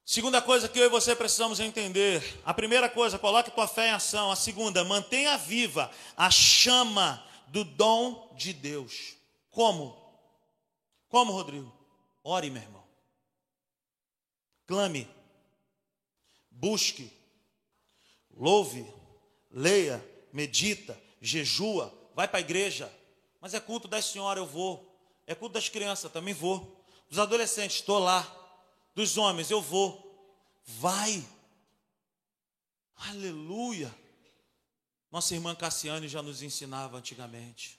Segunda 0.04 0.42
coisa 0.42 0.68
que 0.68 0.78
eu 0.78 0.84
e 0.84 0.90
você 0.90 1.16
precisamos 1.16 1.60
entender. 1.60 2.42
A 2.44 2.52
primeira 2.52 2.90
coisa, 2.90 3.18
coloque 3.18 3.50
tua 3.50 3.66
fé 3.66 3.88
em 3.88 3.92
ação. 3.92 4.30
A 4.30 4.36
segunda, 4.36 4.84
mantenha 4.84 5.38
viva 5.38 5.90
a 6.14 6.30
chama 6.30 7.24
do 7.46 7.64
dom 7.64 8.34
de 8.36 8.52
Deus. 8.52 9.16
Como? 9.50 9.96
Como, 11.08 11.32
Rodrigo? 11.32 11.72
Ore, 12.22 12.50
meu 12.50 12.60
irmão. 12.60 12.84
Clame. 14.66 15.08
Busque. 16.50 17.10
Louve. 18.36 18.86
Leia. 19.50 20.04
Medita. 20.32 21.00
Jejua. 21.20 21.92
Vai 22.14 22.28
para 22.28 22.38
a 22.38 22.40
igreja. 22.40 22.92
Mas 23.40 23.54
é 23.54 23.60
culto 23.60 23.86
das 23.88 24.06
senhoras, 24.06 24.42
eu 24.42 24.48
vou. 24.48 24.94
É 25.26 25.34
culto 25.34 25.54
das 25.54 25.68
crianças, 25.68 26.10
também 26.10 26.34
vou. 26.34 26.84
Dos 27.08 27.18
adolescentes, 27.18 27.76
estou 27.76 27.98
lá 27.98 28.40
dos 28.94 29.18
homens, 29.18 29.50
eu 29.50 29.60
vou. 29.60 30.02
Vai. 30.64 31.24
Aleluia. 32.96 33.94
Nossa 35.10 35.34
irmã 35.34 35.54
Cassiane 35.54 36.08
já 36.08 36.22
nos 36.22 36.42
ensinava 36.42 36.96
antigamente. 36.96 37.78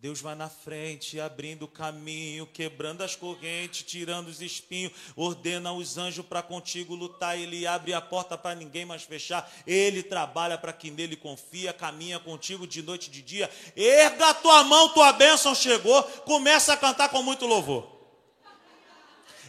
Deus 0.00 0.18
vai 0.18 0.34
na 0.34 0.48
frente, 0.48 1.20
abrindo 1.20 1.64
o 1.64 1.68
caminho, 1.68 2.46
quebrando 2.46 3.02
as 3.02 3.14
correntes, 3.14 3.82
tirando 3.82 4.28
os 4.28 4.40
espinhos, 4.40 4.94
ordena 5.14 5.72
os 5.72 5.98
anjos 5.98 6.24
para 6.24 6.42
contigo 6.42 6.94
lutar. 6.94 7.38
Ele 7.38 7.66
abre 7.66 7.92
a 7.92 8.00
porta 8.00 8.38
para 8.38 8.54
ninguém 8.54 8.86
mais 8.86 9.02
fechar. 9.02 9.52
Ele 9.66 10.02
trabalha 10.02 10.56
para 10.56 10.72
quem 10.72 10.90
nele 10.90 11.16
confia, 11.16 11.74
caminha 11.74 12.18
contigo 12.18 12.66
de 12.66 12.80
noite 12.82 13.08
e 13.08 13.10
de 13.10 13.20
dia. 13.20 13.50
Erga 13.76 14.32
tua 14.32 14.64
mão, 14.64 14.88
tua 14.88 15.12
bênção 15.12 15.54
chegou. 15.54 16.02
Começa 16.02 16.72
a 16.72 16.78
cantar 16.78 17.10
com 17.10 17.22
muito 17.22 17.44
louvor. 17.44 18.00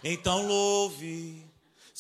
Então 0.04 0.46
louve, 0.46 1.46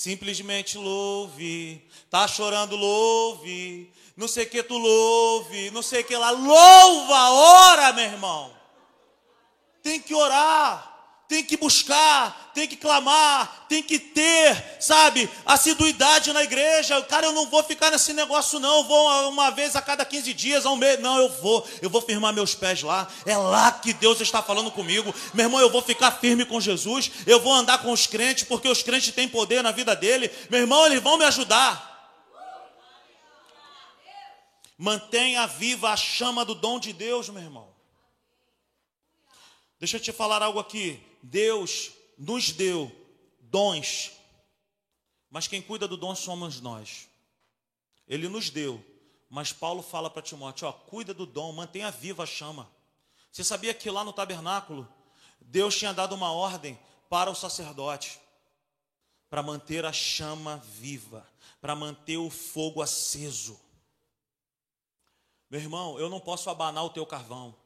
simplesmente 0.01 0.77
louve. 0.79 1.87
Tá 2.09 2.27
chorando, 2.27 2.75
louve. 2.75 3.91
Não 4.17 4.27
sei 4.27 4.45
que 4.45 4.63
tu 4.63 4.77
louve, 4.77 5.69
não 5.71 5.83
sei 5.83 6.03
que 6.03 6.15
lá. 6.15 6.31
Louva, 6.31 7.29
ora, 7.29 7.93
meu 7.93 8.05
irmão. 8.05 8.51
Tem 9.83 9.99
que 9.99 10.13
orar 10.13 10.90
tem 11.31 11.45
que 11.45 11.55
buscar, 11.55 12.51
tem 12.53 12.67
que 12.67 12.75
clamar, 12.75 13.65
tem 13.69 13.81
que 13.81 13.97
ter, 13.97 14.75
sabe, 14.81 15.29
assiduidade 15.45 16.33
na 16.33 16.43
igreja. 16.43 17.01
Cara, 17.03 17.27
eu 17.27 17.31
não 17.31 17.49
vou 17.49 17.63
ficar 17.63 17.89
nesse 17.89 18.11
negócio, 18.11 18.59
não. 18.59 18.83
vou 18.83 19.29
uma 19.29 19.49
vez 19.49 19.73
a 19.77 19.81
cada 19.81 20.03
15 20.03 20.33
dias, 20.33 20.65
a 20.65 20.71
um 20.71 20.75
mês. 20.75 20.99
Não, 20.99 21.17
eu 21.17 21.29
vou, 21.41 21.65
eu 21.81 21.89
vou 21.89 22.01
firmar 22.01 22.33
meus 22.33 22.53
pés 22.53 22.83
lá. 22.83 23.07
É 23.25 23.37
lá 23.37 23.71
que 23.71 23.93
Deus 23.93 24.19
está 24.19 24.43
falando 24.43 24.69
comigo. 24.71 25.15
Meu 25.33 25.45
irmão, 25.45 25.61
eu 25.61 25.69
vou 25.69 25.81
ficar 25.81 26.11
firme 26.11 26.43
com 26.43 26.59
Jesus. 26.59 27.09
Eu 27.25 27.39
vou 27.39 27.53
andar 27.53 27.77
com 27.77 27.93
os 27.93 28.05
crentes, 28.05 28.43
porque 28.43 28.67
os 28.67 28.83
crentes 28.83 29.15
têm 29.15 29.29
poder 29.29 29.63
na 29.63 29.71
vida 29.71 29.95
dele. 29.95 30.29
Meu 30.49 30.59
irmão, 30.59 30.85
eles 30.85 31.01
vão 31.01 31.17
me 31.17 31.23
ajudar. 31.23 32.11
Mantenha 34.77 35.47
viva 35.47 35.91
a 35.91 35.95
chama 35.95 36.43
do 36.43 36.55
dom 36.55 36.77
de 36.77 36.91
Deus, 36.91 37.29
meu 37.29 37.41
irmão. 37.41 37.71
Deixa 39.81 39.97
eu 39.97 39.99
te 39.99 40.11
falar 40.11 40.43
algo 40.43 40.59
aqui. 40.59 41.03
Deus 41.23 41.91
nos 42.15 42.51
deu 42.51 42.91
dons, 43.39 44.11
mas 45.27 45.47
quem 45.47 45.59
cuida 45.59 45.87
do 45.87 45.97
dom 45.97 46.13
somos 46.13 46.61
nós. 46.61 47.09
Ele 48.07 48.29
nos 48.29 48.51
deu, 48.51 48.79
mas 49.27 49.51
Paulo 49.51 49.81
fala 49.81 50.07
para 50.07 50.21
Timóteo: 50.21 50.67
ó, 50.67 50.71
cuida 50.71 51.15
do 51.15 51.25
dom, 51.25 51.51
mantenha 51.51 51.89
viva 51.89 52.21
a 52.21 52.27
chama. 52.27 52.69
Você 53.31 53.43
sabia 53.43 53.73
que 53.73 53.89
lá 53.89 54.03
no 54.03 54.13
tabernáculo, 54.13 54.87
Deus 55.39 55.75
tinha 55.75 55.91
dado 55.91 56.13
uma 56.13 56.31
ordem 56.31 56.79
para 57.09 57.31
o 57.31 57.35
sacerdote, 57.35 58.19
para 59.31 59.41
manter 59.41 59.83
a 59.83 59.91
chama 59.91 60.57
viva, 60.57 61.27
para 61.59 61.75
manter 61.75 62.17
o 62.17 62.29
fogo 62.29 62.83
aceso. 62.83 63.59
Meu 65.49 65.59
irmão, 65.59 65.97
eu 65.97 66.07
não 66.07 66.19
posso 66.19 66.51
abanar 66.51 66.85
o 66.85 66.91
teu 66.91 67.03
carvão. 67.03 67.59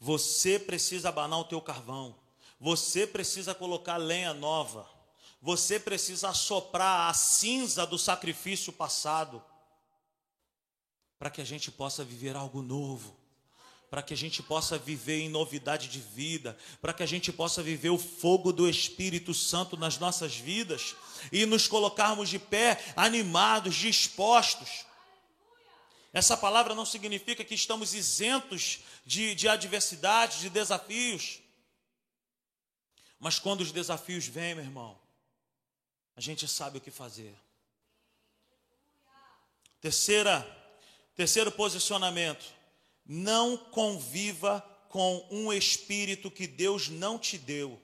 Você 0.00 0.58
precisa 0.58 1.10
abanar 1.10 1.38
o 1.40 1.44
teu 1.44 1.60
carvão. 1.60 2.16
Você 2.58 3.06
precisa 3.06 3.54
colocar 3.54 3.98
lenha 3.98 4.32
nova. 4.32 4.88
Você 5.42 5.78
precisa 5.78 6.32
soprar 6.32 7.10
a 7.10 7.14
cinza 7.14 7.86
do 7.86 7.98
sacrifício 7.98 8.72
passado. 8.72 9.42
Para 11.18 11.28
que 11.28 11.42
a 11.42 11.44
gente 11.44 11.70
possa 11.70 12.02
viver 12.02 12.34
algo 12.34 12.62
novo. 12.62 13.14
Para 13.90 14.02
que 14.02 14.14
a 14.14 14.16
gente 14.16 14.42
possa 14.42 14.78
viver 14.78 15.20
em 15.20 15.28
novidade 15.28 15.88
de 15.88 16.00
vida. 16.00 16.56
Para 16.80 16.94
que 16.94 17.02
a 17.02 17.06
gente 17.06 17.30
possa 17.30 17.62
viver 17.62 17.90
o 17.90 17.98
fogo 17.98 18.54
do 18.54 18.66
Espírito 18.66 19.34
Santo 19.34 19.76
nas 19.76 19.98
nossas 19.98 20.34
vidas. 20.34 20.96
E 21.30 21.44
nos 21.44 21.68
colocarmos 21.68 22.30
de 22.30 22.38
pé, 22.38 22.82
animados, 22.96 23.74
dispostos 23.74 24.86
essa 26.12 26.36
palavra 26.36 26.74
não 26.74 26.84
significa 26.84 27.44
que 27.44 27.54
estamos 27.54 27.94
isentos 27.94 28.80
de, 29.04 29.34
de 29.34 29.48
adversidades, 29.48 30.40
de 30.40 30.50
desafios. 30.50 31.40
Mas 33.18 33.38
quando 33.38 33.60
os 33.60 33.70
desafios 33.70 34.26
vêm, 34.26 34.54
meu 34.54 34.64
irmão, 34.64 34.98
a 36.16 36.20
gente 36.20 36.48
sabe 36.48 36.78
o 36.78 36.80
que 36.80 36.90
fazer. 36.90 37.34
Terceira, 39.80 40.44
terceiro 41.14 41.52
posicionamento: 41.52 42.44
não 43.06 43.56
conviva 43.56 44.60
com 44.88 45.26
um 45.30 45.52
espírito 45.52 46.30
que 46.30 46.46
Deus 46.46 46.88
não 46.88 47.18
te 47.18 47.38
deu. 47.38 47.80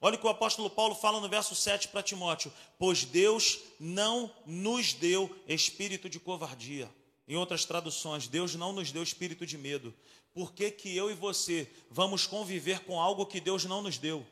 Olha 0.00 0.14
o 0.14 0.18
que 0.18 0.26
o 0.26 0.30
apóstolo 0.30 0.70
Paulo 0.70 0.94
fala 0.94 1.20
no 1.20 1.28
verso 1.28 1.56
7 1.56 1.88
para 1.88 2.04
Timóteo: 2.04 2.52
Pois 2.78 3.04
Deus 3.04 3.58
não 3.80 4.32
nos 4.46 4.92
deu 4.92 5.34
espírito 5.48 6.08
de 6.08 6.20
covardia. 6.20 6.88
Em 7.28 7.36
outras 7.36 7.66
traduções, 7.66 8.26
Deus 8.26 8.54
não 8.54 8.72
nos 8.72 8.90
deu 8.90 9.02
espírito 9.02 9.44
de 9.44 9.58
medo. 9.58 9.94
Por 10.32 10.54
que, 10.54 10.70
que 10.70 10.96
eu 10.96 11.10
e 11.10 11.14
você 11.14 11.70
vamos 11.90 12.26
conviver 12.26 12.80
com 12.84 12.98
algo 12.98 13.26
que 13.26 13.38
Deus 13.38 13.66
não 13.66 13.82
nos 13.82 13.98
deu? 13.98 14.26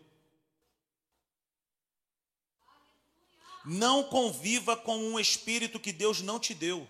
Não 3.66 4.02
conviva 4.04 4.74
com 4.74 4.96
um 4.96 5.20
espírito 5.20 5.78
que 5.78 5.92
Deus 5.92 6.22
não 6.22 6.40
te 6.40 6.54
deu. 6.54 6.88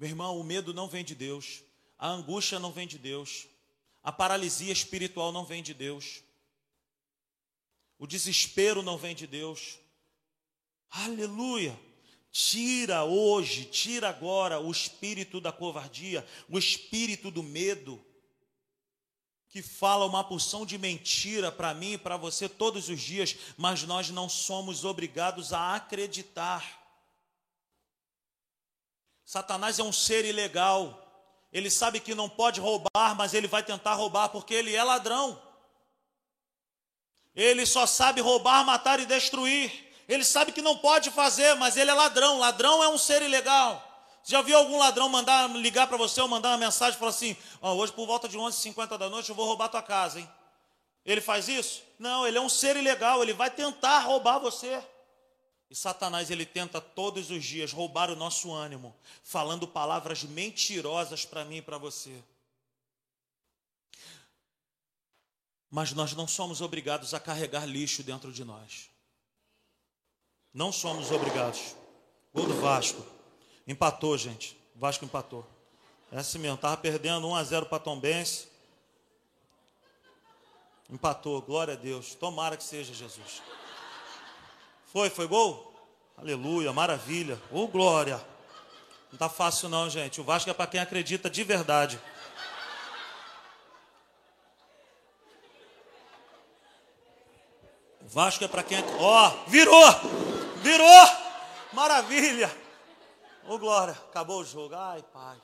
Meu 0.00 0.08
irmão, 0.08 0.40
o 0.40 0.42
medo 0.42 0.74
não 0.74 0.88
vem 0.88 1.04
de 1.04 1.14
Deus, 1.14 1.62
a 1.96 2.08
angústia 2.08 2.58
não 2.58 2.72
vem 2.72 2.88
de 2.88 2.98
Deus, 2.98 3.46
a 4.02 4.10
paralisia 4.10 4.72
espiritual 4.72 5.30
não 5.30 5.44
vem 5.44 5.62
de 5.62 5.74
Deus, 5.74 6.22
o 7.98 8.06
desespero 8.06 8.82
não 8.82 8.96
vem 8.96 9.14
de 9.14 9.26
Deus. 9.26 9.78
Aleluia! 10.90 11.78
Tira 12.40 13.02
hoje, 13.02 13.64
tira 13.64 14.10
agora 14.10 14.60
o 14.60 14.70
espírito 14.70 15.40
da 15.40 15.50
covardia, 15.50 16.24
o 16.48 16.56
espírito 16.56 17.32
do 17.32 17.42
medo, 17.42 18.00
que 19.48 19.60
fala 19.60 20.06
uma 20.06 20.22
porção 20.22 20.64
de 20.64 20.78
mentira 20.78 21.50
para 21.50 21.74
mim 21.74 21.94
e 21.94 21.98
para 21.98 22.16
você 22.16 22.48
todos 22.48 22.88
os 22.88 23.00
dias, 23.00 23.36
mas 23.56 23.82
nós 23.82 24.10
não 24.10 24.28
somos 24.28 24.84
obrigados 24.84 25.52
a 25.52 25.74
acreditar. 25.74 26.64
Satanás 29.24 29.80
é 29.80 29.82
um 29.82 29.92
ser 29.92 30.24
ilegal, 30.24 31.42
ele 31.52 31.68
sabe 31.68 31.98
que 31.98 32.14
não 32.14 32.28
pode 32.28 32.60
roubar, 32.60 33.16
mas 33.16 33.34
ele 33.34 33.48
vai 33.48 33.64
tentar 33.64 33.94
roubar 33.94 34.28
porque 34.28 34.54
ele 34.54 34.76
é 34.76 34.84
ladrão. 34.84 35.42
Ele 37.34 37.66
só 37.66 37.84
sabe 37.84 38.20
roubar, 38.20 38.64
matar 38.64 39.00
e 39.00 39.06
destruir. 39.06 39.87
Ele 40.08 40.24
sabe 40.24 40.52
que 40.52 40.62
não 40.62 40.78
pode 40.78 41.10
fazer, 41.10 41.54
mas 41.54 41.76
ele 41.76 41.90
é 41.90 41.94
ladrão. 41.94 42.38
Ladrão 42.38 42.82
é 42.82 42.88
um 42.88 42.96
ser 42.96 43.20
ilegal. 43.20 43.84
Já 44.24 44.40
viu 44.40 44.56
algum 44.56 44.78
ladrão 44.78 45.08
mandar 45.08 45.48
ligar 45.50 45.86
para 45.86 45.98
você 45.98 46.20
ou 46.20 46.28
mandar 46.28 46.50
uma 46.50 46.58
mensagem 46.58 46.96
e 46.96 46.98
falar 46.98 47.10
assim: 47.10 47.36
oh, 47.60 47.72
hoje 47.72 47.92
por 47.92 48.06
volta 48.06 48.28
de 48.28 48.38
11h50 48.38 48.96
da 48.96 49.08
noite 49.10 49.28
eu 49.28 49.34
vou 49.34 49.46
roubar 49.46 49.68
tua 49.68 49.82
casa, 49.82 50.18
hein? 50.18 50.28
Ele 51.04 51.20
faz 51.20 51.48
isso? 51.48 51.82
Não, 51.98 52.26
ele 52.26 52.36
é 52.36 52.40
um 52.40 52.48
ser 52.48 52.76
ilegal, 52.76 53.22
ele 53.22 53.32
vai 53.32 53.50
tentar 53.50 54.00
roubar 54.00 54.38
você. 54.38 54.82
E 55.70 55.74
Satanás 55.74 56.30
ele 56.30 56.46
tenta 56.46 56.80
todos 56.80 57.30
os 57.30 57.44
dias 57.44 57.72
roubar 57.72 58.10
o 58.10 58.16
nosso 58.16 58.52
ânimo, 58.52 58.96
falando 59.22 59.68
palavras 59.68 60.22
mentirosas 60.24 61.26
para 61.26 61.44
mim 61.44 61.56
e 61.56 61.62
para 61.62 61.76
você. 61.76 62.22
Mas 65.70 65.92
nós 65.92 66.14
não 66.14 66.26
somos 66.26 66.62
obrigados 66.62 67.12
a 67.12 67.20
carregar 67.20 67.66
lixo 67.66 68.02
dentro 68.02 68.32
de 68.32 68.44
nós. 68.44 68.88
Não 70.52 70.72
somos 70.72 71.10
obrigados. 71.10 71.76
Gol 72.34 72.46
do 72.46 72.54
Vasco. 72.54 73.04
Empatou, 73.66 74.16
gente. 74.16 74.58
O 74.74 74.78
Vasco 74.78 75.04
empatou. 75.04 75.46
É 76.10 76.18
assim 76.18 76.38
mesmo. 76.38 76.56
Estava 76.56 76.76
perdendo 76.76 77.26
1 77.28 77.34
a 77.36 77.44
0 77.44 77.66
para 77.66 77.78
Tom 77.78 77.98
Benz. 77.98 78.48
Empatou. 80.90 81.42
Glória 81.42 81.74
a 81.74 81.76
Deus. 81.76 82.14
Tomara 82.14 82.56
que 82.56 82.64
seja 82.64 82.94
Jesus. 82.94 83.42
Foi, 84.86 85.10
foi 85.10 85.26
gol? 85.26 85.74
Aleluia, 86.16 86.72
maravilha. 86.72 87.40
Ô 87.52 87.64
oh, 87.64 87.68
glória. 87.68 88.20
Não 89.10 89.18
tá 89.18 89.28
fácil 89.28 89.68
não, 89.68 89.88
gente. 89.88 90.20
O 90.20 90.24
Vasco 90.24 90.50
é 90.50 90.54
para 90.54 90.66
quem 90.66 90.80
acredita 90.80 91.30
de 91.30 91.44
verdade. 91.44 92.00
Vasco 98.08 98.42
é 98.42 98.48
para 98.48 98.62
quem. 98.62 98.82
Ó, 98.98 99.28
oh, 99.28 99.50
virou! 99.50 99.84
Virou! 100.62 101.08
Maravilha! 101.72 102.50
Ô 103.46 103.54
oh, 103.54 103.58
glória, 103.58 103.92
acabou 103.92 104.40
o 104.40 104.44
jogo. 104.44 104.74
Ai, 104.74 105.04
pai. 105.12 105.36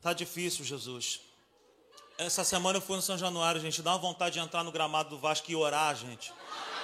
Tá 0.00 0.12
difícil, 0.12 0.64
Jesus. 0.64 1.20
Essa 2.16 2.44
semana 2.44 2.78
eu 2.78 2.82
fui 2.82 2.94
no 2.94 3.02
São 3.02 3.18
Januário, 3.18 3.60
gente. 3.60 3.82
Dá 3.82 3.90
uma 3.90 3.98
vontade 3.98 4.34
de 4.34 4.38
entrar 4.38 4.62
no 4.62 4.70
gramado 4.70 5.10
do 5.10 5.18
Vasco 5.18 5.50
e 5.50 5.56
orar, 5.56 5.94
gente. 5.96 6.32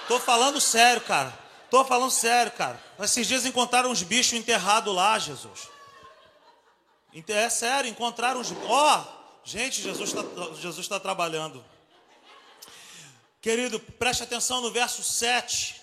Tô 0.07 0.19
falando 0.19 0.59
sério, 0.59 1.01
cara. 1.01 1.37
Tô 1.69 1.85
falando 1.85 2.11
sério, 2.11 2.51
cara. 2.51 2.81
Esses 2.99 3.25
dias 3.25 3.45
encontraram 3.45 3.89
uns 3.89 4.03
bichos 4.03 4.33
enterrados 4.33 4.93
lá, 4.93 5.17
Jesus. 5.17 5.69
É 7.27 7.49
sério, 7.49 7.89
encontraram 7.89 8.41
uns. 8.41 8.51
Ó, 8.67 8.99
oh, 8.99 9.45
gente, 9.45 9.81
Jesus 9.81 10.13
está 10.13 10.53
Jesus 10.55 10.87
tá 10.87 10.99
trabalhando. 10.99 11.63
Querido, 13.41 13.79
preste 13.79 14.23
atenção 14.23 14.61
no 14.61 14.71
verso 14.71 15.03
7, 15.03 15.81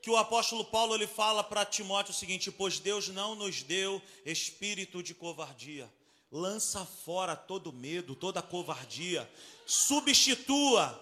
que 0.00 0.10
o 0.10 0.16
apóstolo 0.16 0.64
Paulo 0.64 0.94
ele 0.94 1.06
fala 1.06 1.42
para 1.42 1.64
Timóteo 1.64 2.12
o 2.12 2.16
seguinte: 2.16 2.50
Pois 2.50 2.78
Deus 2.78 3.08
não 3.08 3.34
nos 3.34 3.62
deu 3.62 4.00
espírito 4.24 5.02
de 5.02 5.14
covardia. 5.14 5.92
Lança 6.30 6.84
fora 6.84 7.36
todo 7.36 7.72
medo, 7.72 8.14
toda 8.14 8.40
covardia. 8.40 9.30
Substitua 9.66 10.98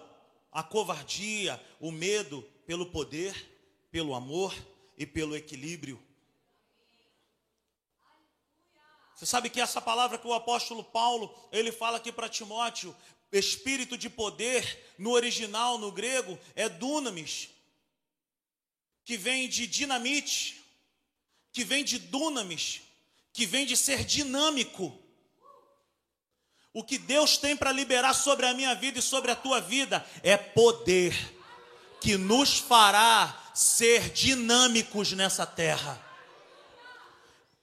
a 0.51 0.61
covardia, 0.61 1.61
o 1.79 1.91
medo, 1.91 2.41
pelo 2.65 2.87
poder 2.87 3.51
pelo 3.91 4.15
amor 4.15 4.55
e 4.97 5.05
pelo 5.05 5.35
equilíbrio. 5.35 6.01
Você 9.13 9.25
sabe 9.25 9.49
que 9.49 9.61
essa 9.61 9.81
palavra 9.81 10.17
que 10.17 10.25
o 10.25 10.33
apóstolo 10.33 10.83
Paulo, 10.83 11.31
ele 11.51 11.71
fala 11.71 11.97
aqui 11.97 12.11
para 12.11 12.29
Timóteo, 12.29 12.95
espírito 13.31 13.97
de 13.97 14.09
poder, 14.09 14.93
no 14.97 15.11
original, 15.11 15.77
no 15.77 15.91
grego, 15.91 16.37
é 16.55 16.67
dunamis, 16.67 17.49
que 19.03 19.17
vem 19.17 19.47
de 19.47 19.65
dinamite, 19.65 20.61
que 21.51 21.63
vem 21.63 21.83
de 21.83 21.97
dunamis, 21.97 22.81
que 23.33 23.45
vem 23.45 23.65
de 23.65 23.77
ser 23.77 24.03
dinâmico. 24.03 24.97
O 26.73 26.83
que 26.83 26.97
Deus 26.97 27.37
tem 27.37 27.55
para 27.55 27.71
liberar 27.71 28.13
sobre 28.13 28.45
a 28.45 28.53
minha 28.53 28.73
vida 28.75 28.99
e 28.99 29.01
sobre 29.01 29.31
a 29.31 29.35
tua 29.35 29.59
vida 29.59 30.05
é 30.23 30.37
poder, 30.37 31.13
que 31.99 32.17
nos 32.17 32.57
fará 32.57 33.51
ser 33.53 34.09
dinâmicos 34.09 35.11
nessa 35.11 35.45
terra. 35.45 36.10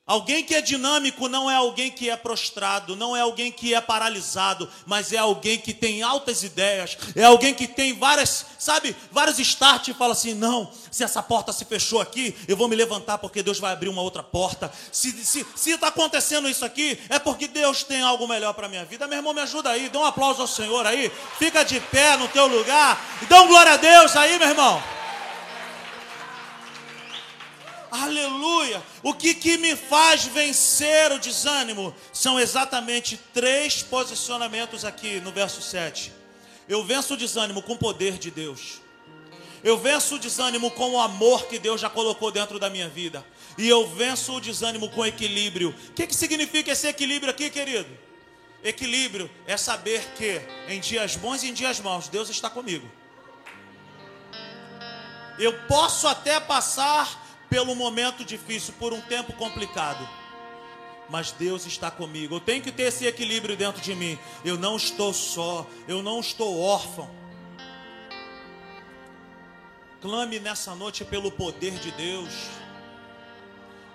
Alguém 0.08 0.42
que 0.42 0.54
é 0.54 0.62
dinâmico 0.62 1.28
não 1.28 1.50
é 1.50 1.54
alguém 1.54 1.90
que 1.90 2.08
é 2.08 2.16
prostrado, 2.16 2.96
não 2.96 3.14
é 3.14 3.20
alguém 3.20 3.52
que 3.52 3.74
é 3.74 3.80
paralisado, 3.80 4.66
mas 4.86 5.12
é 5.12 5.18
alguém 5.18 5.58
que 5.58 5.74
tem 5.74 6.02
altas 6.02 6.42
ideias, 6.42 6.96
é 7.14 7.24
alguém 7.24 7.52
que 7.52 7.68
tem 7.68 7.92
várias, 7.92 8.46
sabe, 8.58 8.96
vários 9.12 9.38
start 9.38 9.88
e 9.88 9.92
fala 9.92 10.14
assim: 10.14 10.32
não, 10.32 10.72
se 10.90 11.04
essa 11.04 11.22
porta 11.22 11.52
se 11.52 11.66
fechou 11.66 12.00
aqui, 12.00 12.34
eu 12.48 12.56
vou 12.56 12.68
me 12.68 12.74
levantar 12.74 13.18
porque 13.18 13.42
Deus 13.42 13.58
vai 13.58 13.70
abrir 13.70 13.90
uma 13.90 14.00
outra 14.00 14.22
porta. 14.22 14.72
Se 14.90 15.10
está 15.10 15.24
se, 15.24 15.46
se 15.54 15.76
tá 15.76 15.88
acontecendo 15.88 16.48
isso 16.48 16.64
aqui, 16.64 16.98
é 17.10 17.18
porque 17.18 17.46
Deus 17.46 17.84
tem 17.84 18.00
algo 18.00 18.26
melhor 18.26 18.54
para 18.54 18.64
a 18.64 18.70
minha 18.70 18.86
vida. 18.86 19.06
Meu 19.06 19.18
irmão, 19.18 19.34
me 19.34 19.42
ajuda 19.42 19.68
aí, 19.68 19.90
dá 19.90 19.98
um 19.98 20.06
aplauso 20.06 20.40
ao 20.40 20.48
Senhor 20.48 20.86
aí, 20.86 21.12
fica 21.38 21.62
de 21.62 21.80
pé 21.80 22.16
no 22.16 22.28
teu 22.28 22.46
lugar 22.46 22.98
e 23.20 23.26
dá 23.26 23.42
um 23.42 23.46
glória 23.46 23.72
a 23.72 23.76
Deus 23.76 24.16
aí, 24.16 24.38
meu 24.38 24.48
irmão. 24.48 24.82
Aleluia! 27.90 28.82
O 29.02 29.14
que, 29.14 29.34
que 29.34 29.56
me 29.58 29.74
faz 29.76 30.24
vencer 30.24 31.10
o 31.12 31.18
desânimo 31.18 31.94
são 32.12 32.38
exatamente 32.38 33.18
três 33.32 33.82
posicionamentos 33.82 34.84
aqui 34.84 35.20
no 35.20 35.32
verso 35.32 35.62
7. 35.62 36.12
Eu 36.68 36.84
venço 36.84 37.14
o 37.14 37.16
desânimo 37.16 37.62
com 37.62 37.72
o 37.72 37.78
poder 37.78 38.18
de 38.18 38.30
Deus. 38.30 38.80
Eu 39.64 39.78
venço 39.78 40.16
o 40.16 40.18
desânimo 40.18 40.70
com 40.70 40.92
o 40.92 41.00
amor 41.00 41.46
que 41.46 41.58
Deus 41.58 41.80
já 41.80 41.90
colocou 41.90 42.30
dentro 42.30 42.58
da 42.58 42.70
minha 42.70 42.88
vida. 42.88 43.24
E 43.56 43.68
eu 43.68 43.88
venço 43.88 44.34
o 44.34 44.40
desânimo 44.40 44.88
com 44.90 45.04
equilíbrio. 45.04 45.74
O 45.88 45.92
que, 45.92 46.06
que 46.06 46.14
significa 46.14 46.70
esse 46.70 46.86
equilíbrio 46.86 47.30
aqui, 47.30 47.50
querido? 47.50 47.88
Equilíbrio 48.62 49.30
é 49.46 49.56
saber 49.56 50.04
que 50.16 50.40
em 50.68 50.80
dias 50.80 51.16
bons 51.16 51.42
e 51.42 51.48
em 51.48 51.52
dias 51.52 51.80
maus 51.80 52.08
Deus 52.08 52.28
está 52.28 52.50
comigo. 52.50 52.88
Eu 55.38 55.52
posso 55.68 56.06
até 56.08 56.40
passar 56.40 57.27
pelo 57.48 57.74
momento 57.74 58.24
difícil, 58.24 58.74
por 58.78 58.92
um 58.92 59.00
tempo 59.00 59.32
complicado. 59.34 60.08
Mas 61.08 61.32
Deus 61.32 61.64
está 61.64 61.90
comigo. 61.90 62.36
Eu 62.36 62.40
tenho 62.40 62.62
que 62.62 62.70
ter 62.70 62.84
esse 62.84 63.06
equilíbrio 63.06 63.56
dentro 63.56 63.80
de 63.80 63.94
mim. 63.94 64.18
Eu 64.44 64.58
não 64.58 64.76
estou 64.76 65.12
só, 65.14 65.66
eu 65.86 66.02
não 66.02 66.20
estou 66.20 66.60
órfão. 66.60 67.10
Clame 70.00 70.38
nessa 70.38 70.74
noite 70.74 71.04
pelo 71.04 71.30
poder 71.30 71.72
de 71.78 71.90
Deus. 71.92 72.32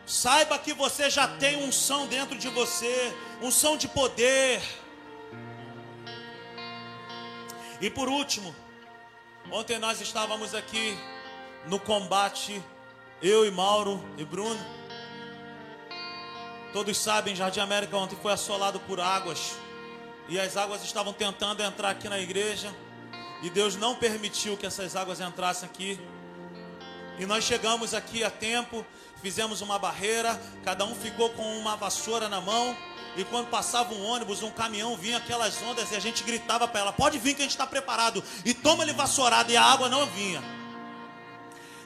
Saiba 0.06 0.60
que 0.60 0.74
você 0.74 1.10
já 1.10 1.28
tem 1.28 1.64
um 1.64 1.72
som 1.72 2.08
dentro 2.08 2.38
de 2.38 2.50
você, 2.50 3.16
um 3.42 3.50
som 3.50 3.78
de 3.78 3.88
poder. 3.88 4.62
E 7.80 7.90
por 7.90 8.10
último, 8.10 8.54
ontem 9.52 9.80
nós 9.80 10.02
estávamos 10.02 10.54
aqui 10.54 10.98
no 11.68 11.80
combate 11.80 12.62
eu 13.24 13.46
e 13.46 13.52
Mauro 13.52 14.04
e 14.18 14.26
Bruno. 14.26 14.60
Todos 16.74 16.98
sabem, 16.98 17.34
Jardim 17.34 17.62
América 17.62 17.96
ontem 17.96 18.18
foi 18.22 18.34
assolado 18.34 18.82
por 18.82 19.00
águas. 19.00 19.56
E 20.28 20.38
as 20.38 20.58
águas 20.58 20.84
estavam 20.84 21.14
tentando 21.14 21.64
entrar 21.64 21.92
aqui 21.92 22.10
na 22.10 22.20
igreja. 22.20 22.74
E 23.42 23.50
Deus 23.50 23.78
não 23.78 23.96
permitiu 23.96 24.58
que 24.58 24.66
essas 24.66 24.96
águas 24.98 25.22
entrassem 25.22 25.68
aqui. 25.70 25.98
E 27.18 27.26
nós 27.26 27.46
chegamos 27.46 27.94
aqui 27.94 28.26
a 28.26 28.30
tempo, 28.30 28.86
fizemos 29.22 29.62
uma 29.62 29.80
barreira, 29.80 30.40
cada 30.66 30.84
um 30.84 30.94
ficou 30.94 31.30
com 31.30 31.58
uma 31.58 31.78
vassoura 31.78 32.28
na 32.28 32.42
mão. 32.42 32.76
E 33.16 33.24
quando 33.24 33.48
passava 33.48 33.94
um 33.94 34.04
ônibus, 34.04 34.44
um 34.44 34.52
caminhão, 34.52 34.98
vinha 34.98 35.18
aquelas 35.18 35.62
ondas 35.62 35.92
e 35.92 35.96
a 35.96 36.00
gente 36.00 36.24
gritava 36.24 36.68
para 36.68 36.82
ela: 36.82 36.92
Pode 36.92 37.18
vir 37.20 37.36
que 37.36 37.42
a 37.42 37.46
gente 37.46 37.52
está 37.52 37.68
preparado. 37.68 38.22
E 38.44 38.54
toma 38.54 38.84
ele 38.84 38.92
vassourada 38.92 39.50
e 39.50 39.56
a 39.56 39.64
água 39.64 39.88
não 39.88 40.06
vinha. 40.08 40.44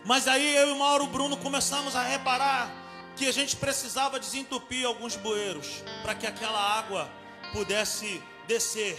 Mas 0.08 0.26
aí 0.26 0.56
eu 0.56 0.70
e 0.70 0.72
o 0.72 0.80
Mauro 0.80 1.06
Bruno 1.06 1.36
começamos 1.36 1.94
a 1.94 2.02
reparar 2.02 2.72
que 3.18 3.28
a 3.28 3.32
gente 3.34 3.58
precisava 3.58 4.18
desentupir 4.18 4.88
alguns 4.88 5.18
bueiros 5.18 5.84
para 6.02 6.16
que 6.16 6.26
aquela 6.26 6.62
água 6.80 7.12
pudesse 7.52 8.24
descer. 8.48 8.98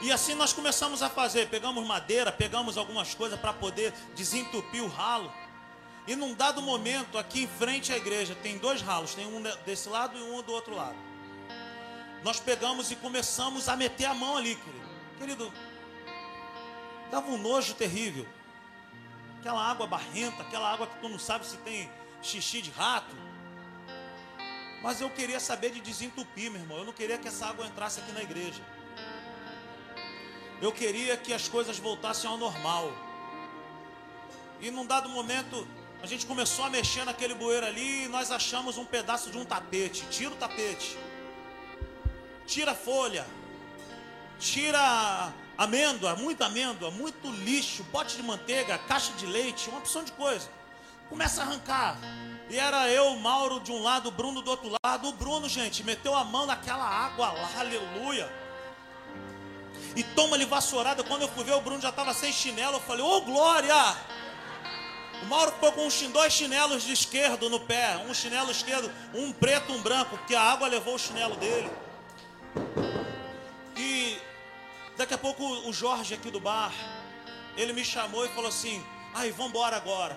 E 0.00 0.10
assim 0.10 0.34
nós 0.34 0.54
começamos 0.54 1.02
a 1.02 1.10
fazer, 1.10 1.50
pegamos 1.50 1.86
madeira, 1.86 2.32
pegamos 2.32 2.78
algumas 2.78 3.14
coisas 3.14 3.38
para 3.38 3.52
poder 3.52 3.92
desentupir 4.16 4.82
o 4.82 4.88
ralo. 4.88 5.30
E 6.06 6.16
num 6.16 6.32
dado 6.32 6.62
momento, 6.62 7.18
aqui 7.18 7.42
em 7.42 7.46
frente 7.46 7.92
à 7.92 7.98
igreja, 7.98 8.34
tem 8.42 8.56
dois 8.56 8.80
ralos, 8.80 9.14
tem 9.14 9.26
um 9.26 9.42
desse 9.66 9.90
lado 9.90 10.16
e 10.16 10.22
um 10.22 10.40
do 10.40 10.50
outro 10.50 10.74
lado. 10.74 10.96
Nós 12.24 12.40
pegamos 12.40 12.90
e 12.90 12.96
começamos 12.96 13.68
a 13.68 13.76
meter 13.76 14.06
a 14.06 14.14
mão 14.14 14.38
ali, 14.38 14.56
querido. 14.56 14.88
Querido, 15.18 15.52
dava 17.10 17.30
um 17.30 17.36
nojo 17.36 17.74
terrível 17.74 18.26
aquela 19.40 19.62
água 19.62 19.86
barrenta, 19.86 20.42
aquela 20.42 20.70
água 20.70 20.86
que 20.86 21.00
tu 21.00 21.08
não 21.08 21.18
sabe 21.18 21.46
se 21.46 21.56
tem 21.58 21.90
xixi 22.22 22.60
de 22.60 22.70
rato. 22.70 23.16
Mas 24.82 25.00
eu 25.00 25.10
queria 25.10 25.40
saber 25.40 25.70
de 25.70 25.80
desentupir, 25.80 26.50
meu 26.50 26.60
irmão. 26.60 26.78
Eu 26.78 26.84
não 26.84 26.92
queria 26.92 27.18
que 27.18 27.26
essa 27.26 27.46
água 27.46 27.66
entrasse 27.66 28.00
aqui 28.00 28.12
na 28.12 28.22
igreja. 28.22 28.62
Eu 30.60 30.72
queria 30.72 31.16
que 31.16 31.32
as 31.32 31.48
coisas 31.48 31.78
voltassem 31.78 32.28
ao 32.28 32.36
normal. 32.36 32.92
E 34.60 34.70
num 34.70 34.86
dado 34.86 35.08
momento, 35.08 35.66
a 36.02 36.06
gente 36.06 36.26
começou 36.26 36.66
a 36.66 36.70
mexer 36.70 37.04
naquele 37.04 37.34
bueiro 37.34 37.64
ali 37.64 38.04
e 38.04 38.08
nós 38.08 38.30
achamos 38.30 38.76
um 38.76 38.84
pedaço 38.84 39.30
de 39.30 39.38
um 39.38 39.44
tapete. 39.44 40.06
Tira 40.10 40.30
o 40.30 40.36
tapete. 40.36 40.98
Tira 42.46 42.72
a 42.72 42.74
folha. 42.74 43.26
Tira 44.38 45.32
amêndoa, 45.60 46.16
muita 46.16 46.46
amêndoa, 46.46 46.90
muito 46.90 47.30
lixo, 47.30 47.84
pote 47.92 48.16
de 48.16 48.22
manteiga, 48.22 48.78
caixa 48.78 49.12
de 49.12 49.26
leite, 49.26 49.68
uma 49.68 49.78
opção 49.78 50.02
de 50.02 50.10
coisa. 50.12 50.48
Começa 51.10 51.42
a 51.42 51.44
arrancar. 51.44 51.98
E 52.48 52.58
era 52.58 52.88
eu, 52.88 53.14
Mauro 53.16 53.60
de 53.60 53.70
um 53.70 53.82
lado, 53.82 54.08
o 54.08 54.10
Bruno 54.10 54.40
do 54.40 54.50
outro 54.50 54.74
lado. 54.82 55.08
O 55.08 55.12
Bruno, 55.12 55.50
gente, 55.50 55.84
meteu 55.84 56.14
a 56.14 56.24
mão 56.24 56.46
naquela 56.46 56.86
água 56.86 57.30
lá, 57.32 57.50
aleluia. 57.58 58.32
E 59.94 60.02
toma-lhe 60.02 60.46
vassourada. 60.46 61.04
Quando 61.04 61.22
eu 61.22 61.28
fui 61.28 61.44
ver, 61.44 61.52
o 61.52 61.60
Bruno 61.60 61.82
já 61.82 61.90
estava 61.90 62.14
sem 62.14 62.32
chinelo. 62.32 62.76
Eu 62.76 62.80
falei, 62.80 63.04
ô 63.04 63.16
oh, 63.16 63.20
glória! 63.20 63.96
O 65.22 65.26
Mauro 65.26 65.52
ficou 65.52 65.72
com 65.72 65.88
dois 66.10 66.32
chinelos 66.32 66.84
de 66.84 66.92
esquerdo 66.92 67.50
no 67.50 67.60
pé. 67.60 68.02
Um 68.08 68.14
chinelo 68.14 68.50
esquerdo, 68.50 68.90
um 69.12 69.30
preto, 69.30 69.74
um 69.74 69.82
branco, 69.82 70.16
porque 70.16 70.34
a 70.34 70.40
água 70.40 70.68
levou 70.68 70.94
o 70.94 70.98
chinelo 70.98 71.36
dele. 71.36 71.70
Daqui 75.10 75.26
a 75.26 75.34
pouco 75.34 75.68
o 75.68 75.72
Jorge 75.72 76.14
aqui 76.14 76.30
do 76.30 76.38
bar, 76.38 76.72
ele 77.56 77.72
me 77.72 77.84
chamou 77.84 78.24
e 78.24 78.28
falou 78.28 78.48
assim: 78.48 78.80
"Ai, 79.12 79.32
vamos 79.32 79.50
embora 79.50 79.76
agora". 79.76 80.16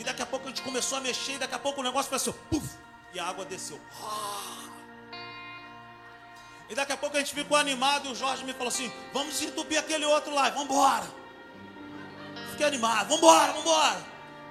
E 0.00 0.02
daqui 0.02 0.20
a 0.20 0.26
pouco 0.26 0.46
a 0.46 0.48
gente 0.48 0.62
começou 0.62 0.98
a 0.98 1.00
mexer, 1.00 1.34
e 1.34 1.38
daqui 1.38 1.54
a 1.54 1.60
pouco 1.60 1.80
o 1.80 1.84
negócio 1.84 2.08
foi 2.08 2.16
assim, 2.16 2.32
puf, 2.50 2.68
e 3.14 3.20
a 3.20 3.24
água 3.24 3.44
desceu. 3.44 3.80
E 6.68 6.74
daqui 6.74 6.90
a 6.90 6.96
pouco 6.96 7.16
a 7.16 7.20
gente 7.20 7.32
ficou 7.32 7.56
animado 7.56 8.08
e 8.08 8.12
o 8.12 8.16
Jorge 8.16 8.42
me 8.42 8.52
falou 8.52 8.66
assim: 8.66 8.92
vamos 9.12 9.40
entupir 9.40 9.78
aquele 9.78 10.04
outro 10.04 10.34
lá, 10.34 10.50
vamos 10.50 10.64
embora. 10.64 11.06
Fiquei 12.50 12.66
animado, 12.66 13.06
vamos 13.06 13.18
embora, 13.18 13.52
vamos 13.52 13.62
embora. 13.62 14.06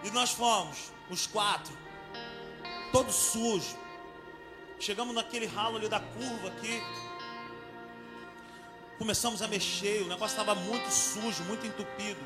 E 0.05 0.11
nós 0.11 0.31
fomos, 0.31 0.89
os 1.09 1.27
quatro, 1.27 1.77
todos 2.93 3.13
sujos. 3.13 3.75
Chegamos 4.79 5.13
naquele 5.13 5.47
ralo 5.47 5.75
ali 5.75 5.89
da 5.89 5.99
curva 5.99 6.47
aqui. 6.47 6.81
Começamos 8.97 9.41
a 9.41 9.47
mexer, 9.47 10.03
o 10.03 10.07
negócio 10.07 10.37
estava 10.37 10.55
muito 10.55 10.89
sujo, 10.89 11.43
muito 11.43 11.67
entupido. 11.67 12.19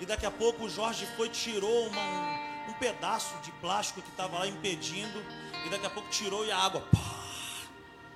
E 0.00 0.06
daqui 0.06 0.26
a 0.26 0.30
pouco 0.30 0.64
o 0.64 0.68
Jorge 0.68 1.06
foi 1.16 1.28
tirou 1.28 1.86
uma, 1.88 2.00
um, 2.00 2.70
um, 2.70 2.72
pedaço 2.74 3.34
de 3.42 3.50
plástico 3.52 4.02
que 4.02 4.10
estava 4.10 4.38
lá 4.38 4.46
impedindo. 4.46 5.24
E 5.66 5.70
daqui 5.70 5.86
a 5.86 5.90
pouco 5.90 6.08
tirou 6.10 6.44
e 6.44 6.52
a 6.52 6.58
água 6.58 6.82
pá, 6.92 7.22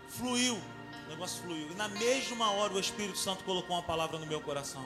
fluiu. 0.08 0.60
O 1.06 1.08
negócio 1.08 1.42
fluiu. 1.42 1.70
E 1.70 1.74
na 1.74 1.88
mesma 1.88 2.50
hora 2.52 2.74
o 2.74 2.78
Espírito 2.78 3.18
Santo 3.18 3.42
colocou 3.42 3.74
uma 3.74 3.82
palavra 3.82 4.18
no 4.18 4.26
meu 4.26 4.40
coração. 4.40 4.84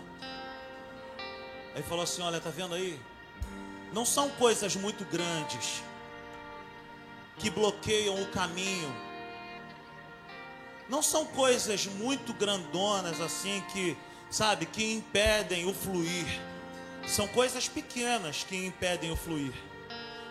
Aí 1.74 1.82
falou 1.82 2.04
assim: 2.04 2.22
Olha, 2.22 2.40
tá 2.40 2.50
vendo 2.50 2.74
aí? 2.74 2.98
Não 3.92 4.06
são 4.06 4.30
coisas 4.30 4.76
muito 4.76 5.04
grandes 5.04 5.82
que 7.38 7.50
bloqueiam 7.50 8.22
o 8.22 8.26
caminho. 8.30 9.05
Não 10.88 11.02
são 11.02 11.24
coisas 11.26 11.86
muito 11.86 12.32
grandonas 12.32 13.20
assim 13.20 13.62
que, 13.72 13.96
sabe, 14.30 14.66
que 14.66 14.92
impedem 14.92 15.66
o 15.66 15.74
fluir. 15.74 16.26
São 17.06 17.26
coisas 17.28 17.68
pequenas 17.68 18.44
que 18.44 18.66
impedem 18.66 19.10
o 19.10 19.16
fluir. 19.16 19.52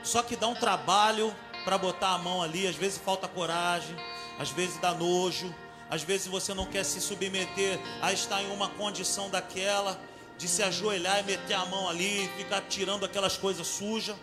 Só 0.04 0.22
que 0.22 0.36
dá 0.36 0.48
um 0.48 0.56
trabalho 0.56 1.36
para 1.66 1.78
botar 1.78 2.10
a 2.10 2.18
mão 2.18 2.42
ali, 2.42 2.68
às 2.68 2.76
vezes 2.76 2.98
falta 2.98 3.28
coragem, 3.28 3.96
às 4.38 4.52
vezes 4.52 4.78
dá 4.78 4.94
nojo, 4.94 5.54
às 5.90 6.04
vezes 6.04 6.28
você 6.28 6.54
não 6.54 6.66
quer 6.66 6.84
se 6.84 7.02
submeter 7.02 7.80
a 8.02 8.14
estar 8.14 8.42
em 8.42 8.52
uma 8.52 8.70
condição 8.70 9.30
daquela, 9.30 10.00
de 10.38 10.48
se 10.48 10.62
ajoelhar 10.62 11.20
e 11.20 11.24
meter 11.24 11.54
a 11.54 11.66
mão 11.66 11.90
ali, 11.90 12.30
ficar 12.38 12.62
tirando 12.62 13.06
aquelas 13.06 13.38
coisas 13.38 13.66
sujas. 13.66 14.16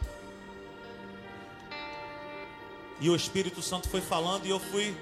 E 3.01 3.11
o 3.11 3.16
Espírito 3.16 3.61
Santo 3.61 3.89
foi 3.89 4.01
falando 4.01 4.47
e 4.47 4.51
eu 4.51 4.61
fui, 4.61 4.97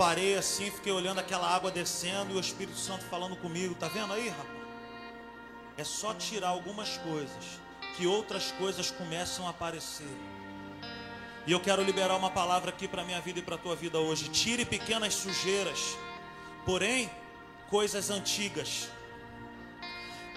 parei 0.00 0.34
assim, 0.34 0.70
fiquei 0.70 0.90
olhando 0.90 1.18
aquela 1.18 1.46
água 1.46 1.70
descendo 1.70 2.32
e 2.32 2.36
o 2.38 2.40
Espírito 2.40 2.78
Santo 2.78 3.04
falando 3.04 3.36
comigo. 3.36 3.74
Tá 3.74 3.86
vendo 3.86 4.14
aí, 4.14 4.30
rapaz? 4.30 4.48
É 5.76 5.84
só 5.84 6.14
tirar 6.14 6.48
algumas 6.48 6.96
coisas 6.96 7.60
que 7.94 8.06
outras 8.06 8.50
coisas 8.52 8.90
começam 8.90 9.46
a 9.46 9.50
aparecer. 9.50 10.08
E 11.46 11.52
eu 11.52 11.60
quero 11.60 11.82
liberar 11.82 12.16
uma 12.16 12.30
palavra 12.30 12.70
aqui 12.70 12.88
para 12.88 13.04
minha 13.04 13.20
vida 13.20 13.40
e 13.40 13.42
para 13.42 13.58
tua 13.58 13.76
vida 13.76 13.98
hoje. 13.98 14.30
Tire 14.30 14.64
pequenas 14.64 15.12
sujeiras, 15.12 15.98
porém, 16.64 17.10
coisas 17.68 18.08
antigas. 18.08 18.88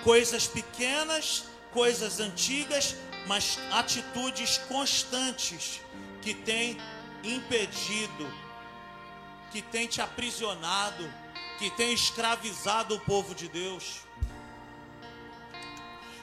Coisas 0.03 0.45
pequenas, 0.45 1.45
coisas 1.71 2.19
antigas, 2.19 2.97
mas 3.27 3.57
atitudes 3.71 4.57
constantes 4.67 5.79
que 6.21 6.33
têm 6.33 6.77
impedido, 7.23 8.42
que 9.53 9.61
têm 9.61 9.85
te 9.85 10.01
aprisionado, 10.01 11.07
que 11.59 11.69
têm 11.69 11.93
escravizado 11.93 12.95
o 12.95 12.99
povo 12.99 13.35
de 13.35 13.47
Deus. 13.47 13.99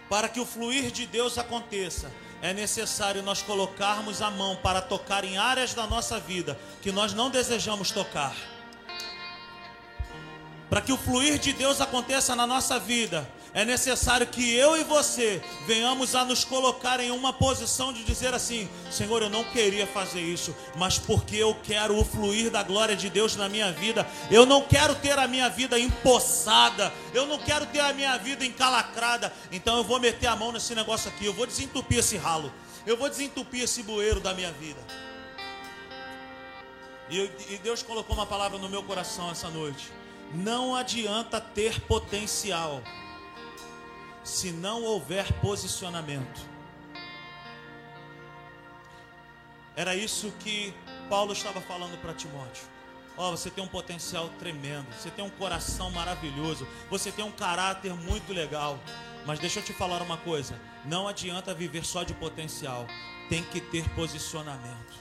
Para 0.09 0.29
que 0.29 0.41
o 0.41 0.45
fluir 0.45 0.91
de 0.91 1.07
Deus 1.07 1.39
aconteça, 1.39 2.13
é 2.43 2.53
necessário 2.53 3.23
nós 3.23 3.41
colocarmos 3.41 4.21
a 4.21 4.33
mão 4.33 4.57
para 4.57 4.83
tocar 4.83 5.23
em 5.25 5.39
áreas 5.39 5.73
da 5.75 5.87
nossa 5.87 6.19
vida 6.19 6.59
que 6.83 6.91
nós 6.91 7.15
não 7.15 7.31
desejamos 7.31 7.93
tocar. 7.93 8.35
Para 10.69 10.81
que 10.81 10.93
o 10.93 10.99
fluir 10.99 11.39
de 11.39 11.53
Deus 11.53 11.81
aconteça 11.81 12.35
na 12.35 12.49
nossa 12.49 12.81
vida, 12.81 13.31
é 13.53 13.65
necessário 13.65 14.27
que 14.27 14.55
eu 14.55 14.77
e 14.77 14.85
você 14.85 15.43
venhamos 15.67 16.15
a 16.15 16.25
nos 16.25 16.45
colocar 16.45 17.01
em 17.01 17.11
uma 17.11 17.33
posição 17.33 17.93
de 17.93 18.05
dizer 18.05 18.33
assim: 18.33 18.69
Senhor, 18.91 19.23
eu 19.23 19.29
não 19.31 19.43
queria 19.45 19.87
fazer 19.87 20.21
isso, 20.21 20.55
mas 20.77 20.99
porque 20.99 21.37
eu 21.37 21.57
quero 21.63 21.99
o 21.99 22.05
fluir 22.05 22.51
da 22.51 22.63
glória 22.63 22.95
de 22.95 23.11
Deus 23.11 23.35
na 23.35 23.49
minha 23.49 23.73
vida, 23.73 24.07
eu 24.31 24.47
não 24.47 24.63
quero 24.63 24.95
ter 24.95 25.19
a 25.19 25.27
minha 25.27 25.49
vida 25.49 25.79
empossada, 25.79 26.93
eu 27.13 27.27
não 27.27 27.39
quero 27.39 27.67
ter 27.67 27.81
a 27.81 27.93
minha 27.93 28.17
vida 28.19 28.45
encalacrada, 28.45 29.33
então 29.51 29.77
eu 29.79 29.85
vou 29.85 29.99
meter 29.99 30.29
a 30.29 30.37
mão 30.37 30.53
nesse 30.53 30.75
negócio 30.75 31.11
aqui, 31.11 31.27
eu 31.27 31.35
vou 31.35 31.47
desentupir 31.47 31.99
esse 31.99 32.17
ralo, 32.17 32.53
eu 32.87 32.97
vou 32.97 33.09
desentupir 33.09 33.65
esse 33.65 33.83
bueiro 33.83 34.21
da 34.21 34.33
minha 34.33 34.53
vida. 34.53 34.81
E, 37.11 37.59
Deus 37.65 37.83
colocou 37.83 38.15
uma 38.15 38.27
palavra 38.27 38.57
no 38.57 38.69
meu 38.69 38.85
coração 38.85 39.33
essa 39.33 39.49
noite. 39.49 39.91
Não 40.33 40.77
adianta 40.77 41.41
ter 41.41 41.81
potencial 41.81 42.81
se 44.23 44.53
não 44.53 44.83
houver 44.83 45.33
posicionamento. 45.41 46.49
Era 49.77 49.95
isso 49.95 50.33
que 50.41 50.75
Paulo 51.09 51.33
estava 51.33 51.61
falando 51.61 52.01
para 52.01 52.13
Timóteo. 52.13 52.65
Ó, 53.17 53.29
oh, 53.29 53.37
você 53.37 53.51
tem 53.51 53.63
um 53.63 53.69
potencial 53.69 54.29
tremendo, 54.39 54.87
você 54.93 55.11
tem 55.11 55.25
um 55.25 55.31
coração 55.31 55.91
maravilhoso, 55.91 56.67
você 56.89 57.11
tem 57.11 57.25
um 57.25 57.33
caráter 57.33 57.93
muito 57.95 58.33
legal. 58.33 58.79
Mas 59.27 59.39
deixa 59.39 59.61
eu 59.61 59.65
te 59.65 59.73
falar 59.73 60.01
uma 60.03 60.17
coisa: 60.17 60.59
não 60.85 61.09
adianta 61.09 61.55
viver 61.55 61.85
só 61.85 62.03
de 62.03 62.15
potencial, 62.15 62.87
tem 63.29 63.43
que 63.43 63.61
ter 63.61 63.89
posicionamento. 63.91 65.01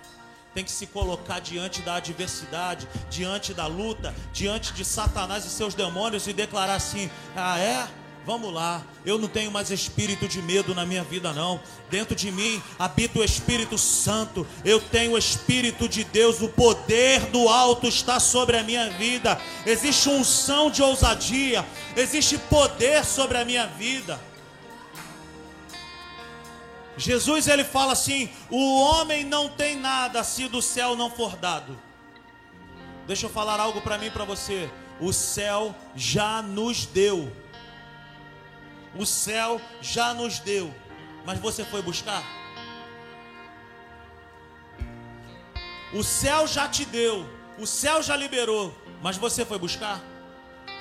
Tem 0.54 0.64
que 0.64 0.72
se 0.72 0.88
colocar 0.88 1.40
diante 1.40 1.82
da 1.82 1.96
adversidade, 1.96 2.88
diante 3.10 3.54
da 3.54 3.68
luta, 3.68 4.16
diante 4.34 4.74
de 4.74 4.84
Satanás 4.84 5.46
e 5.46 5.50
seus 5.50 5.74
demônios 5.74 6.28
e 6.28 6.34
declarar 6.34 6.76
assim: 6.76 7.10
ah, 7.36 7.60
é? 7.60 7.88
Vamos 8.30 8.54
lá, 8.54 8.84
eu 9.04 9.18
não 9.18 9.28
tenho 9.28 9.50
mais 9.50 9.72
espírito 9.72 10.28
de 10.28 10.40
medo 10.40 10.76
na 10.76 10.86
minha 10.86 11.04
vida, 11.04 11.34
não. 11.34 11.60
Dentro 11.90 12.16
de 12.16 12.32
mim 12.32 12.62
habita 12.78 13.18
o 13.18 13.24
Espírito 13.24 13.76
Santo. 13.76 14.46
Eu 14.64 14.80
tenho 14.80 15.14
o 15.14 15.18
Espírito 15.18 15.90
de 15.90 16.04
Deus, 16.04 16.40
o 16.40 16.48
poder 16.48 17.22
do 17.32 17.50
alto 17.50 17.88
está 17.88 18.20
sobre 18.20 18.56
a 18.56 18.62
minha 18.62 18.88
vida. 18.92 19.42
Existe 19.66 20.10
unção 20.10 20.70
de 20.70 20.84
ousadia, 20.84 21.66
existe 21.98 22.38
poder 22.38 23.04
sobre 23.04 23.36
a 23.36 23.44
minha 23.44 23.66
vida. 23.66 24.22
Jesus 26.98 27.48
ele 27.48 27.64
fala 27.64 27.94
assim: 27.94 28.30
o 28.52 28.80
homem 28.80 29.24
não 29.24 29.50
tem 29.50 29.76
nada 29.76 30.24
se 30.24 30.48
do 30.48 30.62
céu 30.62 30.96
não 30.96 31.10
for 31.10 31.36
dado. 31.36 31.76
Deixa 33.08 33.26
eu 33.26 33.30
falar 33.32 33.60
algo 33.60 33.82
para 33.82 33.98
mim 33.98 34.06
e 34.06 34.12
para 34.12 34.24
você. 34.24 34.70
O 35.02 35.12
céu 35.12 35.74
já 35.96 36.44
nos 36.44 36.86
deu. 36.86 37.39
O 38.96 39.06
céu 39.06 39.62
já 39.82 40.14
nos 40.14 40.40
deu, 40.40 40.74
mas 41.26 41.40
você 41.40 41.64
foi 41.64 41.82
buscar? 41.82 42.24
O 45.94 46.04
céu 46.04 46.48
já 46.48 46.68
te 46.68 46.86
deu, 46.86 47.28
o 47.58 47.66
céu 47.66 48.02
já 48.02 48.16
liberou, 48.16 48.76
mas 49.02 49.18
você 49.18 49.46
foi 49.46 49.58
buscar? 49.58 50.02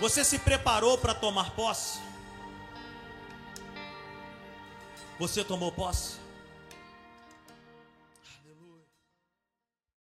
Você 0.01 0.23
se 0.25 0.39
preparou 0.39 0.99
para 0.99 1.15
tomar 1.15 1.51
posse? 1.53 1.99
Você 5.19 5.43
tomou 5.43 5.73
posse? 5.73 6.28